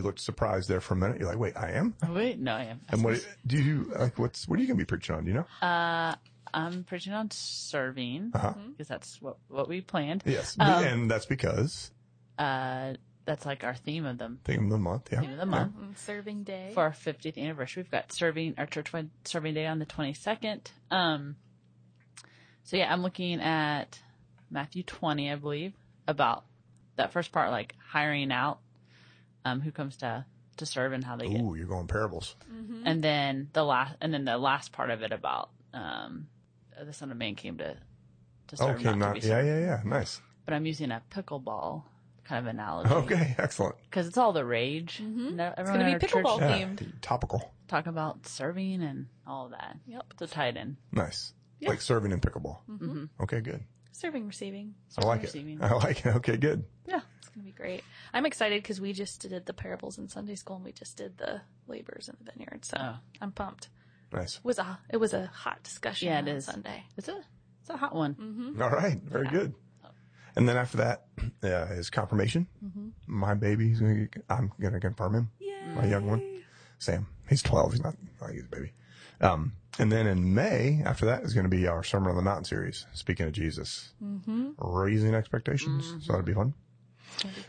You 0.01 0.07
looked 0.07 0.19
surprised 0.19 0.67
there 0.67 0.81
for 0.81 0.95
a 0.95 0.97
minute. 0.97 1.19
You're 1.19 1.29
like, 1.29 1.37
wait, 1.37 1.55
I 1.55 1.73
am? 1.73 1.93
Oh, 2.03 2.11
wait, 2.11 2.39
no, 2.39 2.53
I 2.55 2.63
am. 2.63 2.81
And 2.89 3.03
what 3.03 3.23
do 3.45 3.57
you 3.61 3.91
like? 3.95 4.17
What's 4.17 4.47
what 4.47 4.57
are 4.57 4.61
you 4.63 4.67
gonna 4.67 4.79
be 4.79 4.85
preaching 4.85 5.13
on? 5.15 5.25
Do 5.25 5.29
you 5.31 5.37
know? 5.37 5.45
Uh, 5.67 6.15
I'm 6.51 6.83
preaching 6.85 7.13
on 7.13 7.29
serving 7.29 8.31
Uh-huh. 8.33 8.53
because 8.71 8.87
that's 8.87 9.21
what 9.21 9.37
what 9.47 9.69
we 9.69 9.79
planned. 9.81 10.23
Yes, 10.25 10.57
Um, 10.59 10.83
and 10.83 11.11
that's 11.11 11.27
because 11.27 11.91
Uh, 12.39 12.95
that's 13.25 13.45
like 13.45 13.63
our 13.63 13.75
theme 13.75 14.07
of 14.07 14.17
the 14.17 14.35
theme 14.43 14.63
of 14.65 14.69
the 14.71 14.79
month. 14.79 15.09
Yeah, 15.11 15.21
theme 15.21 15.33
of 15.33 15.37
the 15.37 15.45
month. 15.45 15.75
And 15.79 15.95
serving 15.95 16.45
day. 16.45 16.71
for 16.73 16.81
our 16.81 16.91
50th 16.91 17.37
anniversary. 17.37 17.83
We've 17.83 17.91
got 17.91 18.11
serving 18.11 18.55
our 18.57 18.65
churchwide 18.65 19.09
serving 19.23 19.53
day 19.53 19.67
on 19.67 19.77
the 19.77 19.85
22nd. 19.85 20.71
Um, 20.89 21.35
so 22.63 22.75
yeah, 22.75 22.91
I'm 22.91 23.03
looking 23.03 23.39
at 23.39 23.99
Matthew 24.49 24.81
20, 24.81 25.31
I 25.31 25.35
believe, 25.35 25.73
about 26.07 26.45
that 26.95 27.11
first 27.13 27.31
part, 27.31 27.51
like 27.51 27.75
hiring 27.91 28.31
out, 28.31 28.60
um, 29.45 29.61
who 29.61 29.71
comes 29.71 29.97
to 29.97 30.25
to 30.57 30.65
serve 30.65 30.93
and 30.93 31.03
how 31.03 31.15
they 31.15 31.27
get, 31.29 31.41
Ooh, 31.41 31.55
you're 31.55 31.65
going 31.65 31.87
parables. 31.87 32.35
and 32.85 33.01
then 33.03 33.49
the 33.53 33.63
last, 33.63 33.95
and 34.01 34.13
then 34.13 34.25
the 34.25 34.37
last 34.37 34.71
part 34.71 34.89
of 34.89 35.01
it 35.01 35.11
about 35.11 35.49
um, 35.73 36.27
the 36.83 36.93
Son 36.93 37.09
of 37.11 37.17
Man 37.17 37.35
came 37.35 37.57
to 37.57 37.77
to 38.47 38.57
serve, 38.57 38.75
Okay, 38.75 38.83
not, 38.85 38.97
not, 38.97 39.15
to 39.15 39.21
be 39.21 39.27
yeah, 39.27 39.33
served. 39.35 39.47
yeah, 39.47 39.59
yeah. 39.59 39.81
Nice. 39.85 40.21
But 40.45 40.53
I'm 40.55 40.65
using 40.65 40.91
a 40.91 41.01
pickleball 41.09 41.83
kind 42.25 42.45
of 42.45 42.53
analogy. 42.53 42.89
Okay, 42.93 43.35
excellent. 43.37 43.75
Because 43.89 44.07
it's 44.07 44.17
all 44.17 44.33
the 44.33 44.43
rage. 44.45 44.99
Mhm. 45.01 45.35
No- 45.35 45.53
It's 45.57 45.69
gonna 45.69 45.85
be 45.85 45.93
our 45.93 45.99
church 45.99 46.11
pickleball 46.11 46.39
Yeah, 46.39 46.57
themed. 46.67 46.93
topical. 47.01 47.53
talk 47.67 47.87
about 47.87 48.27
serving 48.27 48.83
and 48.83 49.07
all 49.25 49.45
of 49.45 49.51
that. 49.51 49.77
Yep. 49.87 50.13
To 50.17 50.27
tie 50.27 50.47
it 50.47 50.57
in. 50.57 50.75
Nice. 50.91 51.33
Yeah. 51.59 51.69
Like 51.69 51.81
serving 51.81 52.11
in 52.11 52.19
pickleball. 52.19 52.57
Mhm. 52.69 53.09
Okay, 53.21 53.39
good. 53.39 53.63
Serving, 53.93 54.27
receiving. 54.27 54.75
I 54.97 55.05
like 55.05 55.19
it. 55.21 55.27
receiving. 55.27 55.61
I 55.63 55.73
like 55.73 56.05
it. 56.05 56.15
Okay, 56.17 56.35
good. 56.37 56.65
Yeah. 56.85 57.01
It's 57.31 57.37
gonna 57.37 57.45
be 57.45 57.51
great. 57.53 57.83
I'm 58.13 58.25
excited 58.25 58.61
because 58.61 58.81
we 58.81 58.91
just 58.91 59.21
did 59.21 59.45
the 59.45 59.53
parables 59.53 59.97
in 59.97 60.09
Sunday 60.09 60.35
school 60.35 60.57
and 60.57 60.65
we 60.65 60.73
just 60.73 60.97
did 60.97 61.17
the 61.17 61.39
labors 61.65 62.09
in 62.09 62.17
the 62.19 62.29
vineyard. 62.29 62.65
So 62.65 62.75
Oh. 62.77 62.95
I'm 63.21 63.31
pumped. 63.31 63.69
Nice. 64.11 64.37
It 64.37 64.43
was 64.43 64.59
a 64.59 64.79
it 64.89 64.97
was 64.97 65.13
a 65.13 65.27
hot 65.27 65.63
discussion. 65.63 66.09
Yeah, 66.09 66.19
it 66.19 66.23
on 66.23 66.27
is. 66.27 66.45
Sunday. 66.45 66.83
It's 66.97 67.07
a 67.07 67.23
it's 67.61 67.69
a 67.69 67.77
hot 67.77 67.95
one. 67.95 68.15
Mm-hmm. 68.15 68.61
All 68.61 68.69
right, 68.69 69.01
very 69.01 69.29
good. 69.29 69.53
And 70.35 70.47
then 70.47 70.57
after 70.57 70.77
that 70.77 71.05
uh, 71.43 71.73
is 71.73 71.89
confirmation. 71.89 72.47
Mm-hmm. 72.63 72.89
My 73.07 73.33
baby, 73.33 73.69
gonna. 73.69 74.05
Get, 74.07 74.23
I'm 74.29 74.51
gonna 74.59 74.79
confirm 74.81 75.15
him. 75.15 75.31
Yeah. 75.39 75.73
My 75.75 75.85
young 75.85 76.07
one. 76.07 76.43
Sam. 76.79 77.07
He's 77.29 77.43
12. 77.43 77.73
He's 77.73 77.83
not, 77.83 77.95
like 78.19 78.33
he's 78.33 78.43
a 78.43 78.47
baby. 78.47 78.73
Um, 79.21 79.53
and 79.77 79.91
then 79.91 80.07
in 80.07 80.33
May, 80.33 80.81
after 80.83 81.05
that 81.05 81.23
is 81.23 81.33
going 81.33 81.43
to 81.43 81.49
be 81.49 81.67
our 81.67 81.83
Sermon 81.83 82.09
on 82.09 82.15
the 82.15 82.23
Mountain 82.23 82.45
series. 82.45 82.87
Speaking 82.93 83.27
of 83.27 83.33
Jesus, 83.33 83.93
mm-hmm. 84.03 84.49
raising 84.57 85.13
expectations. 85.13 85.85
Mm-hmm. 85.85 85.99
So 85.99 86.11
that'll 86.11 86.25
be 86.25 86.33
fun. 86.33 86.55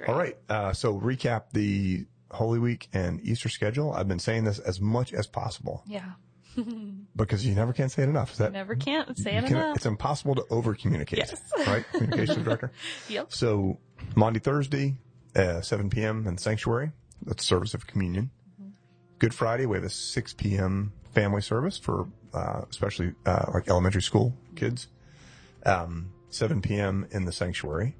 All 0.09 0.15
right. 0.17 0.37
Uh, 0.49 0.73
so 0.73 0.99
recap 0.99 1.45
the 1.53 2.07
Holy 2.31 2.59
Week 2.59 2.89
and 2.93 3.21
Easter 3.23 3.49
schedule. 3.49 3.93
I've 3.93 4.09
been 4.09 4.19
saying 4.19 4.45
this 4.45 4.59
as 4.59 4.81
much 4.81 5.13
as 5.13 5.27
possible 5.27 5.83
Yeah. 5.87 6.13
because 7.17 7.45
you 7.47 7.55
never 7.55 7.73
can 7.73 7.89
say 7.89 8.03
it 8.03 8.09
enough. 8.09 8.33
Is 8.33 8.39
that 8.39 8.53
Never 8.53 8.75
can't 8.75 9.17
say 9.19 9.37
it 9.37 9.45
can- 9.47 9.57
enough. 9.57 9.77
It's 9.77 9.87
impossible 9.87 10.35
to 10.37 10.45
over 10.51 10.75
communicate. 10.75 11.19
Yes. 11.21 11.41
Right? 11.67 11.85
Communications 11.93 12.45
director. 12.45 12.73
Yep. 13.09 13.33
So 13.33 13.79
Maundy, 14.17 14.41
Thursday, 14.41 14.97
uh, 15.37 15.61
7 15.61 15.89
p.m. 15.91 16.27
in 16.27 16.37
the 16.37 16.43
sanctuary. 16.43 16.93
That's 17.25 17.45
service 17.45 17.73
of 17.75 17.87
communion. 17.87 18.31
Good 19.19 19.33
Friday, 19.33 19.67
we 19.67 19.77
have 19.77 19.85
a 19.85 19.91
6 19.91 20.33
p.m. 20.35 20.93
family 21.13 21.41
service 21.43 21.79
for, 21.79 22.09
uh, 22.35 22.63
especially, 22.69 23.15
uh, 23.25 23.45
like 23.55 23.69
elementary 23.69 24.03
school 24.03 24.35
kids. 24.57 24.89
Um, 25.65 26.11
7 26.31 26.61
p.m. 26.61 27.07
in 27.13 27.25
the 27.25 27.31
sanctuary. 27.33 27.95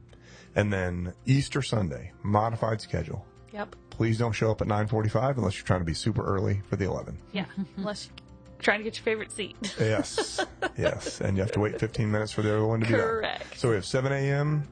And 0.55 0.73
then 0.73 1.15
Easter 1.27 1.63
Sunday, 1.63 2.13
modified 2.23 2.81
schedule. 2.81 3.25
Yep. 3.53 3.77
Please 3.91 4.19
don't 4.19 4.33
show 4.33 4.51
up 4.51 4.61
at 4.61 4.67
945 4.67 5.39
unless 5.39 5.57
you're 5.57 5.65
trying 5.67 5.81
to 5.81 5.85
be 5.87 5.95
super 5.95 6.25
early 6.25 6.61
for 6.69 6.77
the 6.77 6.85
11. 6.87 7.19
Yeah. 7.33 7.45
Unless 7.77 8.07
you're 8.07 8.63
trying 8.63 8.79
to 8.81 8.85
get 8.85 8.97
your 8.97 9.05
favorite 9.05 9.31
seat. 9.33 9.57
Yes. 9.81 10.41
yes. 10.79 11.21
And 11.21 11.37
you 11.37 11.43
have 11.43 11.53
to 11.53 11.61
wait 11.61 11.79
15 11.79 12.11
minutes 12.11 12.33
for 12.33 12.41
the 12.43 12.51
other 12.55 12.65
one 12.67 12.81
to 12.81 12.87
be 12.87 12.93
done. 12.93 13.01
Correct. 13.01 13.59
So 13.59 13.69
we 13.69 13.75
have 13.75 13.85
7 13.85 14.11
a.m. 14.13 14.67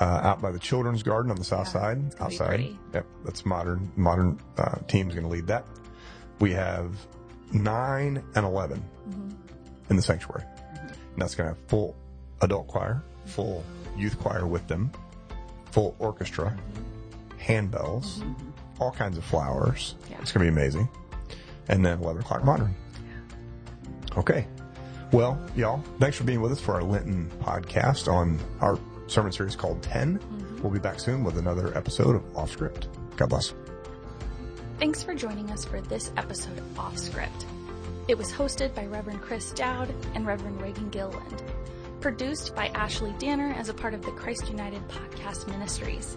Uh, 0.00 0.04
out 0.04 0.40
by 0.42 0.50
the 0.52 0.58
children's 0.58 1.02
garden 1.02 1.30
on 1.30 1.36
the 1.36 1.44
south 1.44 1.66
Yeah, 1.68 1.72
side. 1.72 2.02
it's 2.06 2.14
gonna 2.16 2.30
be 2.30 2.34
Outside. 2.36 2.76
Yep. 2.94 3.06
That's 3.24 3.46
modern. 3.46 3.92
Modern 3.96 4.40
uh, 4.56 4.76
team's 4.88 5.14
going 5.14 5.26
to 5.26 5.30
lead 5.32 5.46
that. 5.48 5.64
We 6.40 6.52
have 6.52 6.94
9 7.52 8.22
and 8.34 8.46
11 8.46 8.82
Mm-hmm. 9.08 9.30
in 9.90 9.96
the 9.96 10.02
sanctuary. 10.02 10.44
And 10.82 11.22
that's 11.22 11.34
going 11.34 11.48
to 11.48 11.54
have 11.54 11.68
full 11.68 11.96
adult 12.42 12.66
choir, 12.68 13.02
full 13.26 13.64
youth 13.96 14.18
choir 14.20 14.46
with 14.46 14.66
them, 14.68 14.90
full 15.70 15.94
orchestra, 15.98 16.56
handbells, 17.40 18.22
all 18.80 18.90
kinds 18.90 19.18
of 19.18 19.24
flowers. 19.24 19.94
Mm-hmm. 20.02 20.12
Yeah. 20.12 20.18
It's 20.22 20.32
going 20.32 20.46
to 20.46 20.52
be 20.52 20.56
amazing. 20.56 20.88
And 21.68 21.84
then 21.84 22.00
11 22.00 22.22
o'clock 22.22 22.44
modern. 22.44 22.74
Okay. 24.16 24.46
Well, 25.12 25.40
y'all, 25.56 25.82
thanks 25.98 26.16
for 26.16 26.24
being 26.24 26.40
with 26.40 26.52
us 26.52 26.60
for 26.60 26.74
our 26.74 26.82
Lenten 26.82 27.30
podcast 27.40 28.12
on 28.12 28.38
our 28.60 28.78
sermon 29.06 29.32
series 29.32 29.56
called 29.56 29.82
10. 29.82 30.60
We'll 30.62 30.72
be 30.72 30.78
back 30.78 31.00
soon 31.00 31.24
with 31.24 31.38
another 31.38 31.76
episode 31.76 32.16
of 32.16 32.36
Off 32.36 32.50
Script. 32.50 32.88
God 33.16 33.30
bless. 33.30 33.54
Thanks 34.78 35.02
for 35.02 35.14
joining 35.14 35.50
us 35.50 35.64
for 35.64 35.80
this 35.80 36.12
episode 36.16 36.58
of 36.58 36.78
Off 36.78 36.98
Script. 36.98 37.46
It 38.06 38.16
was 38.16 38.32
hosted 38.32 38.74
by 38.74 38.86
Reverend 38.86 39.20
Chris 39.20 39.50
Dowd 39.52 39.94
and 40.14 40.26
Reverend 40.26 40.60
Raegan 40.60 40.90
Gilliland. 40.90 41.42
Produced 42.00 42.54
by 42.54 42.68
Ashley 42.68 43.12
Danner 43.18 43.52
as 43.54 43.68
a 43.68 43.74
part 43.74 43.92
of 43.92 44.02
the 44.02 44.12
Christ 44.12 44.48
United 44.48 44.86
Podcast 44.88 45.48
Ministries. 45.48 46.16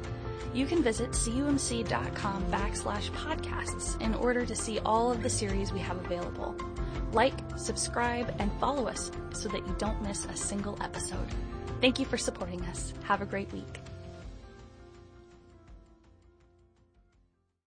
You 0.54 0.68
can 0.68 0.84
visit 0.84 1.10
cumc.com 1.10 2.46
backslash 2.52 3.10
podcasts 3.12 4.00
in 4.00 4.14
order 4.14 4.46
to 4.46 4.56
see 4.56 4.78
all 4.80 5.12
of 5.12 5.24
the 5.24 5.30
series 5.30 5.74
we 5.74 5.80
have 5.80 5.98
available. 5.98 6.56
Like, 7.14 7.34
subscribe, 7.58 8.36
and 8.38 8.52
follow 8.60 8.88
us 8.88 9.12
so 9.34 9.50
that 9.50 9.66
you 9.66 9.76
don't 9.80 10.02
miss 10.04 10.26
a 10.26 10.36
single 10.36 10.78
episode. 10.82 11.28
Thank 11.82 11.98
you 11.98 12.06
for 12.06 12.18
supporting 12.18 12.62
us. 12.66 12.94
Have 13.04 13.22
a 13.22 13.26
great 13.26 13.52
week. 13.52 13.82